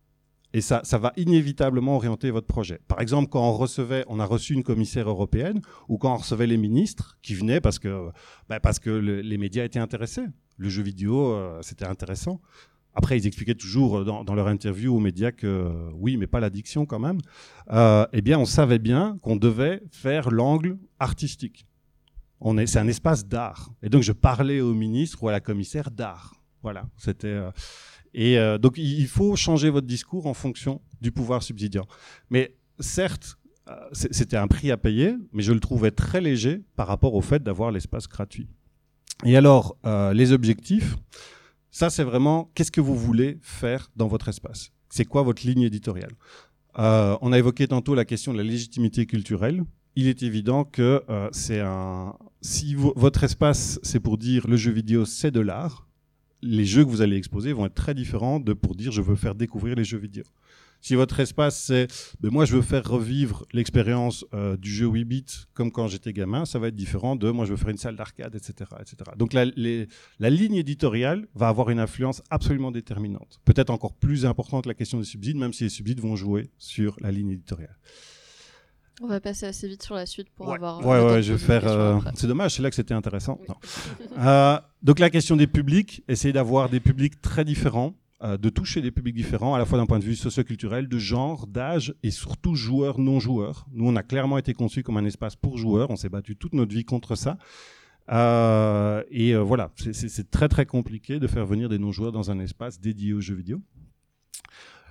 Et 0.54 0.61
ça, 0.62 0.80
ça 0.82 0.96
va 0.96 1.12
inévitablement 1.16 1.96
orienter 1.96 2.30
votre 2.30 2.46
projet. 2.46 2.80
Par 2.88 3.00
exemple, 3.00 3.28
quand 3.28 3.46
on 3.46 3.52
recevait, 3.52 4.04
on 4.08 4.18
a 4.18 4.24
reçu 4.24 4.54
une 4.54 4.62
commissaire 4.62 5.08
européenne, 5.08 5.61
ou 5.88 5.98
quand 5.98 6.12
on 6.14 6.16
recevait 6.16 6.46
les 6.46 6.56
ministres 6.56 7.18
qui 7.22 7.34
venaient 7.34 7.61
parce 7.61 7.78
que, 7.78 8.08
bah, 8.48 8.58
parce 8.58 8.78
que 8.78 8.88
le- 8.88 9.20
les 9.20 9.37
médias 9.38 9.64
étaient 9.64 9.78
intéressés. 9.78 10.24
Le 10.56 10.68
jeu 10.70 10.82
vidéo, 10.82 11.32
euh, 11.32 11.58
c'était 11.62 11.84
intéressant. 11.87 12.40
Après, 12.94 13.18
ils 13.18 13.26
expliquaient 13.26 13.54
toujours 13.54 14.04
dans, 14.04 14.24
dans 14.24 14.34
leur 14.34 14.48
interview 14.48 14.96
aux 14.96 15.00
médias 15.00 15.30
que 15.32 15.46
euh, 15.46 15.90
oui, 15.94 16.16
mais 16.16 16.26
pas 16.26 16.40
l'addiction 16.40 16.87
quand 16.87 16.98
même. 16.98 17.18
Euh, 17.70 18.06
eh 18.14 18.22
bien, 18.22 18.38
on 18.38 18.46
savait 18.46 18.78
bien 18.80 19.18
qu'on 19.20 19.37
devait 19.37 19.82
faire 19.92 20.30
l'angle 20.30 20.78
artistique. 20.98 21.66
On 22.40 22.56
est, 22.56 22.66
c'est 22.66 22.78
un 22.78 22.88
espace 22.88 23.26
d'art. 23.26 23.70
Et 23.82 23.88
donc, 23.90 24.02
je 24.02 24.12
parlais 24.12 24.61
au 24.62 24.72
ministre 24.72 25.22
ou 25.22 25.28
à 25.28 25.32
la 25.32 25.40
commissaire 25.40 25.90
d'art. 25.90 26.34
Voilà, 26.62 26.87
c'était. 26.96 27.28
euh, 27.28 27.50
et 28.24 28.37
euh, 28.38 28.59
donc, 28.59 28.74
il 28.78 29.07
faut 29.07 29.37
changer 29.37 29.70
votre 29.70 29.87
discours 29.87 30.26
en 30.26 30.35
fonction 30.35 30.81
du 31.00 31.11
pouvoir 31.12 31.40
subsidiaire. 31.42 31.87
Mais 32.31 32.44
certes, 32.81 33.38
euh, 33.68 33.74
c'était 33.92 34.37
un 34.37 34.48
prix 34.48 34.70
à 34.72 34.76
payer, 34.76 35.14
mais 35.33 35.42
je 35.42 35.52
le 35.52 35.61
trouvais 35.61 35.92
très 35.92 36.20
léger 36.20 36.62
par 36.74 36.87
rapport 36.88 37.14
au 37.14 37.20
fait 37.20 37.42
d'avoir 37.42 37.70
l'espace 37.70 38.09
gratuit. 38.09 38.48
Et 39.24 39.37
alors, 39.37 39.76
euh, 39.85 40.12
les 40.12 40.33
objectifs, 40.33 40.96
ça 41.70 41.90
c'est 41.90 42.04
vraiment 42.04 42.50
qu'est-ce 42.54 42.72
que 42.72 42.81
vous 42.81 42.96
voulez 42.96 43.38
faire 43.42 43.90
dans 43.94 44.09
votre 44.09 44.28
espace? 44.28 44.70
C'est 44.90 45.04
quoi 45.04 45.22
votre 45.22 45.46
ligne 45.46 45.62
éditoriale? 45.62 46.14
On 46.76 47.33
a 47.33 47.38
évoqué 47.38 47.66
tantôt 47.66 47.96
la 47.96 48.04
question 48.04 48.33
de 48.33 48.38
la 48.38 48.44
légitimité 48.44 49.04
culturelle. 49.07 49.64
Il 49.96 50.07
est 50.07 50.22
évident 50.22 50.62
que 50.64 51.02
c'est 51.33 51.61
un. 51.61 52.14
Si 52.40 52.76
vo- 52.76 52.92
votre 52.94 53.24
espace 53.24 53.81
c'est 53.83 53.98
pour 53.98 54.16
dire 54.16 54.46
le 54.46 54.57
jeu 54.57 54.70
vidéo 54.70 55.04
c'est 55.04 55.33
de 55.33 55.40
l'art, 55.40 55.88
les 56.42 56.64
jeux 56.64 56.85
que 56.85 56.90
vous 56.90 57.03
allez 57.03 57.16
exposer 57.16 57.53
vont 57.53 57.66
être 57.66 57.74
très 57.74 57.94
différents 57.94 58.40
de 58.40 58.53
pour 58.53 58.74
dire 58.74 58.92
je 58.92 59.03
veux 59.03 59.16
faire 59.16 59.35
découvrir 59.35 59.77
les 59.77 59.85
jeux 59.85 59.98
vidéo. 59.98 60.24
Si 60.81 60.94
votre 60.94 61.18
espace 61.18 61.61
c'est 61.61 61.88
ben 62.20 62.31
moi 62.31 62.44
je 62.44 62.55
veux 62.55 62.62
faire 62.62 62.88
revivre 62.88 63.44
l'expérience 63.53 64.24
euh, 64.33 64.57
du 64.57 64.70
jeu 64.70 64.87
8 64.87 65.05
bits 65.05 65.24
comme 65.53 65.72
quand 65.72 65.88
j'étais 65.88 66.12
gamin, 66.12 66.44
ça 66.44 66.59
va 66.59 66.68
être 66.68 66.77
différent 66.77 67.16
de 67.16 67.31
moi 67.31 67.44
je 67.44 67.51
veux 67.51 67.57
faire 67.57 67.70
une 67.70 67.79
salle 67.79 67.96
d'arcade, 67.96 68.35
etc., 68.35 68.70
etc. 68.81 68.96
Donc 69.16 69.33
la, 69.33 69.44
la 69.46 70.31
ligne 70.31 70.55
éditoriale 70.55 71.27
va 71.35 71.48
avoir 71.48 71.70
une 71.70 71.81
influence 71.81 72.22
absolument 72.31 72.70
déterminante. 72.70 73.40
Peut-être 73.44 73.70
encore 73.70 73.94
plus 73.94 74.24
importante 74.24 74.66
la 74.66 74.74
question 74.74 74.98
des 74.98 75.05
subsides, 75.05 75.37
même 75.37 75.53
si 75.53 75.64
les 75.64 75.70
subsides 75.70 76.01
vont 76.01 76.14
jouer 76.14 76.51
sur 76.59 76.96
la 77.01 77.11
ligne 77.11 77.31
éditoriale. 77.31 77.77
On 79.00 79.06
va 79.06 79.20
passer 79.20 79.46
assez 79.46 79.68
vite 79.68 79.82
sur 79.82 79.94
la 79.94 80.06
suite 80.06 80.28
pour 80.30 80.48
Ouais, 80.48 80.54
avoir. 80.56 80.84
ouais, 80.84 81.00
ouais, 81.00 81.22
je 81.22 81.32
vais 81.34 81.38
faire. 81.38 81.66
euh, 81.66 81.98
c'est 82.14 82.26
dommage, 82.26 82.54
c'est 82.56 82.62
là 82.62 82.70
que 82.70 82.76
c'était 82.76 82.94
intéressant. 82.94 83.38
Oui. 83.40 83.46
Non. 83.48 83.54
Euh, 84.26 84.58
donc 84.82 84.98
la 84.98 85.08
question 85.11 85.37
des 85.37 85.46
publics, 85.46 86.02
essayer 86.08 86.32
d'avoir 86.32 86.68
des 86.68 86.80
publics 86.80 87.20
très 87.20 87.44
différents 87.44 87.94
euh, 88.24 88.37
de 88.37 88.48
toucher 88.48 88.82
des 88.82 88.90
publics 88.90 89.14
différents, 89.14 89.54
à 89.54 89.58
la 89.58 89.64
fois 89.64 89.78
d'un 89.78 89.87
point 89.87 90.00
de 90.00 90.04
vue 90.04 90.16
socioculturel, 90.16 90.88
de 90.88 90.98
genre, 90.98 91.46
d'âge 91.46 91.94
et 92.02 92.11
surtout 92.11 92.56
joueurs, 92.56 92.98
non-joueurs. 92.98 93.66
Nous, 93.72 93.87
on 93.87 93.94
a 93.94 94.02
clairement 94.02 94.38
été 94.38 94.54
conçus 94.54 94.82
comme 94.82 94.96
un 94.96 95.04
espace 95.04 95.37
pour 95.37 95.56
joueurs. 95.56 95.90
On 95.90 95.96
s'est 95.96 96.08
battu 96.08 96.34
toute 96.34 96.52
notre 96.54 96.74
vie 96.74 96.84
contre 96.84 97.14
ça. 97.14 97.38
Euh, 98.11 99.04
et 99.12 99.34
euh, 99.34 99.38
voilà, 99.42 99.70
c'est 99.92 100.30
très 100.32 100.48
très 100.48 100.66
compliqué 100.66 101.20
de 101.20 101.28
faire 101.28 101.46
venir 101.46 101.68
des 101.68 101.78
non-joueurs 101.78 102.11
dans 102.11 102.32
un 102.32 102.40
espace 102.40 102.80
dédié 102.80 103.12
aux 103.12 103.20
jeux 103.20 103.37
vidéo. 103.37 103.61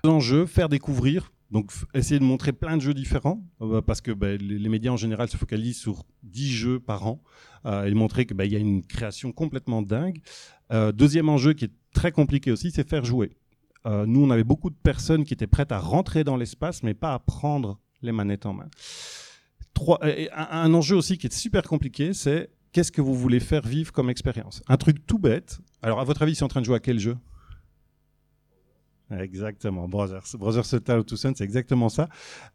L'enjeu, 0.06 0.46
faire 0.46 0.70
découvrir 0.70 1.32
donc 1.52 1.72
essayer 1.94 2.20
de 2.20 2.26
montrer 2.26 2.52
plein 2.52 2.76
de 2.78 2.82
jeux 2.82 2.94
différents, 2.94 3.42
euh, 3.62 3.82
parce 3.82 4.02
que 4.02 4.12
bah, 4.12 4.36
les, 4.36 4.70
médias 4.70 4.92
en 4.92 4.98
général 4.98 5.30
se 5.30 5.38
focalisent 5.38 5.78
sur 5.78 6.04
10 6.24 6.52
jeux 6.52 6.80
par 6.80 7.08
an, 7.08 7.22
euh, 7.66 7.86
et 7.86 7.94
montrer 7.94 8.26
qu'il 8.26 8.36
bah, 8.36 8.46
y 8.46 8.56
a 8.56 8.60
une 8.60 8.84
création 8.84 9.32
complètement 9.32 9.82
dingue. 9.82 10.22
Euh, 10.72 10.92
deuxième 10.92 11.30
enjeu 11.30 11.54
qui 11.54 11.66
est 11.66 11.74
très 11.94 12.12
compliqué 12.12 12.52
aussi, 12.52 12.72
c'est 12.72 12.88
faire 12.88 13.06
jouer. 13.06 13.32
nous, 13.86 14.22
on 14.26 14.30
avait 14.30 14.44
beaucoup 14.44 14.70
de 14.70 14.76
personnes 14.76 15.24
qui 15.24 15.34
étaient 15.34 15.48
prêtes 15.48 15.72
à 15.72 15.80
rentrer 15.80 16.26
dans 16.26 16.36
l'espace, 16.36 16.84
mais 16.84 16.94
pas 16.94 17.14
à 17.14 17.20
prendre 17.20 17.80
les 18.02 18.12
manettes 18.12 18.46
en 18.46 18.54
main. 18.54 18.70
Trois, 19.74 20.00
un, 20.04 20.48
un 20.52 20.74
enjeu 20.74 20.98
aussi 20.98 21.18
qui 21.18 21.28
est 21.28 21.34
super 21.34 21.64
compliqué, 21.64 22.14
c'est 22.14 22.50
qu'est-ce 22.74 22.92
que 22.92 23.02
vous 23.02 23.16
voulez 23.16 23.40
faire 23.40 23.66
vivre 23.66 23.94
comme 23.94 24.10
expérience? 24.10 24.62
Un 24.68 24.76
truc 24.76 25.06
tout 25.08 25.20
bête. 25.20 25.60
Alors, 25.82 26.02
à 26.02 26.04
votre 26.04 26.22
avis, 26.22 26.36
c'est 26.36 26.44
en 26.44 26.50
train 26.50 26.60
de 26.60 26.66
jouer 26.66 26.76
à 26.76 26.80
quel 26.80 27.00
jeu? 27.00 27.16
Exactement, 29.12 29.88
Brothers. 29.88 30.36
Brothers 30.38 30.68
Total 30.68 31.04
to 31.04 31.16
Sun, 31.16 31.34
c'est 31.36 31.44
exactement 31.44 31.90
ça. 31.90 32.10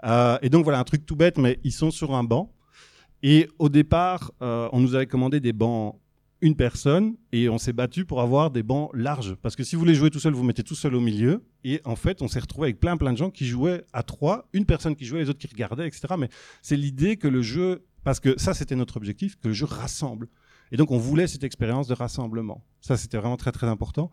Euh, 0.04 0.38
et 0.42 0.50
donc 0.50 0.64
voilà, 0.64 0.78
un 0.78 0.84
truc 0.84 1.06
tout 1.06 1.16
bête, 1.16 1.38
mais 1.38 1.58
ils 1.64 1.72
sont 1.72 1.90
sur 1.90 2.14
un 2.14 2.24
banc. 2.24 2.52
Et 3.22 3.48
au 3.58 3.68
départ, 3.68 4.32
euh, 4.42 4.68
on 4.72 4.80
nous 4.80 4.94
avait 4.94 5.06
commandé 5.06 5.40
des 5.40 5.52
bancs 5.52 5.96
une 6.42 6.56
personne 6.56 7.14
et 7.30 7.48
on 7.48 7.56
s'est 7.56 7.72
battu 7.72 8.04
pour 8.04 8.20
avoir 8.20 8.50
des 8.50 8.64
bancs 8.64 8.90
larges. 8.94 9.36
Parce 9.36 9.54
que 9.54 9.62
si 9.62 9.76
vous 9.76 9.80
voulez 9.80 9.94
jouer 9.94 10.10
tout 10.10 10.18
seul, 10.18 10.34
vous 10.34 10.42
mettez 10.42 10.64
tout 10.64 10.74
seul 10.74 10.96
au 10.96 11.00
milieu. 11.00 11.44
Et 11.62 11.80
en 11.84 11.94
fait, 11.94 12.20
on 12.20 12.26
s'est 12.26 12.40
retrouvé 12.40 12.66
avec 12.66 12.80
plein 12.80 12.96
plein 12.96 13.12
de 13.12 13.16
gens 13.16 13.30
qui 13.30 13.46
jouaient 13.46 13.84
à 13.92 14.02
trois, 14.02 14.48
une 14.52 14.66
personne 14.66 14.96
qui 14.96 15.04
jouait, 15.04 15.20
les 15.20 15.30
autres 15.30 15.38
qui 15.38 15.46
regardaient, 15.46 15.86
etc. 15.86 16.14
Mais 16.18 16.28
c'est 16.60 16.76
l'idée 16.76 17.16
que 17.16 17.28
le 17.28 17.42
jeu, 17.42 17.86
parce 18.02 18.18
que 18.18 18.38
ça 18.40 18.54
c'était 18.54 18.74
notre 18.74 18.96
objectif, 18.96 19.36
que 19.38 19.48
le 19.48 19.54
jeu 19.54 19.66
rassemble. 19.66 20.28
Et 20.72 20.76
donc 20.76 20.90
on 20.90 20.98
voulait 20.98 21.28
cette 21.28 21.44
expérience 21.44 21.86
de 21.86 21.94
rassemblement. 21.94 22.64
Ça 22.80 22.96
c'était 22.96 23.18
vraiment 23.18 23.36
très 23.36 23.52
très 23.52 23.68
important. 23.68 24.10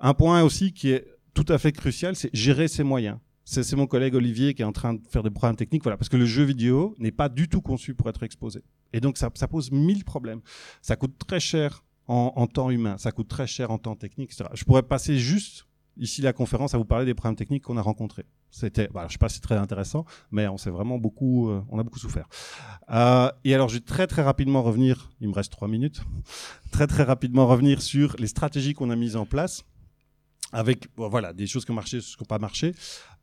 Un 0.00 0.12
point 0.12 0.42
aussi 0.42 0.74
qui 0.74 0.90
est 0.90 1.06
tout 1.34 1.46
à 1.48 1.58
fait 1.58 1.72
crucial, 1.72 2.16
c'est 2.16 2.30
gérer 2.34 2.68
ses 2.68 2.82
moyens. 2.82 3.18
C'est 3.44 3.74
mon 3.74 3.88
collègue 3.88 4.14
Olivier 4.14 4.54
qui 4.54 4.62
est 4.62 4.64
en 4.64 4.72
train 4.72 4.94
de 4.94 5.00
faire 5.08 5.24
des 5.24 5.30
problèmes 5.30 5.56
techniques, 5.56 5.82
voilà, 5.82 5.96
parce 5.96 6.08
que 6.08 6.16
le 6.16 6.24
jeu 6.24 6.44
vidéo 6.44 6.94
n'est 6.98 7.10
pas 7.10 7.28
du 7.28 7.48
tout 7.48 7.60
conçu 7.60 7.94
pour 7.94 8.08
être 8.08 8.22
exposé. 8.22 8.62
Et 8.92 9.00
donc 9.00 9.18
ça, 9.18 9.30
pose 9.30 9.72
mille 9.72 10.04
problèmes. 10.04 10.40
Ça 10.82 10.94
coûte 10.94 11.18
très 11.18 11.40
cher 11.40 11.84
en, 12.06 12.46
temps 12.46 12.70
humain, 12.70 12.96
ça 12.98 13.12
coûte 13.12 13.28
très 13.28 13.46
cher 13.46 13.70
en 13.70 13.78
temps 13.78 13.96
technique, 13.96 14.32
etc. 14.32 14.50
Je 14.54 14.64
pourrais 14.64 14.82
passer 14.82 15.18
juste 15.18 15.66
ici 15.96 16.22
la 16.22 16.32
conférence 16.32 16.74
à 16.74 16.78
vous 16.78 16.84
parler 16.84 17.06
des 17.06 17.14
problèmes 17.14 17.36
techniques 17.36 17.64
qu'on 17.64 17.76
a 17.76 17.82
rencontrés. 17.82 18.26
C'était, 18.50 18.88
voilà, 18.92 19.06
je 19.08 19.12
sais 19.12 19.18
pas 19.18 19.28
si 19.28 19.36
c'est 19.36 19.42
très 19.42 19.56
intéressant, 19.56 20.04
mais 20.30 20.48
on 20.48 20.56
s'est 20.56 20.70
vraiment 20.70 20.98
beaucoup, 20.98 21.50
euh, 21.50 21.62
on 21.70 21.78
a 21.78 21.84
beaucoup 21.84 22.00
souffert. 22.00 22.28
Euh, 22.90 23.30
et 23.44 23.54
alors, 23.54 23.68
je 23.68 23.74
vais 23.74 23.80
très 23.80 24.08
très 24.08 24.22
rapidement 24.22 24.62
revenir. 24.62 25.10
Il 25.20 25.28
me 25.28 25.34
reste 25.34 25.52
trois 25.52 25.68
minutes. 25.68 26.02
Très 26.72 26.86
très 26.86 27.02
rapidement 27.02 27.48
revenir 27.48 27.82
sur 27.82 28.14
les 28.18 28.28
stratégies 28.28 28.74
qu'on 28.74 28.90
a 28.90 28.96
mises 28.96 29.16
en 29.16 29.26
place 29.26 29.64
avec 30.52 30.88
voilà 30.96 31.32
des 31.32 31.46
choses 31.46 31.64
qui 31.64 31.70
ont 31.70 31.74
marché, 31.74 31.98
choses 31.98 32.16
qui 32.16 32.22
n'ont 32.22 32.26
pas 32.26 32.38
marché. 32.38 32.72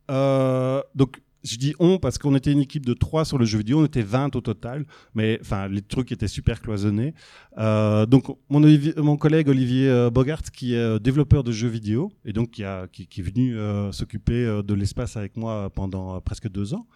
Euh, 0.10 0.82
donc 0.96 1.22
je 1.44 1.56
dis 1.56 1.76
on 1.80 1.98
parce 1.98 2.18
qu'on 2.18 2.36
était 2.36 2.52
une 2.52 2.60
équipe 2.60 2.86
de 2.86 2.94
trois 2.94 3.24
sur 3.24 3.38
le 3.38 3.46
jeu 3.46 3.60
vidéo, 3.60 3.80
on 3.82 3.86
était 3.86 4.02
20 4.02 4.36
au 4.36 4.42
total, 4.42 4.86
mais 5.14 5.38
enfin 5.42 5.68
les 5.70 5.82
trucs 5.82 6.12
étaient 6.12 6.28
super 6.28 6.62
cloisonnés. 6.62 7.14
Euh, 7.58 8.06
donc 8.06 8.26
mon, 8.50 8.62
mon, 8.98 9.18
collègue 9.18 9.48
Olivier 9.48 9.88
euh, 9.88 10.10
Bogart, 10.10 10.42
qui 10.42 10.74
est 10.74 11.00
développeur 11.00 11.44
de 11.44 11.52
jeux 11.52 11.68
vidéo 11.68 12.12
et 12.26 12.34
donc 12.34 12.52
qui, 12.52 12.64
a, 12.64 12.88
qui, 12.88 13.04
est 13.04 13.24
venu 13.24 13.56
s'occuper 13.94 14.62
de 14.64 14.74
l'espace 14.74 15.16
avec 15.16 15.38
moi 15.38 15.70
pendant 15.70 16.20
presque 16.22 16.50
deux 16.50 16.74
ans, 16.74 16.88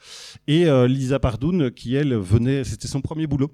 et 0.48 0.65
Lisa 0.88 1.20
Pardoun 1.20 1.72
qui 1.72 1.96
elle 1.96 2.15
venait, 2.15 2.63
c'était 2.63 2.88
son 2.88 3.02
premier 3.02 3.28
boulot. 3.28 3.52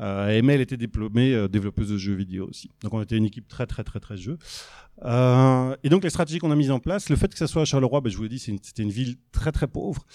Euh, 0.00 0.28
elle 0.28 0.60
était 0.60 0.76
diplômée 0.76 1.48
développeuse 1.48 1.90
de 1.90 1.96
jeux 1.96 2.14
vidéo 2.14 2.48
aussi. 2.48 2.70
Donc 2.82 2.94
on 2.94 3.02
était 3.02 3.16
une 3.16 3.26
équipe 3.26 3.46
très 3.46 3.66
très 3.66 3.84
très 3.84 4.00
très 4.00 4.16
jeu. 4.16 4.36
Euh, 5.04 5.76
et 5.82 5.88
donc 5.88 6.04
les 6.04 6.10
stratégies 6.10 6.38
qu'on 6.38 6.50
a 6.50 6.56
mises 6.56 6.70
en 6.70 6.78
place, 6.78 7.08
le 7.08 7.16
fait 7.16 7.28
que 7.28 7.38
ça 7.38 7.46
soit 7.46 7.62
à 7.62 7.64
Charleroi, 7.64 8.00
ben, 8.00 8.10
je 8.10 8.16
vous 8.16 8.24
l'ai 8.24 8.28
dit, 8.28 8.38
c'était 8.38 8.82
une, 8.82 8.90
ville 8.90 9.16
très 9.32 9.52
très 9.52 9.66
pauvre, 9.66 10.06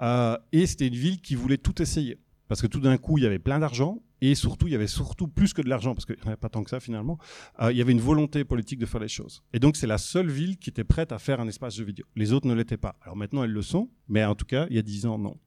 euh, 0.00 0.36
et 0.52 0.66
c'était 0.66 0.88
une 0.88 0.96
ville 0.96 1.20
qui 1.20 1.34
voulait 1.34 1.58
tout 1.58 1.80
essayer, 1.80 2.18
parce 2.48 2.60
que 2.60 2.66
tout 2.66 2.80
d'un 2.80 2.96
coup 2.96 3.18
il 3.18 3.24
y 3.24 3.26
avait 3.26 3.38
plein 3.38 3.58
d'argent, 3.58 4.02
et 4.20 4.34
surtout 4.34 4.68
il 4.68 4.72
y 4.72 4.76
avait 4.76 4.86
surtout 4.86 5.28
plus 5.28 5.52
que 5.52 5.62
de 5.62 5.68
l'argent, 5.68 5.94
parce 5.94 6.06
qu'il 6.06 6.16
n'y 6.16 6.26
avait 6.26 6.36
pas 6.36 6.48
tant 6.48 6.62
que 6.64 6.70
ça 6.70 6.80
finalement, 6.80 7.18
euh, 7.60 7.72
il 7.72 7.78
y 7.78 7.80
avait 7.80 7.92
une 7.92 8.00
volonté 8.00 8.44
politique 8.44 8.78
de 8.78 8.86
faire 8.86 9.00
les 9.00 9.08
choses. 9.08 9.42
Et 9.52 9.58
donc 9.58 9.76
c'est 9.76 9.86
la 9.86 9.98
seule 9.98 10.30
ville 10.30 10.56
qui 10.58 10.70
était 10.70 10.84
prête 10.84 11.12
à 11.12 11.18
faire 11.18 11.40
un 11.40 11.48
espace 11.48 11.76
de 11.76 11.84
vidéo. 11.84 12.06
Les 12.16 12.32
autres 12.32 12.46
ne 12.46 12.54
l'étaient 12.54 12.76
pas. 12.76 12.96
Alors 13.02 13.16
maintenant 13.16 13.44
elles 13.44 13.50
le 13.50 13.62
sont, 13.62 13.90
mais 14.08 14.24
en 14.24 14.34
tout 14.34 14.46
cas 14.46 14.66
il 14.70 14.76
y 14.76 14.78
a 14.78 14.82
dix 14.82 15.06
ans 15.06 15.18
non. 15.18 15.38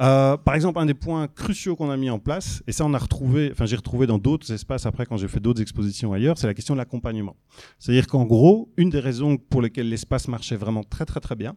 Euh, 0.00 0.36
par 0.38 0.54
exemple, 0.54 0.78
un 0.78 0.86
des 0.86 0.94
points 0.94 1.28
cruciaux 1.28 1.76
qu'on 1.76 1.90
a 1.90 1.96
mis 1.96 2.08
en 2.08 2.18
place, 2.18 2.62
et 2.66 2.72
ça 2.72 2.84
on 2.86 2.94
a 2.94 2.98
retrouvé, 2.98 3.50
enfin 3.52 3.66
j'ai 3.66 3.76
retrouvé 3.76 4.06
dans 4.06 4.18
d'autres 4.18 4.50
espaces 4.50 4.86
après 4.86 5.04
quand 5.04 5.18
j'ai 5.18 5.28
fait 5.28 5.40
d'autres 5.40 5.60
expositions 5.60 6.12
ailleurs, 6.12 6.38
c'est 6.38 6.46
la 6.46 6.54
question 6.54 6.74
de 6.74 6.78
l'accompagnement. 6.78 7.36
C'est-à-dire 7.78 8.06
qu'en 8.06 8.24
gros, 8.24 8.72
une 8.78 8.88
des 8.88 9.00
raisons 9.00 9.36
pour 9.36 9.60
lesquelles 9.60 9.88
l'espace 9.88 10.28
marchait 10.28 10.56
vraiment 10.56 10.82
très 10.82 11.04
très 11.04 11.20
très 11.20 11.36
bien, 11.36 11.56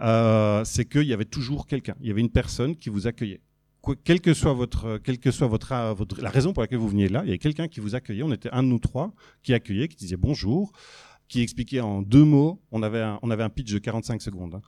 euh, 0.00 0.62
c'est 0.64 0.84
qu'il 0.84 1.06
y 1.06 1.12
avait 1.12 1.24
toujours 1.24 1.66
quelqu'un, 1.66 1.94
il 2.00 2.06
y 2.06 2.10
avait 2.10 2.20
une 2.20 2.30
personne 2.30 2.76
qui 2.76 2.90
vous 2.90 3.08
accueillait. 3.08 3.40
quelle 4.04 4.20
que 4.20 4.34
soit 4.34 4.52
votre, 4.52 4.98
quelle 4.98 5.18
que 5.18 5.32
soit 5.32 5.48
votre, 5.48 5.94
votre, 5.94 6.20
la 6.22 6.30
raison 6.30 6.52
pour 6.52 6.62
laquelle 6.62 6.78
vous 6.78 6.88
veniez 6.88 7.08
là, 7.08 7.22
il 7.24 7.26
y 7.26 7.30
avait 7.30 7.38
quelqu'un 7.38 7.66
qui 7.66 7.80
vous 7.80 7.96
accueillait. 7.96 8.22
On 8.22 8.32
était 8.32 8.50
un 8.50 8.62
de 8.62 8.68
nous 8.68 8.78
trois 8.78 9.12
qui 9.42 9.52
accueillait, 9.52 9.88
qui 9.88 9.96
disait 9.96 10.16
bonjour 10.16 10.72
qui 11.28 11.40
expliquait 11.40 11.80
en 11.80 12.02
deux 12.02 12.24
mots. 12.24 12.62
On 12.70 12.82
avait 12.82 13.00
un, 13.00 13.18
on 13.22 13.30
avait 13.30 13.42
un 13.42 13.48
pitch 13.48 13.72
de 13.72 13.78
45 13.78 14.22
secondes. 14.22 14.54
Hein. 14.56 14.62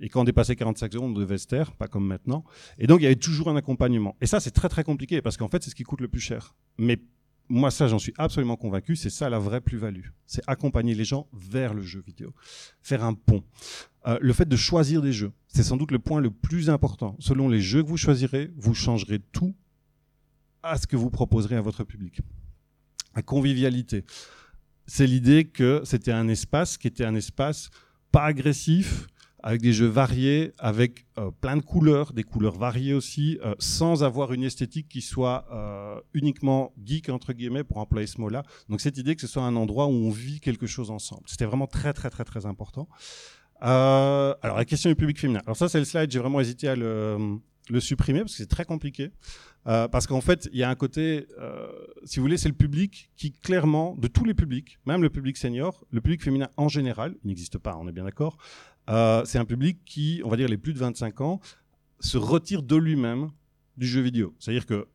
Et 0.00 0.08
quand 0.08 0.22
on 0.22 0.24
dépassait 0.24 0.56
45 0.56 0.92
secondes, 0.92 1.16
on 1.16 1.20
devait 1.20 1.38
se 1.38 1.46
taire, 1.46 1.72
pas 1.72 1.88
comme 1.88 2.06
maintenant. 2.06 2.44
Et 2.78 2.86
donc, 2.86 3.00
il 3.00 3.04
y 3.04 3.06
avait 3.06 3.16
toujours 3.16 3.48
un 3.48 3.56
accompagnement. 3.56 4.16
Et 4.20 4.26
ça, 4.26 4.40
c'est 4.40 4.50
très, 4.50 4.68
très 4.68 4.84
compliqué 4.84 5.20
parce 5.22 5.36
qu'en 5.36 5.48
fait, 5.48 5.62
c'est 5.62 5.70
ce 5.70 5.74
qui 5.74 5.84
coûte 5.84 6.00
le 6.00 6.08
plus 6.08 6.20
cher. 6.20 6.54
Mais 6.78 6.98
moi, 7.48 7.70
ça, 7.70 7.86
j'en 7.86 7.98
suis 7.98 8.14
absolument 8.16 8.56
convaincu. 8.56 8.96
C'est 8.96 9.10
ça 9.10 9.28
la 9.28 9.38
vraie 9.38 9.60
plus-value. 9.60 10.06
C'est 10.26 10.42
accompagner 10.46 10.94
les 10.94 11.04
gens 11.04 11.28
vers 11.32 11.74
le 11.74 11.82
jeu 11.82 12.02
vidéo. 12.04 12.32
Faire 12.80 13.04
un 13.04 13.14
pont. 13.14 13.44
Euh, 14.06 14.18
le 14.20 14.32
fait 14.32 14.48
de 14.48 14.56
choisir 14.56 15.02
des 15.02 15.12
jeux, 15.12 15.32
c'est 15.48 15.62
sans 15.62 15.76
doute 15.76 15.92
le 15.92 15.98
point 15.98 16.20
le 16.20 16.30
plus 16.30 16.70
important. 16.70 17.16
Selon 17.20 17.48
les 17.48 17.60
jeux 17.60 17.82
que 17.82 17.88
vous 17.88 17.96
choisirez, 17.96 18.50
vous 18.56 18.74
changerez 18.74 19.18
tout 19.18 19.54
à 20.62 20.78
ce 20.78 20.86
que 20.86 20.96
vous 20.96 21.10
proposerez 21.10 21.56
à 21.56 21.60
votre 21.60 21.84
public. 21.84 22.20
La 23.14 23.22
convivialité 23.22 24.04
c'est 24.86 25.06
l'idée 25.06 25.44
que 25.44 25.82
c'était 25.84 26.12
un 26.12 26.28
espace 26.28 26.78
qui 26.78 26.88
était 26.88 27.04
un 27.04 27.14
espace 27.14 27.70
pas 28.10 28.24
agressif, 28.24 29.06
avec 29.42 29.60
des 29.60 29.72
jeux 29.72 29.88
variés, 29.88 30.52
avec 30.58 31.04
euh, 31.18 31.30
plein 31.30 31.56
de 31.56 31.62
couleurs, 31.62 32.12
des 32.12 32.22
couleurs 32.22 32.56
variées 32.56 32.94
aussi, 32.94 33.38
euh, 33.44 33.54
sans 33.58 34.04
avoir 34.04 34.32
une 34.32 34.44
esthétique 34.44 34.88
qui 34.88 35.00
soit 35.00 35.46
euh, 35.50 36.00
uniquement 36.14 36.72
geek 36.84 37.08
entre 37.08 37.32
guillemets 37.32 37.64
pour 37.64 37.78
employer 37.78 38.06
ce 38.06 38.20
mot-là. 38.20 38.44
Donc 38.68 38.80
cette 38.80 38.98
idée 38.98 39.16
que 39.16 39.20
ce 39.20 39.26
soit 39.26 39.42
un 39.42 39.56
endroit 39.56 39.86
où 39.86 39.90
on 39.90 40.10
vit 40.10 40.40
quelque 40.40 40.66
chose 40.66 40.90
ensemble, 40.90 41.22
c'était 41.26 41.44
vraiment 41.44 41.66
très 41.66 41.92
très 41.92 42.08
très 42.08 42.24
très 42.24 42.46
important. 42.46 42.88
alors 43.60 44.56
la 44.56 44.64
question 44.64 44.90
du 44.90 44.96
public 44.96 45.18
féminin. 45.18 45.40
Alors 45.44 45.56
ça 45.56 45.68
c'est 45.68 45.80
le 45.80 45.84
slide, 45.84 46.10
j'ai 46.10 46.20
vraiment 46.20 46.40
hésité 46.40 46.68
à 46.68 46.76
le, 46.76 47.38
le 47.68 47.80
supprimer 47.80 48.20
parce 48.20 48.32
que 48.32 48.38
c'est 48.38 48.46
très 48.46 48.64
compliqué. 48.64 49.10
Euh, 49.66 49.88
parce 49.88 50.06
qu'en 50.06 50.20
fait, 50.20 50.48
il 50.52 50.58
y 50.58 50.62
a 50.62 50.70
un 50.70 50.74
côté, 50.74 51.26
euh, 51.38 51.68
si 52.04 52.18
vous 52.18 52.24
voulez, 52.24 52.36
c'est 52.36 52.48
le 52.48 52.54
public 52.54 53.10
qui 53.16 53.32
clairement, 53.32 53.94
de 53.96 54.08
tous 54.08 54.24
les 54.24 54.34
publics, 54.34 54.78
même 54.86 55.02
le 55.02 55.10
public 55.10 55.36
senior, 55.36 55.84
le 55.90 56.00
public 56.00 56.22
féminin 56.22 56.48
en 56.56 56.68
général, 56.68 57.14
il 57.24 57.28
n'existe 57.28 57.58
pas, 57.58 57.76
on 57.76 57.86
est 57.86 57.92
bien 57.92 58.04
d'accord, 58.04 58.38
euh, 58.90 59.24
c'est 59.24 59.38
un 59.38 59.44
public 59.44 59.78
qui, 59.84 60.20
on 60.24 60.28
va 60.28 60.36
dire 60.36 60.48
les 60.48 60.58
plus 60.58 60.72
de 60.72 60.78
25 60.78 61.20
ans, 61.20 61.40
se 62.00 62.18
retire 62.18 62.62
de 62.62 62.76
lui-même 62.76 63.30
du 63.76 63.86
jeu 63.86 64.00
vidéo. 64.00 64.34
C'est-à-dire 64.40 64.66
que 64.66 64.88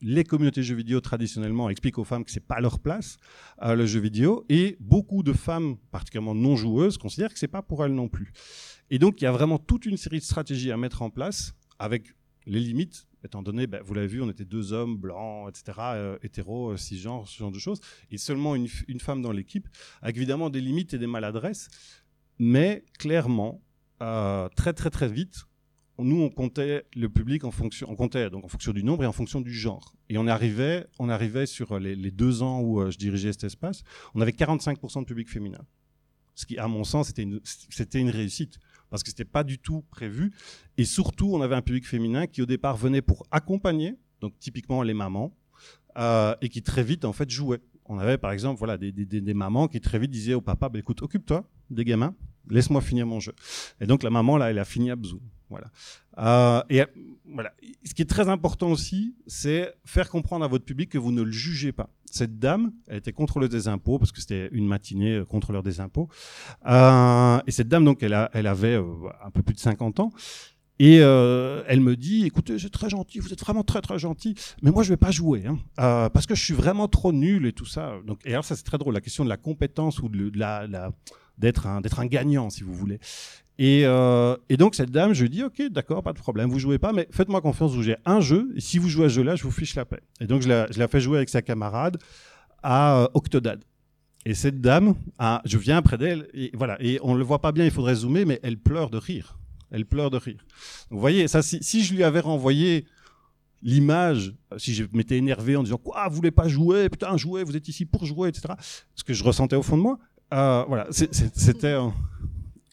les 0.00 0.24
communautés 0.24 0.62
jeux 0.62 0.76
vidéo 0.76 1.00
traditionnellement 1.00 1.68
expliquent 1.68 1.98
aux 1.98 2.04
femmes 2.04 2.24
que 2.24 2.30
c'est 2.30 2.46
pas 2.46 2.60
leur 2.60 2.78
place 2.78 3.16
le 3.60 3.84
jeu 3.84 3.98
vidéo 3.98 4.44
et 4.48 4.76
beaucoup 4.78 5.24
de 5.24 5.32
femmes 5.32 5.76
particulièrement 5.90 6.36
non 6.36 6.54
joueuses 6.54 6.98
considèrent 6.98 7.32
que 7.32 7.38
c'est 7.38 7.48
pas 7.48 7.60
pour 7.60 7.84
elles 7.84 7.94
non 7.94 8.08
plus. 8.08 8.32
Et 8.90 9.00
donc 9.00 9.20
il 9.20 9.24
y 9.24 9.26
a 9.26 9.32
vraiment 9.32 9.58
toute 9.58 9.86
une 9.86 9.96
série 9.96 10.20
de 10.20 10.24
stratégies 10.24 10.70
à 10.70 10.76
mettre 10.76 11.02
en 11.02 11.10
place 11.10 11.52
avec 11.80 12.14
les 12.46 12.60
limites, 12.60 13.08
étant 13.24 13.42
donné, 13.42 13.66
ben, 13.66 13.82
vous 13.82 13.94
l'avez 13.94 14.06
vu, 14.06 14.22
on 14.22 14.30
était 14.30 14.44
deux 14.44 14.72
hommes 14.72 14.96
blancs, 14.96 15.48
etc., 15.48 15.78
euh, 15.80 16.18
hétéros, 16.22 16.70
euh, 16.70 16.76
cisgenres, 16.76 17.28
ce 17.28 17.38
genre 17.38 17.50
de 17.50 17.58
choses, 17.58 17.80
et 18.10 18.18
seulement 18.18 18.54
une, 18.54 18.68
femme 19.00 19.22
dans 19.22 19.32
l'équipe, 19.32 19.68
avec 20.02 20.16
évidemment 20.16 20.50
des 20.50 20.60
limites 20.60 20.94
et 20.94 20.98
des 20.98 21.06
maladresses, 21.06 21.68
mais 22.38 22.84
clairement, 22.98 23.60
euh, 24.02 24.48
très 24.50 24.72
très 24.72 24.90
très 24.90 25.08
vite, 25.08 25.44
nous 25.98 26.20
on 26.20 26.30
comptait 26.30 26.86
le 26.94 27.08
public 27.08 27.42
en 27.42 27.50
fonction, 27.50 27.88
on 27.90 27.96
comptait 27.96 28.30
donc 28.30 28.44
en 28.44 28.48
fonction 28.48 28.72
du 28.72 28.84
nombre 28.84 29.02
et 29.02 29.06
en 29.06 29.12
fonction 29.12 29.40
du 29.40 29.52
genre. 29.52 29.96
Et 30.08 30.16
on 30.16 30.28
arrivait, 30.28 30.86
on 31.00 31.08
arrivait 31.08 31.46
sur 31.46 31.80
les, 31.80 31.96
deux 32.12 32.42
ans 32.42 32.60
où 32.60 32.88
je 32.88 32.96
dirigeais 32.96 33.32
cet 33.32 33.44
espace, 33.44 33.82
on 34.14 34.20
avait 34.20 34.30
45% 34.30 35.00
de 35.00 35.04
public 35.04 35.28
féminin. 35.28 35.64
Ce 36.36 36.46
qui, 36.46 36.56
à 36.56 36.68
mon 36.68 36.84
sens, 36.84 37.08
c'était 37.08 38.00
une 38.00 38.10
réussite 38.10 38.60
parce 38.90 39.02
que 39.02 39.10
c'était 39.10 39.24
pas 39.24 39.44
du 39.44 39.58
tout 39.58 39.84
prévu. 39.90 40.32
Et 40.76 40.84
surtout, 40.84 41.30
on 41.32 41.42
avait 41.42 41.54
un 41.54 41.62
public 41.62 41.86
féminin 41.86 42.26
qui 42.26 42.42
au 42.42 42.46
départ 42.46 42.76
venait 42.76 43.02
pour 43.02 43.26
accompagner, 43.30 43.96
donc 44.20 44.38
typiquement 44.38 44.82
les 44.82 44.94
mamans, 44.94 45.34
euh, 45.98 46.34
et 46.40 46.48
qui 46.48 46.62
très 46.62 46.82
vite 46.82 47.04
en 47.04 47.12
fait 47.12 47.28
jouait. 47.30 47.60
on 47.86 47.98
avait 47.98 48.18
par 48.18 48.32
exemple 48.32 48.58
voilà 48.58 48.76
des, 48.76 48.92
des, 48.92 49.06
des 49.06 49.34
mamans 49.34 49.66
qui 49.68 49.80
très 49.80 49.98
vite 49.98 50.10
disaient 50.10 50.34
au 50.34 50.40
papa, 50.40 50.68
bah, 50.68 50.78
écoute, 50.78 51.02
occupe-toi 51.02 51.48
des 51.70 51.84
gamins, 51.84 52.14
laisse-moi 52.48 52.80
finir 52.80 53.06
mon 53.06 53.20
jeu. 53.20 53.34
Et 53.80 53.86
donc 53.86 54.02
la 54.02 54.10
maman 54.10 54.36
là, 54.36 54.50
elle 54.50 54.58
a 54.58 54.64
fini 54.64 54.90
à 54.90 54.96
Bzou. 54.96 55.20
Voilà. 55.50 55.68
Euh, 56.18 56.62
et 56.70 56.82
voilà. 57.32 57.52
Ce 57.84 57.94
qui 57.94 58.02
est 58.02 58.08
très 58.08 58.28
important 58.28 58.70
aussi, 58.70 59.14
c'est 59.26 59.74
faire 59.84 60.08
comprendre 60.10 60.44
à 60.44 60.48
votre 60.48 60.64
public 60.64 60.90
que 60.90 60.98
vous 60.98 61.12
ne 61.12 61.22
le 61.22 61.30
jugez 61.30 61.72
pas. 61.72 61.90
Cette 62.10 62.38
dame, 62.38 62.72
elle 62.86 62.98
était 62.98 63.12
contrôleuse 63.12 63.50
des 63.50 63.68
impôts 63.68 63.98
parce 63.98 64.12
que 64.12 64.20
c'était 64.20 64.48
une 64.52 64.66
matinée 64.66 65.16
euh, 65.16 65.24
contrôleur 65.24 65.62
des 65.62 65.80
impôts. 65.80 66.08
Euh, 66.66 67.40
et 67.46 67.50
cette 67.50 67.68
dame, 67.68 67.84
donc, 67.84 68.02
elle, 68.02 68.14
a, 68.14 68.30
elle 68.32 68.46
avait 68.46 68.76
un 68.76 69.30
peu 69.30 69.42
plus 69.42 69.54
de 69.54 69.60
50 69.60 70.00
ans. 70.00 70.10
Et 70.80 70.98
elle 70.98 71.80
me 71.80 71.96
dit, 71.96 72.24
écoutez, 72.24 72.56
c'est 72.56 72.70
très 72.70 72.88
gentil, 72.88 73.18
vous 73.18 73.32
êtes 73.32 73.40
vraiment 73.40 73.64
très 73.64 73.80
très 73.80 73.98
gentil, 73.98 74.36
mais 74.62 74.70
moi 74.70 74.84
je 74.84 74.90
vais 74.90 74.96
pas 74.96 75.10
jouer, 75.10 75.42
hein, 75.44 75.58
parce 75.76 76.24
que 76.24 76.36
je 76.36 76.44
suis 76.44 76.54
vraiment 76.54 76.86
trop 76.86 77.12
nul 77.12 77.46
et 77.46 77.52
tout 77.52 77.66
ça. 77.66 77.94
Donc, 78.06 78.20
et 78.24 78.30
alors 78.30 78.44
ça 78.44 78.54
c'est 78.54 78.62
très 78.62 78.78
drôle, 78.78 78.94
la 78.94 79.00
question 79.00 79.24
de 79.24 79.28
la 79.28 79.36
compétence 79.36 79.98
ou 79.98 80.08
de, 80.08 80.30
la 80.38 80.92
d'être 81.36 81.66
un 81.66 81.80
d'être 81.80 81.98
un 81.98 82.06
gagnant 82.06 82.48
si 82.48 82.62
vous 82.62 82.74
voulez. 82.74 83.00
Et, 83.58 83.82
euh, 83.84 84.36
et 84.48 84.56
donc 84.56 84.76
cette 84.76 84.90
dame, 84.90 85.12
je 85.14 85.22
lui 85.22 85.30
dis, 85.30 85.42
ok, 85.42 85.62
d'accord, 85.70 86.02
pas 86.04 86.12
de 86.12 86.18
problème, 86.18 86.48
vous 86.48 86.60
jouez 86.60 86.78
pas, 86.78 86.92
mais 86.92 87.08
faites-moi 87.10 87.40
confiance, 87.40 87.74
vous 87.74 87.82
jouez 87.82 87.96
un 88.04 88.20
jeu, 88.20 88.52
et 88.54 88.60
si 88.60 88.78
vous 88.78 88.88
jouez 88.88 89.06
à 89.06 89.08
ce 89.08 89.14
jeu-là, 89.14 89.34
je 89.34 89.42
vous 89.42 89.50
fiche 89.50 89.74
la 89.74 89.84
paix. 89.84 90.00
Et 90.20 90.26
donc 90.26 90.42
je 90.42 90.48
la, 90.48 90.88
fais 90.88 91.00
jouer 91.00 91.16
avec 91.16 91.28
sa 91.28 91.42
camarade 91.42 91.98
à 92.62 93.00
euh, 93.00 93.08
Octodad. 93.14 93.64
Et 94.24 94.34
cette 94.34 94.60
dame, 94.60 94.94
je 95.44 95.58
viens 95.58 95.82
près 95.82 95.98
d'elle, 95.98 96.28
et 96.34 96.50
voilà, 96.54 96.76
et 96.80 97.00
on 97.02 97.14
le 97.14 97.24
voit 97.24 97.40
pas 97.40 97.50
bien, 97.50 97.64
il 97.64 97.70
faudrait 97.70 97.96
zoomer, 97.96 98.24
mais 98.24 98.38
elle 98.42 98.58
pleure 98.58 98.90
de 98.90 98.98
rire. 98.98 99.38
Elle 99.70 99.86
pleure 99.86 100.10
de 100.10 100.18
rire. 100.18 100.44
Donc, 100.90 100.96
vous 100.96 101.00
voyez, 101.00 101.26
si, 101.28 101.84
je 101.84 101.94
lui 101.94 102.04
avais 102.04 102.20
renvoyé 102.20 102.86
l'image, 103.62 104.34
si 104.56 104.72
je 104.72 104.84
m'étais 104.92 105.16
énervé 105.16 105.56
en 105.56 105.62
disant 105.62 105.78
quoi, 105.78 106.08
vous 106.08 106.16
voulez 106.16 106.30
pas 106.30 106.46
jouer, 106.46 106.88
putain, 106.88 107.16
jouez, 107.16 107.42
vous 107.42 107.56
êtes 107.56 107.68
ici 107.68 107.84
pour 107.84 108.04
jouer, 108.04 108.28
etc. 108.28 108.54
Ce 108.94 109.02
que 109.02 109.14
je 109.14 109.24
ressentais 109.24 109.56
au 109.56 109.62
fond 109.62 109.76
de 109.76 109.82
moi, 109.82 109.98
euh, 110.32 110.64
voilà, 110.68 110.86
c'était. 110.90 111.76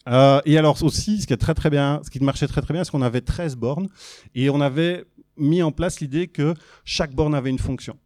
Euh, 0.08 0.40
et 0.44 0.56
alors 0.58 0.82
aussi, 0.82 1.20
ce 1.20 1.26
qui 1.26 1.32
est 1.32 1.38
très 1.38 1.54
très 1.54 1.70
bien, 1.70 2.00
ce 2.04 2.10
qui 2.10 2.20
marchait 2.20 2.46
très 2.46 2.60
très 2.62 2.74
bien, 2.74 2.84
c'est 2.84 2.90
qu'on 2.90 3.02
avait 3.02 3.20
13 3.20 3.56
bornes 3.56 3.88
et 4.34 4.50
on 4.50 4.60
avait 4.60 5.04
mis 5.36 5.62
en 5.62 5.72
place 5.72 6.00
l'idée 6.00 6.28
que 6.28 6.54
chaque 6.84 7.14
borne 7.14 7.34
avait 7.34 7.50
une 7.50 7.58
fonction. 7.58 7.98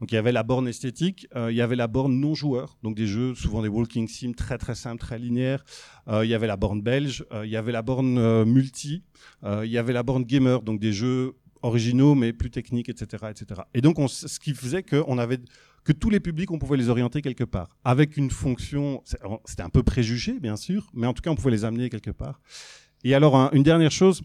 Donc 0.00 0.12
il 0.12 0.14
y 0.14 0.18
avait 0.18 0.32
la 0.32 0.42
borne 0.42 0.68
esthétique, 0.68 1.26
euh, 1.34 1.50
il 1.50 1.56
y 1.56 1.62
avait 1.62 1.76
la 1.76 1.86
borne 1.86 2.20
non 2.20 2.34
joueur, 2.34 2.76
donc 2.82 2.94
des 2.94 3.06
jeux 3.06 3.34
souvent 3.34 3.62
des 3.62 3.68
walking 3.68 4.08
sim 4.08 4.32
très 4.36 4.58
très 4.58 4.74
simples, 4.74 5.00
très 5.00 5.18
linéaires. 5.18 5.64
Euh, 6.08 6.24
il 6.24 6.30
y 6.30 6.34
avait 6.34 6.46
la 6.46 6.58
borne 6.58 6.82
belge, 6.82 7.24
il 7.44 7.48
y 7.48 7.56
avait 7.56 7.72
la 7.72 7.80
borne 7.80 8.44
multi, 8.44 9.04
il 9.44 9.70
y 9.70 9.78
avait 9.78 9.94
la 9.94 10.02
borne 10.02 10.24
gamer, 10.24 10.60
donc 10.60 10.80
des 10.80 10.92
jeux 10.92 11.34
originaux 11.62 12.14
mais 12.14 12.34
plus 12.34 12.50
techniques, 12.50 12.90
etc., 12.90 13.24
etc. 13.30 13.62
Et 13.72 13.80
donc 13.80 13.96
ce 14.10 14.38
qui 14.38 14.52
faisait 14.52 14.82
que 14.82 15.02
on 15.06 15.16
avait 15.16 15.38
que 15.86 15.92
tous 15.92 16.10
les 16.10 16.20
publics, 16.20 16.50
on 16.50 16.58
pouvait 16.58 16.76
les 16.76 16.88
orienter 16.88 17.22
quelque 17.22 17.44
part, 17.44 17.68
avec 17.84 18.16
une 18.16 18.30
fonction. 18.30 19.02
C'était 19.44 19.62
un 19.62 19.70
peu 19.70 19.82
préjugé, 19.84 20.38
bien 20.40 20.56
sûr, 20.56 20.90
mais 20.92 21.06
en 21.06 21.14
tout 21.14 21.22
cas, 21.22 21.30
on 21.30 21.36
pouvait 21.36 21.52
les 21.52 21.64
amener 21.64 21.88
quelque 21.88 22.10
part. 22.10 22.40
Et 23.04 23.14
alors, 23.14 23.36
un- 23.36 23.50
une 23.52 23.62
dernière 23.62 23.92
chose, 23.92 24.22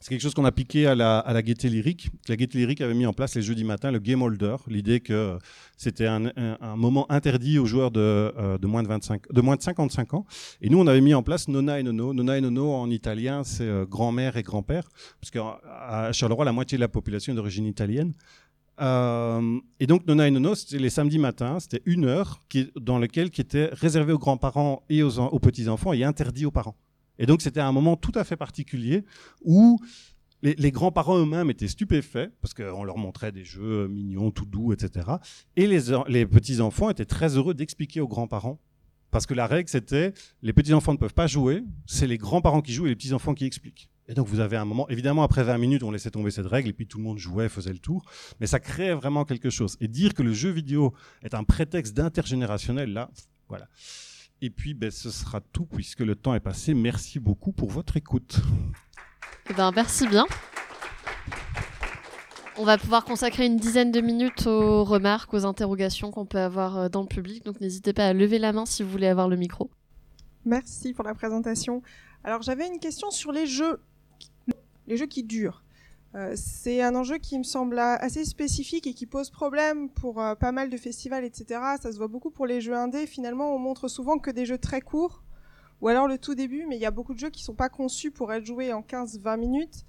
c'est 0.00 0.08
quelque 0.08 0.22
chose 0.22 0.34
qu'on 0.34 0.44
a 0.44 0.50
piqué 0.50 0.88
à 0.88 0.96
la, 0.96 1.20
à 1.20 1.32
la 1.32 1.42
Gaieté 1.42 1.68
Lyrique. 1.68 2.10
La 2.28 2.34
Gaieté 2.34 2.58
Lyrique 2.58 2.80
avait 2.80 2.94
mis 2.94 3.06
en 3.06 3.12
place 3.12 3.36
les 3.36 3.42
jeudis 3.42 3.62
matins 3.62 3.92
le 3.92 4.00
Game 4.00 4.20
Holder, 4.22 4.56
l'idée 4.66 4.98
que 4.98 5.38
c'était 5.76 6.06
un 6.08 6.32
moment 6.76 7.06
interdit 7.12 7.60
aux 7.60 7.66
joueurs 7.66 7.92
de, 7.92 8.00
euh, 8.00 8.58
de, 8.58 8.66
moins 8.66 8.82
de, 8.82 8.88
25, 8.88 9.32
de 9.32 9.40
moins 9.40 9.54
de 9.54 9.62
55 9.62 10.14
ans. 10.14 10.26
Et 10.60 10.68
nous, 10.70 10.78
on 10.80 10.88
avait 10.88 11.00
mis 11.00 11.14
en 11.14 11.22
place 11.22 11.46
Nonna 11.46 11.78
et 11.78 11.84
Nono. 11.84 12.12
Nonna 12.12 12.36
et 12.36 12.40
Nono, 12.40 12.72
en 12.72 12.90
italien, 12.90 13.44
c'est 13.44 13.62
euh, 13.62 13.86
grand-mère 13.86 14.36
et 14.36 14.42
grand-père, 14.42 14.88
parce 15.20 15.30
qu'à 15.30 16.10
Charleroi, 16.12 16.44
la 16.44 16.52
moitié 16.52 16.76
de 16.76 16.80
la 16.80 16.88
population 16.88 17.32
est 17.32 17.36
d'origine 17.36 17.66
italienne. 17.66 18.12
Euh, 18.82 19.60
et 19.80 19.86
donc 19.86 20.06
Nonna 20.06 20.26
et 20.26 20.30
Nono, 20.30 20.54
c'était 20.54 20.78
les 20.78 20.90
samedis 20.90 21.18
matins, 21.18 21.60
c'était 21.60 21.82
une 21.86 22.04
heure 22.04 22.40
qui, 22.48 22.70
dans 22.80 22.98
lequel 22.98 23.30
qui 23.30 23.40
était 23.40 23.68
réservée 23.72 24.12
aux 24.12 24.18
grands-parents 24.18 24.82
et 24.88 25.02
aux, 25.02 25.18
en- 25.20 25.28
aux 25.28 25.38
petits-enfants 25.38 25.92
et 25.92 26.02
interdit 26.02 26.46
aux 26.46 26.50
parents. 26.50 26.76
Et 27.18 27.26
donc 27.26 27.42
c'était 27.42 27.60
un 27.60 27.70
moment 27.72 27.96
tout 27.96 28.12
à 28.16 28.24
fait 28.24 28.36
particulier 28.36 29.04
où 29.44 29.78
les, 30.42 30.72
grands-parents 30.72 31.18
eux-mêmes 31.18 31.50
étaient 31.50 31.68
stupéfaits 31.68 32.32
parce 32.40 32.52
qu'on 32.54 32.82
leur 32.82 32.98
montrait 32.98 33.30
des 33.30 33.44
jeux 33.44 33.86
mignons, 33.86 34.32
tout 34.32 34.46
doux, 34.46 34.72
etc. 34.72 35.06
Et 35.54 35.68
les, 35.68 35.82
les 36.08 36.26
petits-enfants 36.26 36.90
étaient 36.90 37.04
très 37.04 37.36
heureux 37.36 37.54
d'expliquer 37.54 38.00
aux 38.00 38.08
grands-parents. 38.08 38.58
Parce 39.12 39.26
que 39.26 39.34
la 39.34 39.46
règle, 39.46 39.68
c'était 39.68 40.12
les 40.40 40.52
petits-enfants 40.52 40.94
ne 40.94 40.98
peuvent 40.98 41.14
pas 41.14 41.28
jouer, 41.28 41.62
c'est 41.86 42.08
les 42.08 42.18
grands-parents 42.18 42.62
qui 42.62 42.72
jouent 42.72 42.86
et 42.86 42.88
les 42.88 42.96
petits-enfants 42.96 43.34
qui 43.34 43.44
expliquent. 43.44 43.88
Et 44.08 44.14
donc 44.14 44.26
vous 44.26 44.40
avez 44.40 44.56
un 44.56 44.64
moment, 44.64 44.88
évidemment 44.88 45.22
après 45.22 45.44
20 45.44 45.58
minutes, 45.58 45.82
on 45.82 45.90
laissait 45.90 46.10
tomber 46.10 46.30
cette 46.30 46.46
règle 46.46 46.68
et 46.68 46.72
puis 46.72 46.86
tout 46.86 46.98
le 46.98 47.04
monde 47.04 47.18
jouait, 47.18 47.48
faisait 47.48 47.72
le 47.72 47.78
tour. 47.78 48.04
Mais 48.40 48.46
ça 48.46 48.58
créait 48.58 48.94
vraiment 48.94 49.24
quelque 49.24 49.50
chose. 49.50 49.76
Et 49.80 49.88
dire 49.88 50.14
que 50.14 50.22
le 50.22 50.32
jeu 50.32 50.50
vidéo 50.50 50.92
est 51.22 51.34
un 51.34 51.44
prétexte 51.44 51.94
d'intergénérationnel, 51.94 52.92
là, 52.92 53.10
voilà. 53.48 53.68
Et 54.40 54.50
puis, 54.50 54.74
ben, 54.74 54.90
ce 54.90 55.10
sera 55.10 55.40
tout 55.40 55.66
puisque 55.66 56.00
le 56.00 56.16
temps 56.16 56.34
est 56.34 56.40
passé. 56.40 56.74
Merci 56.74 57.20
beaucoup 57.20 57.52
pour 57.52 57.70
votre 57.70 57.96
écoute. 57.96 58.40
Eh 59.48 59.54
ben, 59.54 59.70
merci 59.70 60.08
bien. 60.08 60.26
On 62.58 62.64
va 62.64 62.76
pouvoir 62.76 63.04
consacrer 63.04 63.46
une 63.46 63.56
dizaine 63.56 63.92
de 63.92 64.00
minutes 64.00 64.46
aux 64.46 64.84
remarques, 64.84 65.32
aux 65.32 65.46
interrogations 65.46 66.10
qu'on 66.10 66.26
peut 66.26 66.40
avoir 66.40 66.76
euh, 66.76 66.88
dans 66.88 67.02
le 67.02 67.06
public. 67.06 67.44
Donc 67.44 67.60
n'hésitez 67.60 67.92
pas 67.92 68.08
à 68.08 68.12
lever 68.12 68.38
la 68.38 68.52
main 68.52 68.66
si 68.66 68.82
vous 68.82 68.90
voulez 68.90 69.06
avoir 69.06 69.28
le 69.28 69.36
micro. 69.36 69.70
Merci 70.44 70.92
pour 70.92 71.04
la 71.04 71.14
présentation. 71.14 71.82
Alors 72.24 72.42
j'avais 72.42 72.66
une 72.66 72.78
question 72.78 73.10
sur 73.10 73.32
les 73.32 73.46
jeux, 73.46 73.80
les 74.92 74.98
jeux 74.98 75.06
qui 75.06 75.24
durent. 75.24 75.64
Euh, 76.14 76.34
c'est 76.36 76.82
un 76.82 76.94
enjeu 76.94 77.16
qui 77.16 77.38
me 77.38 77.42
semble 77.44 77.78
assez 77.78 78.26
spécifique 78.26 78.86
et 78.86 78.92
qui 78.92 79.06
pose 79.06 79.30
problème 79.30 79.88
pour 79.88 80.20
euh, 80.20 80.34
pas 80.34 80.52
mal 80.52 80.68
de 80.68 80.76
festivals, 80.76 81.24
etc. 81.24 81.60
Ça 81.80 81.90
se 81.90 81.96
voit 81.96 82.08
beaucoup 82.08 82.30
pour 82.30 82.46
les 82.46 82.60
jeux 82.60 82.74
indés. 82.74 83.06
Finalement, 83.06 83.54
on 83.54 83.58
montre 83.58 83.88
souvent 83.88 84.18
que 84.18 84.30
des 84.30 84.44
jeux 84.44 84.58
très 84.58 84.82
courts, 84.82 85.22
ou 85.80 85.88
alors 85.88 86.06
le 86.06 86.18
tout 86.18 86.34
début, 86.34 86.66
mais 86.68 86.76
il 86.76 86.82
y 86.82 86.86
a 86.86 86.90
beaucoup 86.90 87.14
de 87.14 87.18
jeux 87.18 87.30
qui 87.30 87.42
sont 87.42 87.54
pas 87.54 87.70
conçus 87.70 88.10
pour 88.10 88.30
être 88.34 88.44
joués 88.44 88.74
en 88.74 88.82
15-20 88.82 89.38
minutes. 89.38 89.86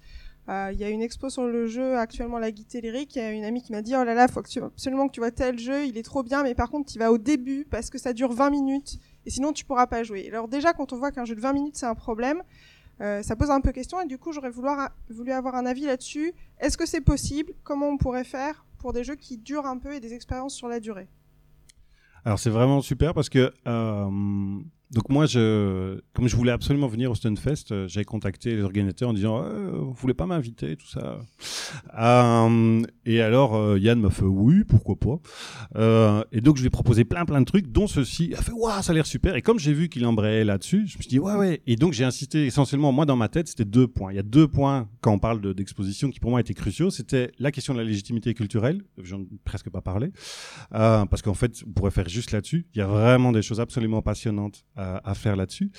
Euh, 0.48 0.70
Il 0.72 0.80
y 0.80 0.84
a 0.84 0.88
une 0.88 1.02
expo 1.02 1.28
sur 1.28 1.46
le 1.46 1.66
jeu 1.66 1.98
actuellement, 1.98 2.38
la 2.38 2.50
Guité 2.50 2.80
Lyrique. 2.80 3.16
Il 3.16 3.18
y 3.18 3.22
a 3.22 3.30
une 3.30 3.44
amie 3.44 3.60
qui 3.60 3.72
m'a 3.72 3.82
dit 3.82 3.94
Oh 3.94 4.04
là 4.04 4.14
là, 4.14 4.26
faut 4.26 4.40
que 4.40 4.48
tu, 4.48 4.62
absolument 4.62 5.08
que 5.08 5.12
tu 5.12 5.20
vois 5.20 5.30
tel 5.30 5.58
jeu, 5.58 5.84
il 5.84 5.98
est 5.98 6.02
trop 6.02 6.22
bien, 6.22 6.42
mais 6.42 6.54
par 6.54 6.70
contre, 6.70 6.90
tu 6.90 6.98
vas 6.98 7.12
au 7.12 7.18
début 7.18 7.66
parce 7.70 7.90
que 7.90 7.98
ça 7.98 8.14
dure 8.14 8.32
20 8.32 8.48
minutes 8.48 8.98
et 9.26 9.30
sinon 9.30 9.52
tu 9.52 9.66
pourras 9.66 9.86
pas 9.86 10.02
jouer. 10.02 10.28
Alors 10.28 10.48
déjà 10.48 10.72
quand 10.72 10.92
on 10.92 10.96
voit 10.96 11.12
qu'un 11.12 11.24
jeu 11.24 11.34
de 11.34 11.40
20 11.40 11.52
minutes 11.52 11.76
c'est 11.76 11.86
un 11.86 11.94
problème, 11.94 12.42
euh, 13.00 13.22
ça 13.22 13.36
pose 13.36 13.50
un 13.50 13.60
peu 13.60 13.72
question 13.72 14.00
et 14.00 14.06
du 14.06 14.18
coup 14.18 14.32
j'aurais 14.32 14.50
voulu, 14.50 15.32
avoir 15.32 15.54
un 15.54 15.66
avis 15.66 15.86
là-dessus. 15.86 16.32
Est-ce 16.58 16.76
que 16.76 16.86
c'est 16.86 17.00
possible? 17.00 17.52
Comment 17.62 17.88
on 17.88 17.96
pourrait 17.96 18.24
faire 18.24 18.64
pour 18.78 18.92
des 18.92 19.04
jeux 19.04 19.16
qui 19.16 19.38
durent 19.38 19.66
un 19.66 19.78
peu 19.78 19.94
et 19.94 20.00
des 20.00 20.14
expériences 20.14 20.54
sur 20.54 20.68
la 20.68 20.80
durée? 20.80 21.08
Alors 22.24 22.38
c'est 22.38 22.50
vraiment 22.50 22.80
super 22.80 23.12
parce 23.14 23.28
que 23.28 23.52
euh, 23.66 24.60
donc 24.94 25.08
moi 25.08 25.26
je 25.26 26.00
comme 26.14 26.28
je 26.28 26.36
voulais 26.36 26.52
absolument 26.52 26.86
venir 26.86 27.10
au 27.10 27.14
Stunfest, 27.14 27.72
euh, 27.72 27.88
j'ai 27.88 28.04
contacté 28.04 28.54
les 28.56 28.62
organisateurs 28.62 29.08
en 29.10 29.12
disant 29.12 29.42
euh, 29.42 29.72
vous 29.72 29.92
voulez 29.94 30.14
pas 30.14 30.26
m'inviter 30.26 30.76
tout 30.76 30.86
ça. 30.86 31.18
Euh, 31.98 32.82
et 33.04 33.20
alors 33.20 33.56
euh, 33.56 33.78
Yann 33.78 34.00
m'a 34.00 34.10
fait 34.10 34.24
oui 34.24 34.64
pourquoi 34.64 34.96
pas. 34.96 36.24
Et 36.32 36.40
donc 36.40 36.56
je 36.56 36.62
lui 36.62 36.68
ai 36.68 36.70
proposé 36.70 37.04
plein 37.04 37.24
plein 37.24 37.40
de 37.40 37.46
trucs 37.46 37.70
dont 37.70 37.86
ceci. 37.86 38.26
Il 38.26 38.34
a 38.34 38.42
fait 38.42 38.52
waouh 38.52 38.82
ça 38.82 38.92
a 38.92 38.94
l'air 38.94 39.06
super 39.06 39.36
et 39.36 39.42
comme 39.42 39.58
j'ai 39.58 39.72
vu 39.72 39.88
qu'il 39.88 40.06
embrayait 40.06 40.44
là-dessus, 40.44 40.86
je 40.86 40.96
me 40.96 41.02
suis 41.02 41.08
dit 41.08 41.18
ouais 41.18 41.34
ouais. 41.34 41.60
Et 41.66 41.76
donc 41.76 41.92
j'ai 41.92 42.04
insisté 42.04 42.46
essentiellement 42.46 42.92
moi 42.92 43.04
dans 43.06 43.16
ma 43.16 43.28
tête 43.28 43.48
c'était 43.48 43.64
deux 43.64 43.86
points. 43.88 44.12
Il 44.12 44.16
y 44.16 44.20
a 44.20 44.22
deux 44.22 44.48
points 44.48 44.88
quand 45.00 45.12
on 45.12 45.18
parle 45.18 45.40
de- 45.40 45.52
d'exposition 45.52 46.10
qui 46.10 46.20
pour 46.20 46.30
moi 46.30 46.40
étaient 46.40 46.54
cruciaux. 46.54 46.90
C'était 46.90 47.32
la 47.38 47.50
question 47.50 47.74
de 47.74 47.78
la 47.78 47.84
légitimité 47.84 48.34
culturelle. 48.34 48.82
J'en 49.02 49.20
ai 49.20 49.26
presque 49.44 49.70
pas 49.70 49.80
parlé. 49.80 50.12
Parce 50.70 51.22
qu'en 51.22 51.34
fait, 51.34 51.62
on 51.66 51.72
pourrait 51.72 51.90
faire 51.90 52.08
juste 52.08 52.32
là-dessus. 52.32 52.66
Il 52.74 52.78
y 52.78 52.82
a 52.82 52.86
vraiment 52.86 53.32
des 53.32 53.42
choses 53.42 53.60
absolument 53.60 54.02
passionnantes 54.02 54.64
euh, 54.78 54.83
à 55.04 55.14
faire 55.14 55.36
là-dessus. 55.36 55.70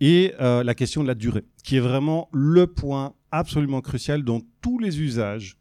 Et 0.00 0.34
euh, 0.40 0.62
la 0.62 0.74
question 0.74 1.02
de 1.02 1.08
la 1.08 1.14
durée, 1.14 1.44
qui 1.64 1.76
est 1.76 1.80
vraiment 1.80 2.28
le 2.32 2.66
point 2.66 3.14
absolument 3.30 3.80
crucial 3.80 4.24
dans 4.24 4.40
tous 4.60 4.78
les 4.78 5.00
usages 5.00 5.60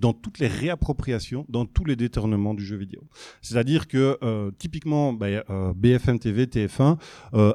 dans 0.00 0.12
toutes 0.12 0.38
les 0.38 0.48
réappropriations, 0.48 1.46
dans 1.48 1.64
tous 1.64 1.84
les 1.84 1.96
détournements 1.96 2.54
du 2.54 2.64
jeu 2.64 2.76
vidéo. 2.76 3.02
C'est-à-dire 3.42 3.88
que 3.88 4.18
euh, 4.22 4.50
typiquement 4.58 5.16
euh, 5.22 5.72
BFM 5.74 6.18
TV, 6.18 6.46
TF1, 6.46 6.98
euh, 7.34 7.54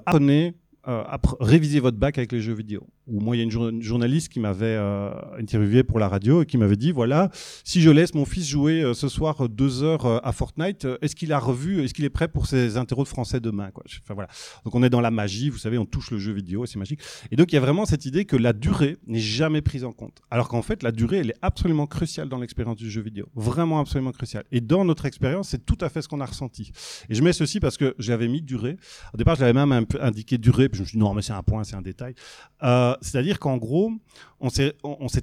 euh, 0.87 1.03
réviser 1.39 1.79
votre 1.79 1.97
bac 1.97 2.17
avec 2.17 2.31
les 2.31 2.41
jeux 2.41 2.53
vidéo. 2.53 2.87
Ou 3.07 3.19
moi, 3.19 3.35
il 3.35 3.39
y 3.39 3.41
a 3.41 3.43
une, 3.43 3.51
jour- 3.51 3.69
une 3.69 3.81
journaliste 3.81 4.29
qui 4.29 4.39
m'avait 4.39 4.65
euh, 4.77 5.11
interviewé 5.39 5.83
pour 5.83 5.99
la 5.99 6.07
radio 6.07 6.41
et 6.43 6.45
qui 6.45 6.57
m'avait 6.57 6.75
dit 6.75 6.91
voilà, 6.91 7.29
si 7.63 7.81
je 7.81 7.89
laisse 7.89 8.13
mon 8.13 8.25
fils 8.25 8.47
jouer 8.47 8.81
euh, 8.81 8.93
ce 8.93 9.07
soir 9.09 9.45
euh, 9.45 9.47
deux 9.47 9.83
heures 9.83 10.25
à 10.25 10.31
Fortnite, 10.31 10.87
est-ce 11.01 11.15
qu'il 11.15 11.31
a 11.33 11.39
revu, 11.39 11.83
est-ce 11.83 11.93
qu'il 11.93 12.05
est 12.05 12.09
prêt 12.09 12.27
pour 12.27 12.47
ses 12.47 12.77
interros 12.77 13.03
de 13.03 13.09
français 13.09 13.39
demain 13.39 13.71
Enfin 13.75 14.13
voilà. 14.13 14.29
Donc 14.65 14.75
on 14.75 14.83
est 14.83 14.89
dans 14.89 15.01
la 15.01 15.11
magie, 15.11 15.49
vous 15.49 15.57
savez, 15.57 15.77
on 15.77 15.85
touche 15.85 16.11
le 16.11 16.17
jeu 16.19 16.31
vidéo, 16.33 16.65
c'est 16.65 16.79
magique. 16.79 16.99
Et 17.31 17.35
donc 17.35 17.51
il 17.51 17.55
y 17.55 17.57
a 17.57 17.61
vraiment 17.61 17.85
cette 17.85 18.05
idée 18.05 18.25
que 18.25 18.35
la 18.35 18.53
durée 18.53 18.97
n'est 19.07 19.19
jamais 19.19 19.61
prise 19.61 19.83
en 19.83 19.91
compte. 19.91 20.19
Alors 20.31 20.47
qu'en 20.47 20.61
fait, 20.61 20.83
la 20.83 20.91
durée, 20.91 21.17
elle 21.17 21.29
est 21.29 21.37
absolument 21.41 21.87
cruciale 21.87 22.29
dans 22.29 22.39
l'expérience 22.39 22.77
du 22.77 22.89
jeu 22.89 23.01
vidéo. 23.01 23.27
Vraiment 23.35 23.79
absolument 23.79 24.11
cruciale. 24.11 24.43
Et 24.51 24.61
dans 24.61 24.85
notre 24.85 25.05
expérience, 25.05 25.49
c'est 25.49 25.65
tout 25.65 25.77
à 25.81 25.89
fait 25.89 26.01
ce 26.01 26.07
qu'on 26.07 26.21
a 26.21 26.25
ressenti. 26.25 26.71
Et 27.09 27.15
je 27.15 27.23
mets 27.23 27.33
ceci 27.33 27.59
parce 27.59 27.77
que 27.77 27.95
j'avais 27.99 28.27
mis 28.27 28.41
durée. 28.41 28.77
Au 29.13 29.17
départ, 29.17 29.35
je 29.35 29.41
l'avais 29.41 29.53
même 29.53 29.85
indiqué 29.99 30.37
durée, 30.37 30.69
je 30.75 30.81
me 30.81 30.85
suis 30.85 30.97
dit 30.97 31.03
non, 31.03 31.13
mais 31.13 31.21
c'est 31.21 31.33
un 31.33 31.43
point, 31.43 31.63
c'est 31.63 31.75
un 31.75 31.81
détail. 31.81 32.15
Euh, 32.63 32.95
C'est-à-dire 33.01 33.39
qu'en 33.39 33.57
gros, 33.57 33.91
on 34.39 34.49
s'est 34.49 34.73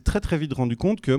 très 0.05 0.21
très 0.21 0.39
vite 0.39 0.53
rendu 0.53 0.77
compte 0.77 1.01
que 1.01 1.19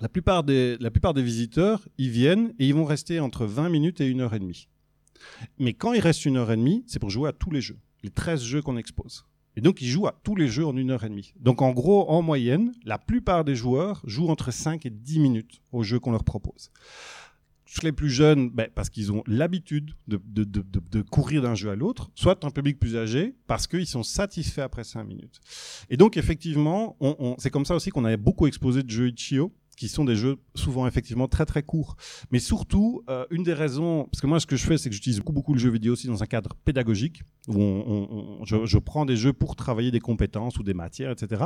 la 0.00 0.08
plupart, 0.08 0.44
des, 0.44 0.78
visiteurs, 1.16 1.88
ils 1.98 2.10
viennent 2.10 2.54
et 2.58 2.66
ils 2.68 2.74
vont 2.74 2.84
rester 2.84 3.18
entre 3.20 3.46
20 3.46 3.68
minutes 3.68 4.00
et 4.00 4.06
une 4.06 4.20
heure 4.20 4.34
et 4.34 4.38
demie. 4.38 4.68
Mais 5.58 5.72
quand 5.72 5.92
il 5.92 6.00
reste 6.00 6.24
une 6.24 6.36
heure 6.36 6.52
et 6.52 6.56
demie, 6.56 6.84
c'est 6.86 7.00
pour 7.00 7.10
jouer 7.10 7.28
à 7.28 7.32
tous 7.32 7.50
les 7.50 7.60
jeux, 7.60 7.78
les 8.04 8.10
13 8.10 8.42
jeux 8.42 8.62
qu'on 8.62 8.76
expose. 8.76 9.24
Et 9.56 9.60
donc, 9.60 9.82
ils 9.82 9.88
jouent 9.88 10.06
à 10.06 10.14
tous 10.22 10.36
les 10.36 10.46
jeux 10.46 10.64
en 10.64 10.76
une 10.76 10.92
heure 10.92 11.02
et 11.02 11.08
demie. 11.08 11.34
Donc, 11.40 11.62
en 11.62 11.72
gros, 11.72 12.08
en 12.08 12.22
moyenne, 12.22 12.72
la 12.84 12.96
plupart 12.96 13.44
des 13.44 13.56
joueurs 13.56 14.02
jouent 14.04 14.28
entre 14.28 14.52
5 14.52 14.86
et 14.86 14.90
10 14.90 15.18
minutes 15.18 15.62
aux 15.72 15.82
jeux 15.82 15.98
qu'on 15.98 16.12
leur 16.12 16.22
propose. 16.22 16.70
Les 17.82 17.92
plus 17.92 18.10
jeunes, 18.10 18.50
ben, 18.50 18.68
parce 18.74 18.88
qu'ils 18.88 19.12
ont 19.12 19.22
l'habitude 19.26 19.92
de, 20.08 20.20
de, 20.24 20.44
de, 20.44 20.64
de, 20.90 21.02
courir 21.02 21.42
d'un 21.42 21.54
jeu 21.54 21.70
à 21.70 21.76
l'autre, 21.76 22.10
soit 22.14 22.44
un 22.44 22.50
public 22.50 22.78
plus 22.78 22.96
âgé, 22.96 23.34
parce 23.46 23.66
qu'ils 23.66 23.86
sont 23.86 24.02
satisfaits 24.02 24.62
après 24.62 24.84
5 24.84 25.04
minutes. 25.04 25.40
Et 25.90 25.96
donc, 25.96 26.16
effectivement, 26.16 26.96
c'est 27.38 27.50
comme 27.50 27.66
ça 27.66 27.74
aussi 27.74 27.90
qu'on 27.90 28.04
avait 28.04 28.16
beaucoup 28.16 28.46
exposé 28.46 28.82
de 28.82 28.90
jeux 28.90 29.08
Itch.io, 29.08 29.52
qui 29.78 29.88
sont 29.88 30.04
des 30.04 30.16
jeux 30.16 30.38
souvent 30.56 30.86
effectivement 30.88 31.28
très 31.28 31.46
très 31.46 31.62
courts. 31.62 31.96
Mais 32.32 32.40
surtout, 32.40 33.02
euh, 33.08 33.24
une 33.30 33.44
des 33.44 33.54
raisons, 33.54 34.08
parce 34.10 34.20
que 34.20 34.26
moi 34.26 34.40
ce 34.40 34.46
que 34.46 34.56
je 34.56 34.66
fais, 34.66 34.76
c'est 34.76 34.88
que 34.88 34.94
j'utilise 34.94 35.20
beaucoup 35.20 35.32
beaucoup 35.32 35.54
le 35.54 35.60
jeu 35.60 35.70
vidéo 35.70 35.92
aussi 35.92 36.08
dans 36.08 36.22
un 36.22 36.26
cadre 36.26 36.56
pédagogique, 36.64 37.22
où 37.46 38.44
je, 38.44 38.66
je, 38.66 38.78
prends 38.78 39.06
des 39.06 39.16
jeux 39.16 39.32
pour 39.32 39.54
travailler 39.54 39.92
des 39.92 40.00
compétences 40.00 40.58
ou 40.58 40.64
des 40.64 40.74
matières, 40.74 41.12
etc. 41.12 41.44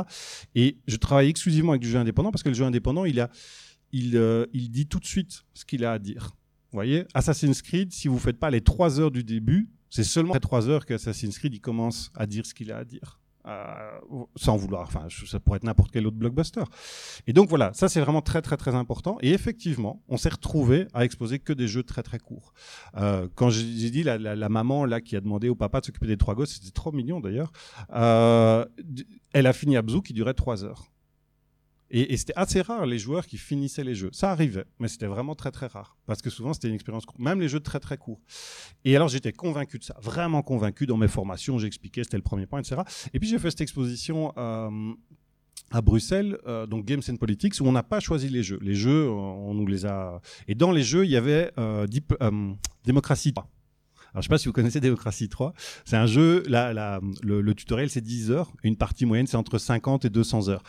Et 0.55 0.77
je 0.87 0.95
travaille 0.95 1.29
exclusivement 1.29 1.73
avec 1.73 1.83
du 1.83 1.89
jeu 1.89 1.99
indépendant, 1.99 2.31
parce 2.31 2.41
que 2.41 2.49
le 2.49 2.55
jeu 2.55 2.65
indépendant, 2.65 3.05
il, 3.05 3.19
a, 3.19 3.29
il, 3.93 4.17
euh, 4.17 4.45
il 4.51 4.69
dit 4.69 4.87
tout 4.87 4.99
de 4.99 5.05
suite 5.05 5.45
ce 5.53 5.63
qu'il 5.63 5.85
a 5.85 5.93
à 5.93 5.99
dire. 5.99 6.35
Vous 6.71 6.77
voyez, 6.77 7.05
Assassin's 7.13 7.61
Creed, 7.61 7.93
si 7.93 8.07
vous 8.07 8.15
ne 8.15 8.19
faites 8.19 8.39
pas 8.39 8.49
les 8.49 8.61
trois 8.61 8.99
heures 8.99 9.11
du 9.11 9.23
début, 9.23 9.69
c'est 9.91 10.03
seulement 10.03 10.31
après 10.31 10.39
trois 10.39 10.67
heures 10.67 10.87
qu'Assassin's 10.87 11.37
Creed 11.37 11.53
il 11.53 11.61
commence 11.61 12.11
à 12.15 12.25
dire 12.25 12.45
ce 12.47 12.53
qu'il 12.55 12.71
a 12.71 12.77
à 12.77 12.83
dire. 12.83 13.19
Euh, 13.45 13.99
sans 14.37 14.55
vouloir, 14.55 14.83
enfin, 14.87 15.07
ça 15.27 15.39
pourrait 15.39 15.57
être 15.57 15.65
n'importe 15.65 15.91
quel 15.91 16.07
autre 16.07 16.15
blockbuster. 16.15 16.63
Et 17.27 17.33
donc 17.33 17.49
voilà, 17.49 17.73
ça 17.73 17.89
c'est 17.89 17.99
vraiment 17.99 18.21
très 18.21 18.41
très 18.41 18.57
très 18.57 18.73
important. 18.73 19.17
Et 19.21 19.33
effectivement, 19.33 20.01
on 20.07 20.17
s'est 20.17 20.29
retrouvé 20.29 20.87
à 20.93 21.03
exposer 21.03 21.39
que 21.39 21.53
des 21.53 21.67
jeux 21.67 21.83
très 21.83 22.03
très 22.03 22.19
courts. 22.19 22.53
Euh, 22.95 23.27
quand 23.35 23.49
j'ai 23.49 23.91
dit 23.91 24.01
la, 24.01 24.17
la, 24.17 24.49
maman 24.49 24.85
là 24.85 25.01
qui 25.01 25.15
a 25.17 25.21
demandé 25.21 25.49
au 25.49 25.55
papa 25.55 25.81
de 25.81 25.85
s'occuper 25.85 26.07
des 26.07 26.17
trois 26.17 26.35
gosses, 26.35 26.53
c'était 26.53 26.71
trop 26.71 26.91
mignon 26.93 27.19
d'ailleurs. 27.19 27.51
Elle 27.91 29.45
a 29.45 29.53
fini 29.53 29.77
Abzu 29.77 30.01
qui 30.01 30.13
durait 30.13 30.33
trois 30.33 30.63
heures. 30.63 30.92
Et, 31.95 32.17
c'était 32.17 32.33
assez 32.35 32.61
rare 32.61 32.85
les 32.85 32.97
joueurs 32.97 33.25
qui 33.25 33.37
finissaient 33.37 33.83
les 33.83 33.95
jeux. 33.95 34.09
Ça 34.11 34.31
arrivait, 34.31 34.65
mais 34.79 34.87
c'était 34.87 35.05
vraiment 35.05 35.35
très 35.35 35.51
très 35.51 35.67
rare. 35.67 35.95
Parce 36.05 36.21
que 36.21 36.29
souvent 36.29 36.53
c'était 36.53 36.67
une 36.67 36.73
expérience 36.73 37.05
courte, 37.05 37.19
même 37.19 37.39
les 37.39 37.47
jeux 37.47 37.59
très 37.59 37.79
très 37.79 37.97
courts. 37.97 38.19
Et 38.83 38.95
alors 38.95 39.07
j'étais 39.07 39.31
convaincu 39.31 39.77
de 39.77 39.83
ça, 39.83 39.95
vraiment 40.01 40.41
convaincu 40.41 40.87
dans 40.87 40.97
mes 40.97 41.07
formations, 41.07 41.59
j'expliquais, 41.59 42.03
c'était 42.03 42.17
le 42.17 42.23
premier 42.23 42.47
point, 42.47 42.59
etc. 42.59 42.81
Et 43.13 43.19
puis 43.19 43.29
j'ai 43.29 43.37
fait 43.37 43.51
cette 43.51 43.61
exposition 43.61 44.33
euh, 44.37 44.93
à 45.73 45.81
Bruxelles, 45.81 46.37
euh, 46.47 46.65
donc 46.65 46.85
Games 46.85 47.01
and 47.09 47.17
Politics, 47.17 47.59
où 47.59 47.65
on 47.65 47.71
n'a 47.71 47.83
pas 47.83 47.99
choisi 47.99 48.29
les 48.29 48.43
jeux. 48.43 48.59
Les 48.61 48.75
jeux, 48.75 49.09
on 49.09 49.53
nous 49.53 49.65
les 49.65 49.85
a. 49.85 50.21
Et 50.47 50.55
dans 50.55 50.71
les 50.71 50.83
jeux, 50.83 51.05
il 51.05 51.11
y 51.11 51.17
avait 51.17 51.51
euh, 51.57 51.87
Deep, 51.87 52.13
euh, 52.21 52.53
Démocratie. 52.85 53.33
Alors, 54.13 54.21
je 54.21 54.27
sais 54.27 54.29
pas 54.29 54.37
si 54.37 54.47
vous 54.47 54.53
connaissez 54.53 54.79
Démocratie 54.79 55.27
3. 55.27 55.53
C'est 55.85 55.97
un 55.97 56.05
jeu, 56.05 56.43
la, 56.47 56.71
la, 56.71 56.99
le, 57.23 57.53
tutoriel, 57.55 57.89
c'est 57.89 58.01
10 58.01 58.29
heures. 58.29 58.51
Une 58.63 58.75
partie 58.75 59.05
moyenne, 59.05 59.25
c'est 59.25 59.37
entre 59.37 59.57
50 59.57 60.05
et 60.05 60.09
200 60.09 60.49
heures. 60.49 60.63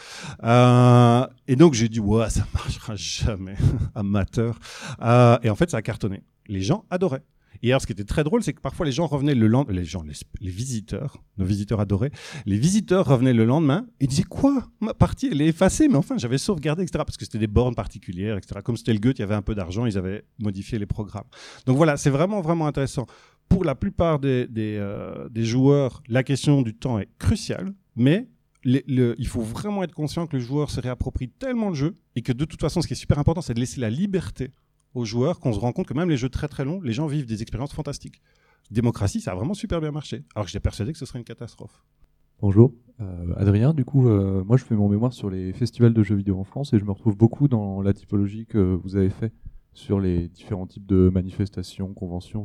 Euh, 0.44 1.26
et 1.46 1.56
donc, 1.56 1.74
j'ai 1.74 1.90
dit, 1.90 2.00
ouais, 2.00 2.30
ça 2.30 2.46
marchera 2.54 2.96
jamais. 2.96 3.56
Amateur. 3.94 4.58
Euh, 5.02 5.36
et 5.42 5.50
en 5.50 5.56
fait, 5.56 5.70
ça 5.70 5.76
a 5.76 5.82
cartonné. 5.82 6.22
Les 6.46 6.62
gens 6.62 6.86
adoraient. 6.88 7.22
Et 7.62 7.70
alors, 7.70 7.80
ce 7.80 7.86
qui 7.86 7.92
était 7.92 8.04
très 8.04 8.24
drôle, 8.24 8.42
c'est 8.42 8.52
que 8.52 8.60
parfois 8.60 8.84
les 8.84 8.92
gens 8.92 9.06
revenaient 9.06 9.34
le 9.34 9.46
lendemain, 9.46 9.72
les 9.72 9.86
gens, 9.86 10.02
les, 10.02 10.50
visiteurs, 10.50 11.22
nos 11.38 11.46
visiteurs 11.46 11.80
adorés, 11.80 12.10
les 12.44 12.58
visiteurs 12.58 13.06
revenaient 13.06 13.32
le 13.32 13.46
lendemain 13.46 13.86
et 14.00 14.06
disaient 14.06 14.22
quoi? 14.22 14.68
Ma 14.80 14.92
partie, 14.92 15.28
elle 15.32 15.40
est 15.40 15.46
effacée, 15.46 15.88
mais 15.88 15.96
enfin, 15.96 16.18
j'avais 16.18 16.36
sauvegardé, 16.36 16.82
etc. 16.82 17.04
Parce 17.06 17.16
que 17.16 17.24
c'était 17.24 17.38
des 17.38 17.46
bornes 17.46 17.74
particulières, 17.74 18.36
etc. 18.36 18.60
Comme 18.62 18.76
c'était 18.76 18.92
le 18.92 18.98
Goethe, 18.98 19.18
il 19.18 19.22
y 19.22 19.24
avait 19.24 19.34
un 19.34 19.40
peu 19.40 19.54
d'argent, 19.54 19.86
ils 19.86 19.96
avaient 19.96 20.24
modifié 20.38 20.78
les 20.78 20.84
programmes. 20.84 21.24
Donc 21.64 21.78
voilà, 21.78 21.96
c'est 21.96 22.10
vraiment, 22.10 22.42
vraiment 22.42 22.66
intéressant. 22.66 23.06
Pour 23.48 23.64
la 23.64 23.74
plupart 23.74 24.20
euh, 24.24 25.28
des 25.28 25.44
joueurs, 25.44 26.02
la 26.08 26.22
question 26.22 26.62
du 26.62 26.74
temps 26.74 26.98
est 26.98 27.08
cruciale, 27.18 27.72
mais 27.96 28.28
il 28.64 29.26
faut 29.26 29.42
vraiment 29.42 29.82
être 29.82 29.94
conscient 29.94 30.26
que 30.26 30.36
le 30.36 30.42
joueur 30.42 30.70
se 30.70 30.80
réapproprie 30.80 31.28
tellement 31.28 31.68
le 31.68 31.74
jeu 31.74 31.94
et 32.16 32.22
que 32.22 32.32
de 32.32 32.44
toute 32.44 32.60
façon, 32.60 32.80
ce 32.80 32.86
qui 32.86 32.94
est 32.94 32.96
super 32.96 33.18
important, 33.18 33.42
c'est 33.42 33.54
de 33.54 33.60
laisser 33.60 33.80
la 33.80 33.90
liberté 33.90 34.50
aux 34.94 35.04
joueurs 35.04 35.40
qu'on 35.40 35.52
se 35.52 35.58
rend 35.58 35.72
compte 35.72 35.86
que 35.86 35.94
même 35.94 36.08
les 36.08 36.16
jeux 36.16 36.28
très 36.28 36.48
très 36.48 36.64
longs, 36.64 36.80
les 36.80 36.92
gens 36.92 37.06
vivent 37.06 37.26
des 37.26 37.42
expériences 37.42 37.74
fantastiques. 37.74 38.22
Démocratie, 38.70 39.20
ça 39.20 39.32
a 39.32 39.34
vraiment 39.34 39.54
super 39.54 39.80
bien 39.80 39.90
marché, 39.90 40.24
alors 40.34 40.46
que 40.46 40.50
j'étais 40.50 40.62
persuadé 40.62 40.92
que 40.92 40.98
ce 40.98 41.04
serait 41.04 41.18
une 41.18 41.24
catastrophe. 41.24 41.84
Bonjour, 42.40 42.72
euh, 43.00 43.34
Adrien. 43.36 43.72
Du 43.74 43.84
coup, 43.84 44.08
euh, 44.08 44.42
moi 44.44 44.56
je 44.56 44.64
fais 44.64 44.74
mon 44.74 44.88
mémoire 44.88 45.12
sur 45.12 45.30
les 45.30 45.52
festivals 45.52 45.94
de 45.94 46.02
jeux 46.02 46.16
vidéo 46.16 46.38
en 46.38 46.44
France 46.44 46.72
et 46.72 46.78
je 46.78 46.84
me 46.84 46.90
retrouve 46.90 47.16
beaucoup 47.16 47.48
dans 47.48 47.80
la 47.80 47.92
typologie 47.92 48.46
que 48.46 48.58
vous 48.58 48.96
avez 48.96 49.10
fait 49.10 49.32
sur 49.72 50.00
les 50.00 50.28
différents 50.28 50.66
types 50.66 50.86
de 50.86 51.10
manifestations, 51.12 51.92
conventions. 51.94 52.44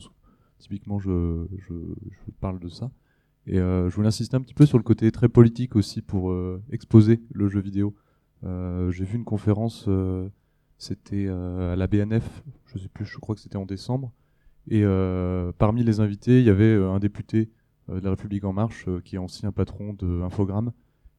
Typiquement, 0.60 1.00
je, 1.00 1.48
je, 1.58 1.74
je 1.74 2.32
parle 2.40 2.60
de 2.60 2.70
ça. 2.70 2.92
Et 3.48 3.58
euh, 3.58 3.90
je 3.90 3.96
voulais 3.96 4.08
insister 4.08 4.36
un 4.36 4.42
petit 4.42 4.54
peu 4.54 4.68
sur 4.68 4.78
le 4.78 4.84
côté 4.84 5.12
très 5.12 5.28
politique 5.28 5.76
aussi 5.76 6.04
pour 6.04 6.32
euh, 6.32 6.62
exposer 6.72 7.22
le 7.34 7.48
jeu 7.48 7.60
vidéo. 7.60 7.96
Euh, 8.44 8.92
J'ai 8.92 9.06
vu 9.06 9.18
une 9.18 9.26
conférence 9.26 9.90
c'était 10.78 11.28
à 11.28 11.76
la 11.76 11.88
BNF, 11.88 12.42
je 12.68 12.78
sais 12.78 12.88
plus, 12.88 13.06
je 13.06 13.18
crois 13.18 13.36
que 13.36 13.42
c'était 13.42 13.58
en 13.58 13.66
décembre. 13.66 14.14
Et 14.70 14.84
parmi 15.58 15.84
les 15.84 16.00
invités, 16.00 16.40
il 16.40 16.46
y 16.46 16.50
avait 16.50 16.74
un 16.76 17.00
député 17.00 17.50
de 17.90 18.00
la 18.00 18.12
République 18.12 18.46
en 18.46 18.54
marche 18.54 18.86
qui 19.04 19.16
est 19.16 19.20
ancien 19.20 19.52
patron 19.52 19.94
de. 19.94 20.22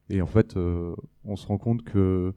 Et 0.08 0.22
en 0.22 0.26
fait, 0.26 0.56
on 0.56 1.36
se 1.36 1.46
rend 1.46 1.58
compte 1.58 1.82
que 1.82 2.32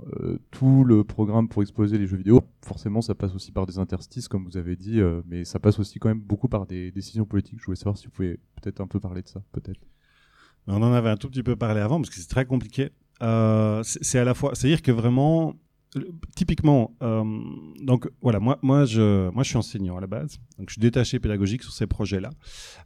euh, 0.00 0.38
tout 0.50 0.84
le 0.84 1.04
programme 1.04 1.48
pour 1.48 1.62
exposer 1.62 1.98
les 1.98 2.06
jeux 2.06 2.16
vidéo, 2.16 2.42
forcément, 2.64 3.02
ça 3.02 3.14
passe 3.14 3.34
aussi 3.34 3.52
par 3.52 3.66
des 3.66 3.78
interstices, 3.78 4.26
comme 4.26 4.44
vous 4.44 4.56
avez 4.56 4.74
dit, 4.74 5.00
euh, 5.00 5.20
mais 5.26 5.44
ça 5.44 5.58
passe 5.58 5.78
aussi 5.78 5.98
quand 5.98 6.08
même 6.08 6.20
beaucoup 6.20 6.48
par 6.48 6.66
des 6.66 6.90
décisions 6.90 7.26
politiques. 7.26 7.60
Je 7.60 7.66
voulais 7.66 7.76
savoir 7.76 7.98
si 7.98 8.06
vous 8.06 8.12
pouvez 8.12 8.38
peut-être 8.60 8.80
un 8.80 8.86
peu 8.86 9.00
parler 9.00 9.22
de 9.22 9.28
ça, 9.28 9.42
peut-être. 9.52 9.80
On 10.66 10.82
en 10.82 10.92
avait 10.92 11.10
un 11.10 11.16
tout 11.16 11.28
petit 11.28 11.42
peu 11.42 11.56
parlé 11.56 11.80
avant, 11.80 11.98
parce 12.00 12.10
que 12.10 12.16
c'est 12.16 12.28
très 12.28 12.46
compliqué. 12.46 12.90
Euh, 13.22 13.82
c'est 13.84 14.18
à 14.18 14.24
la 14.24 14.34
fois, 14.34 14.54
c'est-à-dire 14.54 14.82
que 14.82 14.92
vraiment, 14.92 15.54
typiquement, 16.34 16.94
euh, 17.02 17.22
donc 17.80 18.08
voilà, 18.22 18.40
moi, 18.40 18.58
moi, 18.62 18.84
je, 18.84 19.30
moi, 19.30 19.42
je 19.42 19.48
suis 19.48 19.58
enseignant 19.58 19.96
à 19.98 20.00
la 20.00 20.06
base, 20.06 20.38
donc 20.58 20.70
je 20.70 20.74
suis 20.74 20.80
détaché 20.80 21.20
pédagogique 21.20 21.62
sur 21.62 21.72
ces 21.72 21.86
projets-là, 21.86 22.30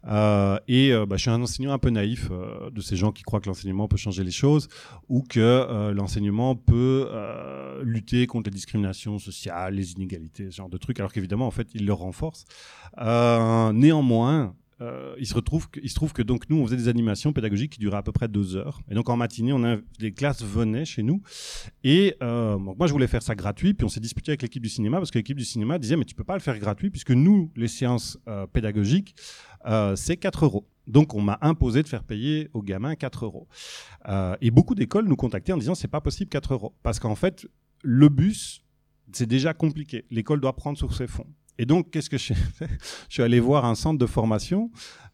euh, 0.09 0.59
et 0.67 0.93
euh, 0.93 1.07
bah, 1.07 1.17
je 1.17 1.23
suis 1.23 1.31
un 1.31 1.41
enseignant 1.41 1.73
un 1.73 1.79
peu 1.79 1.91
naïf 1.91 2.31
de 2.31 2.81
ces 2.81 2.97
gens 2.97 3.13
qui 3.13 3.23
croient 3.23 3.41
que 3.41 3.49
l'enseignement 3.49 3.87
peut 3.87 3.97
changer 3.97 4.25
les 4.25 4.31
choses 4.31 4.69
ou 5.09 5.23
que 5.23 5.93
l'enseignement 5.93 6.57
peut 6.57 7.09
lutter 7.83 8.27
contre 8.27 8.51
les 8.51 8.55
discriminations 8.55 9.19
sociales, 9.19 9.75
les 9.75 9.93
inégalités, 9.93 10.51
ce 10.51 10.57
genre 10.57 10.69
de 10.69 10.79
trucs, 10.79 10.99
alors 10.99 11.13
qu'évidemment, 11.13 11.47
en 11.47 11.53
fait, 11.53 11.69
il 11.75 11.87
le 11.87 11.93
renforce. 11.93 12.45
néanmoins, 12.97 14.55
euh, 14.83 15.15
il 15.19 15.27
se 15.27 15.35
se 15.35 15.95
trouve 15.95 16.13
que 16.13 16.23
donc 16.23 16.51
nous 16.51 16.59
on 16.59 16.67
faisait 16.67 16.77
des 16.77 16.89
animations 16.89 17.33
pédagogiques 17.33 17.73
qui 17.73 17.79
duraient 17.79 17.97
à 17.97 18.03
peu 18.03 18.13
près 18.13 18.29
deux 18.29 18.57
heures. 18.57 18.81
Et 18.91 18.95
donc 18.95 19.09
en 19.09 19.17
matinée 19.17 19.53
on 19.53 19.65
a 19.65 19.77
les 20.01 20.13
classes 20.13 20.43
venaient 20.43 20.85
chez 20.85 21.03
nous. 21.03 21.23
Et 21.83 22.17
euh, 22.23 22.59
donc 22.59 22.79
moi 22.79 22.87
je 22.87 22.93
voulais 22.93 23.07
faire 23.07 23.23
ça 23.23 23.35
gratuit. 23.35 23.75
Puis 23.75 23.85
on 23.85 23.89
s'est 23.89 24.01
disputé 24.01 24.33
avec 24.33 24.43
l'équipe 24.43 24.63
du 24.63 24.69
cinéma 24.69 24.99
parce 24.99 25.11
que 25.11 25.19
l'équipe 25.19 25.39
du 25.39 25.45
cinéma 25.45 25.79
disait 25.79 25.97
mais 25.97 26.05
tu 26.05 26.15
peux 26.15 26.25
pas 26.25 26.35
le 26.35 26.41
faire 26.41 26.59
gratuit 26.59 26.91
puisque 26.91 27.13
nous 27.13 27.51
les 27.57 27.69
séances 27.69 28.19
euh, 28.29 28.47
pédagogiques 28.47 29.15
c'est 29.97 30.17
4 30.17 30.45
euros. 30.45 30.69
Donc 30.87 31.15
on 31.15 31.21
m'a 31.21 31.39
imposé 31.41 31.83
de 31.83 31.89
faire 31.89 32.05
payer 32.05 32.51
aux 32.55 32.63
gamins 32.63 32.95
4 32.95 33.25
euros. 33.25 33.49
Et 34.41 34.53
beaucoup 34.53 34.77
d'écoles 34.77 35.09
nous 35.09 35.17
contactaient 35.17 35.53
en 35.53 35.57
disant 35.57 35.75
c'est 35.75 35.89
pas 35.89 36.01
possible 36.01 36.29
4 36.31 36.53
euros. 36.53 36.73
Parce 36.85 37.01
qu'en 37.01 37.17
fait 37.17 37.49
le 37.83 38.09
bus 38.09 38.63
c'est 39.11 39.27
déjà 39.27 39.55
compliqué. 39.55 40.05
L'école 40.11 40.41
doit 40.41 40.55
prendre 40.55 40.79
sur 40.79 40.95
ses 40.95 41.09
fonds 41.09 41.27
et 41.59 41.67
donc, 41.67 41.91
qu'est-ce 41.91 42.11
que 42.11 42.19
j'ai 42.19 42.35
fait 42.35 42.69
Je 43.09 43.15
suis 43.15 43.23
allé 43.23 43.41
voir 43.41 43.65
un 43.65 43.75
centre 43.75 43.99
de 43.99 44.07
formation, 44.07 44.71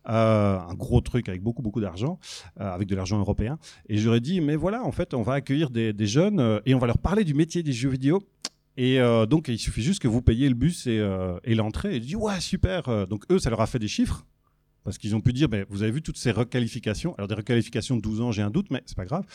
euh, 0.08 0.58
un 0.58 0.74
gros 0.74 1.00
truc 1.00 1.28
avec 1.28 1.42
beaucoup, 1.42 1.62
beaucoup 1.62 1.80
d'argent, 1.80 2.18
euh, 2.60 2.68
avec 2.70 2.88
de 2.88 2.96
l'argent 2.96 3.18
européen. 3.18 3.58
Et 3.88 3.98
j'aurais 3.98 4.20
dit, 4.20 4.40
mais 4.40 4.56
voilà, 4.56 4.84
en 4.84 4.92
fait, 4.92 5.14
on 5.14 5.22
va 5.22 5.34
accueillir 5.34 5.70
des, 5.70 5.94
jeunes 6.06 6.40
euh, 6.40 6.60
et 6.66 6.74
on 6.74 6.78
va 6.78 6.86
leur 6.86 6.98
parler 6.98 7.24
du 7.24 7.34
métier 7.34 7.62
des 7.62 7.72
jeux 7.72 7.90
vidéo. 7.90 8.20
Et 8.78 9.00
donc, 9.28 9.48
il 9.48 9.58
suffit 9.58 9.82
juste 9.82 10.00
que 10.00 10.08
vous 10.08 10.22
payiez 10.22 10.48
le 10.48 10.54
bus 10.54 10.86
et, 10.86 11.54
l'entrée. 11.54 11.96
Et 11.96 12.00
je 12.00 12.06
dis, 12.06 12.16
ouais, 12.16 12.40
super. 12.40 13.06
Donc, 13.06 13.30
eux, 13.30 13.38
ça 13.38 13.50
leur 13.50 13.60
a 13.60 13.66
fait 13.66 13.78
des 13.78 13.86
chiffres. 13.86 14.24
Parce 14.82 14.96
qu'ils 14.96 15.14
ont 15.14 15.20
pu 15.20 15.34
dire, 15.34 15.50
ben, 15.50 15.66
vous 15.68 15.82
avez 15.82 15.92
vu 15.92 16.00
toutes 16.00 16.16
ces 16.16 16.30
requalifications. 16.30 17.14
Alors 17.16 17.28
des 17.28 17.34
requalifications 17.34 17.96
de 17.96 18.00
12 18.00 18.22
ans, 18.22 18.32
j'ai 18.32 18.40
un 18.40 18.48
doute, 18.48 18.70
mais 18.70 18.82
c'est 18.86 18.96
pas 18.96 19.04
grave. 19.04 19.26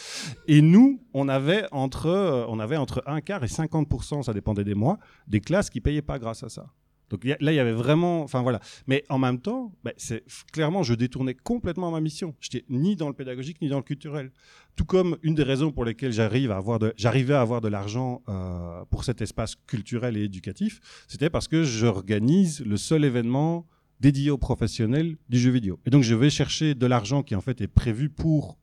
Et 0.47 0.64
nous, 0.64 1.03
on 1.14 1.30
avait 1.30 1.66
entre, 1.72 2.47
on 2.49 2.60
avait 2.60 2.78
entre 2.78 3.03
un 3.05 3.22
quart 3.22 3.43
et 3.43 3.47
50%, 3.47 4.24
ça 4.24 4.34
dépendait 4.34 4.64
des 4.64 4.74
mois, 4.74 4.97
des 5.28 5.39
classes 5.39 5.70
qui 5.70 5.82
payaient 5.82 6.01
pas 6.01 6.18
grâce 6.18 6.41
à 6.41 6.49
ça. 6.49 6.74
Donc 7.10 7.24
là, 7.24 7.38
il 7.39 7.55
y 7.55 7.60
avait 7.60 7.72
vraiment, 7.72 8.22
enfin 8.22 8.41
voilà. 8.41 8.60
Mais 8.88 9.03
en 9.10 9.18
même 9.18 9.39
temps, 9.39 9.74
bah, 9.84 9.93
c'est 9.97 10.24
clairement, 10.51 10.84
je 10.84 10.93
détournais 10.93 11.34
complètement 11.34 11.91
ma 11.91 12.01
mission. 12.01 12.36
J'étais 12.39 12.66
ni 12.70 12.95
dans 12.95 13.08
le 13.08 13.14
pédagogique 13.14 13.62
ni 13.62 13.70
dans 13.70 13.78
le 13.78 13.84
culturel. 13.84 14.32
Tout 14.76 14.86
comme 14.86 15.18
une 15.24 15.36
des 15.36 15.43
raisons 15.43 15.72
pour 15.72 15.86
lesquelles 15.86 16.12
j'arrive 16.12 16.51
à 16.51 16.58
avoir 16.58 16.80
j'arrivais 16.97 17.34
à 17.34 17.41
avoir 17.41 17.62
de 17.62 17.68
l'argent 17.68 18.22
euh, 18.28 18.84
pour 18.89 19.03
cet 19.03 19.22
espace 19.22 19.55
culturel 19.68 20.18
et 20.18 20.24
éducatif, 20.24 20.80
c'était 21.08 21.30
parce 21.30 21.47
que 21.47 21.64
j'organise 21.64 22.64
le 22.66 22.78
seul 22.78 23.05
événement 23.05 23.66
dédié 23.99 24.30
aux 24.30 24.38
professionnels 24.38 25.18
du 25.30 25.39
jeu 25.39 25.49
vidéo. 25.49 25.80
Et 25.86 25.89
donc 25.89 26.03
je 26.03 26.14
vais 26.14 26.30
chercher 26.30 26.76
de 26.76 26.86
l'argent 26.86 27.24
qui 27.24 27.36
en 27.36 27.41
fait 27.41 27.62
est 27.62 27.68
prévu 27.68 28.10
pour 28.10 28.58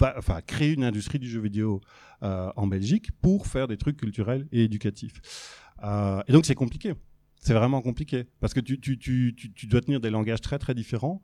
enfin, 0.00 0.40
créer 0.40 0.72
une 0.72 0.84
industrie 0.84 1.18
du 1.18 1.28
jeu 1.28 1.40
vidéo 1.40 1.80
euh, 2.22 2.50
en 2.56 2.66
Belgique 2.66 3.10
pour 3.20 3.46
faire 3.46 3.68
des 3.68 3.76
trucs 3.76 3.96
culturels 3.96 4.46
et 4.52 4.64
éducatifs. 4.64 5.20
Euh, 5.82 6.22
et 6.26 6.32
donc 6.32 6.46
c'est 6.46 6.54
compliqué. 6.54 6.94
C'est 7.44 7.52
vraiment 7.52 7.82
compliqué 7.82 8.24
parce 8.40 8.54
que 8.54 8.60
tu, 8.60 8.80
tu, 8.80 8.96
tu, 8.96 9.34
tu, 9.36 9.66
dois 9.66 9.82
tenir 9.82 10.00
des 10.00 10.08
langages 10.08 10.40
très 10.40 10.58
très 10.58 10.74
différents. 10.74 11.20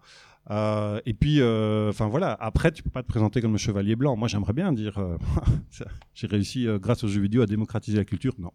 Euh, 0.51 1.01
et 1.07 1.15
puis, 1.15 1.41
euh, 1.41 1.89
enfin 1.89 2.09
voilà, 2.09 2.37
après, 2.41 2.73
tu 2.73 2.83
peux 2.83 2.91
pas 2.91 3.03
te 3.03 3.09
présenter 3.09 3.41
comme 3.41 3.53
le 3.53 3.59
chevalier 3.59 3.97
blanc. 3.97 4.17
Moi, 4.17 4.29
j'aimerais 4.29 4.53
bien 4.53 4.71
dire, 4.75 4.99
euh, 4.99 5.17
j'ai 6.15 6.27
réussi 6.27 6.67
grâce 6.75 7.05
aux 7.05 7.09
jeux 7.09 7.23
vidéo 7.23 7.41
à 7.41 7.47
démocratiser 7.47 7.97
la 7.97 8.05
culture. 8.05 8.35
Non. 8.39 8.53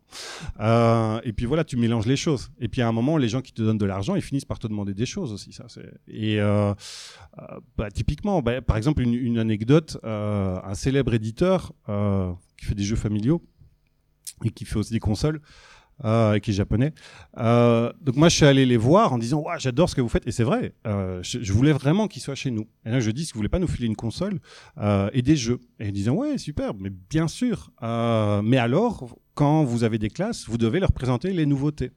Et 1.23 1.33
puis 1.33 1.47
voilà, 1.47 1.63
tu 1.63 1.75
mélanges 1.75 2.05
les 2.05 2.15
choses. 2.15 2.51
Et 2.59 2.67
puis 2.67 2.83
à 2.83 2.87
un 2.87 2.91
moment, 2.91 3.17
les 3.17 3.29
gens 3.29 3.41
qui 3.41 3.51
te 3.51 3.63
donnent 3.63 3.79
de 3.79 3.85
l'argent, 3.85 4.15
ils 4.15 4.21
finissent 4.21 4.45
par 4.45 4.59
te 4.59 4.67
demander 4.67 4.93
des 4.93 5.07
choses 5.07 5.33
aussi. 5.33 5.51
Ça. 5.51 5.65
Et 6.07 6.37
bah, 6.37 7.89
typiquement, 7.91 8.43
bah, 8.43 8.61
par 8.61 8.77
exemple, 8.77 9.01
une, 9.01 9.39
anecdote, 9.39 9.97
un 10.03 10.75
célèbre 10.75 11.15
éditeur 11.15 11.73
qui 12.59 12.65
fait 12.67 12.75
des 12.75 12.83
jeux 12.83 12.95
familiaux 12.95 13.41
et 14.43 14.51
qui 14.51 14.65
fait 14.65 14.77
aussi 14.77 14.93
des 14.93 14.99
consoles 14.99 15.41
euh, 16.03 16.39
qui 16.39 16.51
est 16.51 16.53
japonais. 16.53 16.93
Euh, 17.37 17.91
donc 18.01 18.15
moi, 18.15 18.29
je 18.29 18.35
suis 18.35 18.45
allé 18.45 18.65
les 18.65 18.77
voir 18.77 19.13
en 19.13 19.17
disant, 19.17 19.41
ouais, 19.41 19.55
j'adore 19.59 19.89
ce 19.89 19.95
que 19.95 20.01
vous 20.01 20.09
faites. 20.09 20.27
Et 20.27 20.31
c'est 20.31 20.43
vrai, 20.43 20.73
euh, 20.87 21.19
je, 21.23 21.53
voulais 21.53 21.71
vraiment 21.71 22.07
qu'ils 22.07 22.21
soient 22.21 22.35
chez 22.35 22.51
nous. 22.51 22.67
Et 22.85 22.89
là, 22.89 22.99
je 22.99 23.11
dis, 23.11 23.25
si 23.25 23.33
vous 23.33 23.39
voulez 23.39 23.49
pas 23.49 23.59
nous 23.59 23.67
filer 23.67 23.87
une 23.87 23.95
console 23.95 24.39
euh, 24.77 25.09
et 25.13 25.21
des 25.21 25.35
jeux. 25.35 25.59
Et 25.79 25.87
ils 25.87 25.93
disaient, 25.93 26.09
ouais, 26.09 26.37
super, 26.37 26.73
mais 26.73 26.89
bien 26.89 27.27
sûr. 27.27 27.71
Euh, 27.83 28.41
mais 28.41 28.57
alors, 28.57 29.15
quand 29.33 29.63
vous 29.63 29.83
avez 29.83 29.97
des 29.97 30.09
classes, 30.09 30.47
vous 30.47 30.57
devez 30.57 30.79
leur 30.79 30.91
présenter 30.91 31.31
les 31.31 31.45
nouveautés. 31.45 31.91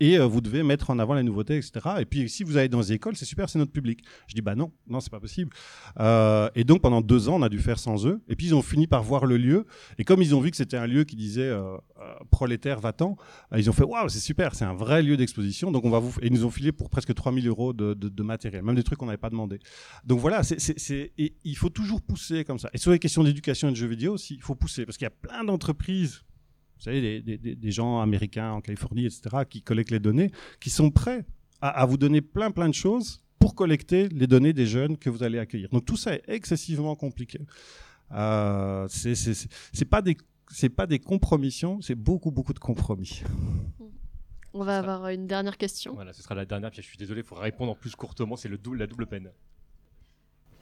Et 0.00 0.18
euh, 0.18 0.26
vous 0.26 0.40
devez 0.40 0.62
mettre 0.62 0.90
en 0.90 0.98
avant 0.98 1.14
les 1.14 1.22
nouveautés, 1.22 1.56
etc. 1.56 1.72
Et 2.00 2.04
puis, 2.06 2.28
si 2.28 2.42
vous 2.42 2.56
allez 2.56 2.68
dans 2.68 2.80
les 2.80 2.92
écoles, 2.92 3.16
c'est 3.16 3.26
super, 3.26 3.48
c'est 3.48 3.58
notre 3.58 3.72
public. 3.72 4.02
Je 4.26 4.34
dis, 4.34 4.40
bah 4.40 4.54
non, 4.54 4.72
non, 4.88 5.00
c'est 5.00 5.10
pas 5.10 5.20
possible. 5.20 5.50
Euh, 5.98 6.48
et 6.54 6.64
donc, 6.64 6.80
pendant 6.80 7.00
deux 7.00 7.28
ans, 7.28 7.36
on 7.36 7.42
a 7.42 7.48
dû 7.48 7.58
faire 7.58 7.78
sans 7.78 8.06
eux. 8.06 8.22
Et 8.28 8.36
puis, 8.36 8.46
ils 8.46 8.54
ont 8.54 8.62
fini 8.62 8.86
par 8.86 9.02
voir 9.02 9.26
le 9.26 9.36
lieu. 9.36 9.66
Et 9.98 10.04
comme 10.04 10.22
ils 10.22 10.34
ont 10.34 10.40
vu 10.40 10.50
que 10.50 10.56
c'était 10.56 10.76
un 10.76 10.86
lieu 10.86 11.04
qui 11.04 11.16
disait 11.16 11.42
euh, 11.42 11.76
euh, 12.00 12.14
prolétaire 12.30 12.80
va-t'en, 12.80 13.16
ils 13.56 13.68
ont 13.68 13.72
fait, 13.72 13.84
waouh, 13.84 14.08
c'est 14.08 14.20
super, 14.20 14.54
c'est 14.54 14.64
un 14.64 14.74
vrai 14.74 15.02
lieu 15.02 15.16
d'exposition. 15.16 15.70
Donc, 15.70 15.84
on 15.84 15.90
va 15.90 15.98
vous. 15.98 16.14
Et 16.22 16.28
ils 16.28 16.32
nous 16.32 16.44
ont 16.44 16.50
filé 16.50 16.72
pour 16.72 16.90
presque 16.90 17.14
3000 17.14 17.46
euros 17.46 17.72
de, 17.72 18.22
matériel, 18.22 18.62
même 18.62 18.74
des 18.76 18.82
trucs 18.82 18.98
qu'on 18.98 19.06
n'avait 19.06 19.18
pas 19.18 19.30
demandé. 19.30 19.58
Donc, 20.04 20.20
voilà, 20.20 20.42
il 21.44 21.56
faut 21.56 21.70
toujours 21.70 22.00
pousser 22.00 22.44
comme 22.44 22.58
ça. 22.58 22.70
Et 22.72 22.78
sur 22.78 22.90
les 22.90 22.98
questions 22.98 23.22
d'éducation 23.22 23.68
et 23.68 23.72
de 23.72 23.76
jeux 23.76 23.86
vidéo 23.86 24.14
aussi, 24.14 24.34
il 24.34 24.42
faut 24.42 24.54
pousser. 24.54 24.86
Parce 24.86 24.96
qu'il 24.96 25.04
y 25.04 25.08
a 25.08 25.10
plein 25.10 25.44
d'entreprises 25.44 26.22
vous 26.80 26.84
savez, 26.84 27.00
des, 27.00 27.20
des- 27.20 27.38
des- 27.38 27.54
des 27.54 27.70
gens 27.70 28.00
américains 28.00 28.52
en 28.52 28.60
Californie, 28.62 29.04
etc., 29.04 29.20
qui 29.48 29.60
collectent 29.62 29.90
les 29.90 30.00
données, 30.00 30.30
qui 30.60 30.70
sont 30.70 30.90
prêts 30.90 31.24
à, 31.60 31.68
à 31.82 31.84
vous 31.86 31.98
donner 31.98 32.22
plein, 32.22 32.50
plein 32.50 32.68
de 32.70 32.74
choses 32.74 33.22
pour 33.38 33.54
collecter 33.54 34.08
les 34.08 34.26
données 34.26 34.52
des 34.54 34.66
jeunes 34.66 34.96
que 34.96 35.10
vous 35.10 35.22
allez 35.22 35.38
accueillir. 35.38 35.68
Donc 35.70 35.84
tout 35.84 35.96
ça 35.96 36.14
est 36.14 36.22
excessivement 36.26 36.96
compliqué. 36.96 37.38
Euh, 38.12 38.86
c'est 38.88 39.14
c'est- 39.14 39.34
c'est- 39.34 39.48
c'est 39.72 39.84
pas 39.84 40.02
des 40.02 40.16
c'est 40.52 40.68
pas 40.70 40.86
des 40.86 40.98
compromissions, 40.98 41.80
c'est 41.80 41.94
beaucoup 41.94 42.30
beaucoup 42.32 42.52
de 42.54 42.58
compromis. 42.58 43.22
On 44.52 44.64
va 44.64 44.78
avoir 44.78 45.06
une 45.08 45.28
dernière 45.28 45.56
question. 45.56 45.94
Voilà, 45.94 46.12
ce 46.12 46.22
sera 46.22 46.34
la 46.34 46.44
dernière, 46.44 46.70
puis 46.72 46.82
je 46.82 46.86
suis 46.88 46.98
désolé, 46.98 47.20
il 47.20 47.24
faudra 47.26 47.44
répondre 47.44 47.70
en 47.70 47.76
plus 47.76 47.94
courtement, 47.94 48.34
c'est 48.36 48.48
le 48.48 48.58
dou- 48.58 48.74
la 48.74 48.88
double 48.88 49.06
peine. 49.06 49.30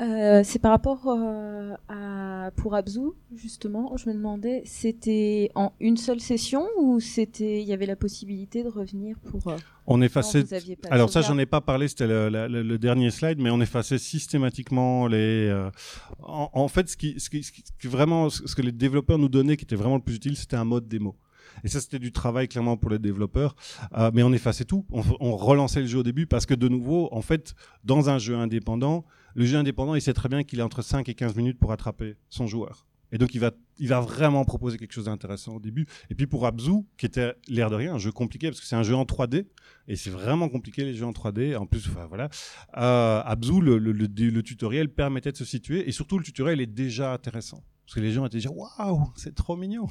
Euh, 0.00 0.42
c'est 0.44 0.60
par 0.60 0.70
rapport 0.70 1.08
euh, 1.08 1.74
à 1.88 2.50
pour 2.56 2.74
Abzu 2.76 3.00
justement. 3.34 3.96
Je 3.96 4.08
me 4.08 4.14
demandais, 4.14 4.62
c'était 4.64 5.50
en 5.56 5.72
une 5.80 5.96
seule 5.96 6.20
session 6.20 6.66
ou 6.78 7.00
c'était 7.00 7.60
il 7.60 7.66
y 7.66 7.72
avait 7.72 7.84
la 7.86 7.96
possibilité 7.96 8.62
de 8.62 8.68
revenir 8.68 9.16
pour. 9.18 9.48
euh, 9.48 9.56
On 9.88 10.00
effaçait. 10.00 10.42
vous 10.42 10.54
aviez 10.54 10.76
pas 10.76 10.88
de 10.88 10.94
Alors 10.94 11.10
ça, 11.10 11.20
j'en 11.22 11.36
ai 11.38 11.46
pas 11.46 11.60
parlé, 11.60 11.88
c'était 11.88 12.06
le, 12.06 12.28
le- 12.28 12.46
le- 12.46 12.62
le 12.62 12.78
dernier 12.78 13.10
slide, 13.10 13.38
mais 13.40 13.50
on 13.50 13.60
effaçait 13.60 13.98
systématiquement 13.98 15.08
les. 15.08 15.50
en, 16.22 16.48
en 16.52 16.68
fait, 16.68 16.88
ce 16.88 16.96
qui, 16.96 17.18
ce 17.18 17.28
qui, 17.28 17.42
ce 17.42 17.50
qui- 17.52 17.62
vraiment, 17.88 18.30
ce 18.30 18.54
que 18.54 18.62
les 18.62 18.72
développeurs 18.72 19.18
nous 19.18 19.28
donnaient, 19.28 19.56
qui 19.56 19.64
était 19.64 19.76
vraiment 19.76 19.96
le 19.96 20.02
plus 20.02 20.14
utile, 20.16 20.36
c'était 20.36 20.56
un 20.56 20.64
mode 20.64 20.86
démo. 20.86 21.16
Et 21.64 21.68
ça, 21.68 21.80
c'était 21.80 21.98
du 21.98 22.12
travail 22.12 22.48
clairement 22.48 22.76
pour 22.76 22.90
les 22.90 22.98
développeurs. 22.98 23.54
Euh, 23.96 24.10
mais 24.14 24.22
on 24.22 24.32
effaçait 24.32 24.64
tout. 24.64 24.86
On, 24.90 25.36
relançait 25.36 25.80
le 25.80 25.86
jeu 25.86 25.98
au 25.98 26.02
début 26.02 26.26
parce 26.26 26.46
que 26.46 26.54
de 26.54 26.68
nouveau, 26.68 27.08
en 27.12 27.22
fait, 27.22 27.54
dans 27.84 28.10
un 28.10 28.18
jeu 28.18 28.36
indépendant, 28.36 29.04
le 29.34 29.44
jeu 29.44 29.56
indépendant, 29.56 29.94
il 29.94 30.02
sait 30.02 30.14
très 30.14 30.28
bien 30.28 30.42
qu'il 30.42 30.60
a 30.60 30.64
entre 30.64 30.82
5 30.82 31.08
et 31.08 31.14
15 31.14 31.36
minutes 31.36 31.58
pour 31.58 31.72
attraper 31.72 32.16
son 32.28 32.46
joueur. 32.46 32.86
Et 33.10 33.18
donc, 33.18 33.34
il 33.34 33.40
va, 33.40 33.52
il 33.78 33.88
va 33.88 34.00
vraiment 34.00 34.44
proposer 34.44 34.76
quelque 34.76 34.92
chose 34.92 35.06
d'intéressant 35.06 35.56
au 35.56 35.60
début. 35.60 35.86
Et 36.10 36.14
puis 36.14 36.26
pour 36.26 36.46
Abzu, 36.46 36.84
qui 36.96 37.06
était 37.06 37.34
l'air 37.48 37.70
de 37.70 37.74
rien, 37.74 37.94
un 37.94 37.98
jeu 37.98 38.12
compliqué, 38.12 38.48
parce 38.48 38.60
que 38.60 38.66
c'est 38.66 38.76
un 38.76 38.82
jeu 38.82 38.94
en 38.94 39.04
3D, 39.04 39.46
et 39.86 39.96
c'est 39.96 40.10
vraiment 40.10 40.48
compliqué 40.48 40.84
les 40.84 40.94
jeux 40.94 41.06
en 41.06 41.12
3D. 41.12 41.56
En 41.56 41.66
plus, 41.66 41.88
enfin 41.88 42.06
voilà, 42.06 42.28
euh, 42.76 43.22
Abzu, 43.24 43.60
le, 43.60 44.42
tutoriel 44.42 44.90
permettait 44.90 45.32
de 45.32 45.36
se 45.36 45.44
situer, 45.44 45.88
et 45.88 45.92
surtout 45.92 46.18
le 46.18 46.24
tutoriel 46.24 46.60
est 46.60 46.66
déjà 46.66 47.12
intéressant. 47.12 47.62
Parce 47.86 47.94
que 47.94 48.00
les 48.00 48.12
gens 48.12 48.26
étaient 48.26 48.36
déjà, 48.36 48.50
waouh, 48.50 49.10
c'est 49.16 49.34
trop 49.34 49.56
mignon. 49.56 49.86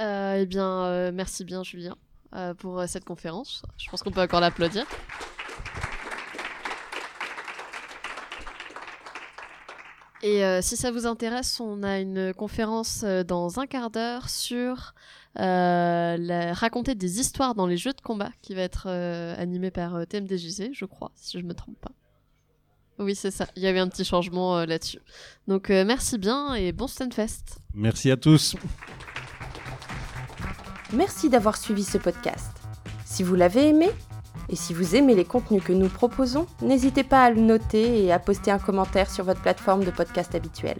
Euh, 0.00 0.38
eh 0.40 0.46
bien, 0.46 0.84
euh, 0.84 1.10
merci 1.12 1.44
bien, 1.44 1.62
Julien, 1.62 1.96
euh, 2.34 2.54
pour 2.54 2.82
cette 2.88 3.04
conférence. 3.04 3.62
Je 3.76 3.88
pense 3.90 4.02
qu'on 4.02 4.10
peut 4.10 4.22
encore 4.22 4.40
l'applaudir. 4.40 4.86
Et 10.22 10.42
si 10.60 10.76
ça 10.76 10.90
vous 10.90 11.06
intéresse, 11.06 11.60
on 11.60 11.82
a 11.82 11.98
une 11.98 12.34
conférence 12.34 13.04
dans 13.26 13.58
un 13.58 13.66
quart 13.66 13.90
d'heure 13.90 14.28
sur 14.28 14.94
la- 15.36 16.52
raconter 16.52 16.94
des 16.94 17.20
histoires 17.20 17.54
dans 17.54 17.66
les 17.66 17.78
jeux 17.78 17.94
de 17.94 18.00
combat 18.02 18.28
qui 18.42 18.54
va 18.54 18.60
être 18.62 18.86
animée 19.38 19.70
par 19.70 20.06
TMDJC, 20.06 20.70
je 20.74 20.84
crois, 20.84 21.10
si 21.14 21.40
je 21.40 21.44
me 21.44 21.54
trompe 21.54 21.80
pas. 21.80 21.92
Oui, 22.98 23.14
c'est 23.14 23.30
ça. 23.30 23.46
Il 23.56 23.62
y 23.62 23.66
avait 23.66 23.78
un 23.78 23.88
petit 23.88 24.04
changement 24.04 24.62
là-dessus. 24.66 25.00
Donc 25.48 25.70
merci 25.70 26.18
bien 26.18 26.52
et 26.54 26.72
bon 26.72 26.86
Stunfest. 26.86 27.56
Merci 27.72 28.10
à 28.10 28.18
tous. 28.18 28.56
Merci 30.92 31.28
d'avoir 31.28 31.56
suivi 31.56 31.84
ce 31.84 31.98
podcast. 31.98 32.50
Si 33.04 33.22
vous 33.22 33.34
l'avez 33.36 33.68
aimé, 33.68 33.90
et 34.48 34.56
si 34.56 34.74
vous 34.74 34.96
aimez 34.96 35.14
les 35.14 35.24
contenus 35.24 35.62
que 35.62 35.72
nous 35.72 35.88
proposons, 35.88 36.46
n'hésitez 36.62 37.04
pas 37.04 37.24
à 37.24 37.30
le 37.30 37.40
noter 37.40 38.04
et 38.04 38.12
à 38.12 38.18
poster 38.18 38.50
un 38.50 38.58
commentaire 38.58 39.08
sur 39.08 39.24
votre 39.24 39.40
plateforme 39.40 39.84
de 39.84 39.90
podcast 39.90 40.34
habituelle. 40.34 40.78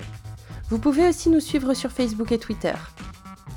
Vous 0.69 0.79
pouvez 0.79 1.09
aussi 1.09 1.31
nous 1.31 1.41
suivre 1.41 1.75
sur 1.75 1.93
Facebook 1.93 2.33
et 2.33 2.39
Twitter. 2.39 2.75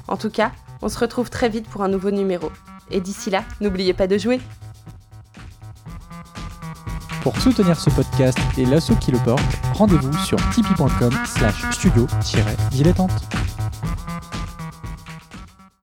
En 0.08 0.18
tout 0.18 0.30
cas, 0.30 0.52
on 0.84 0.90
se 0.90 1.00
retrouve 1.00 1.30
très 1.30 1.50
vite 1.50 1.68
pour 1.68 1.82
un 1.84 1.88
nouveau 1.88 2.12
numéro. 2.12 2.52
Et 2.92 3.02
d'ici 3.02 3.32
là, 3.32 3.44
n'oubliez 3.60 3.94
pas 3.94 4.08
de 4.08 4.18
jouer. 4.18 4.40
Pour 7.24 7.40
soutenir 7.40 7.80
ce 7.80 7.90
podcast 7.90 8.38
et 8.58 8.66
l'assaut 8.66 8.96
qui 8.96 9.12
le 9.12 9.20
porte, 9.20 9.42
rendez-vous 9.74 10.14
sur 10.20 10.38
tipeee.com 10.52 11.14
slash 11.26 11.72
studio-dilettante. 11.72 13.43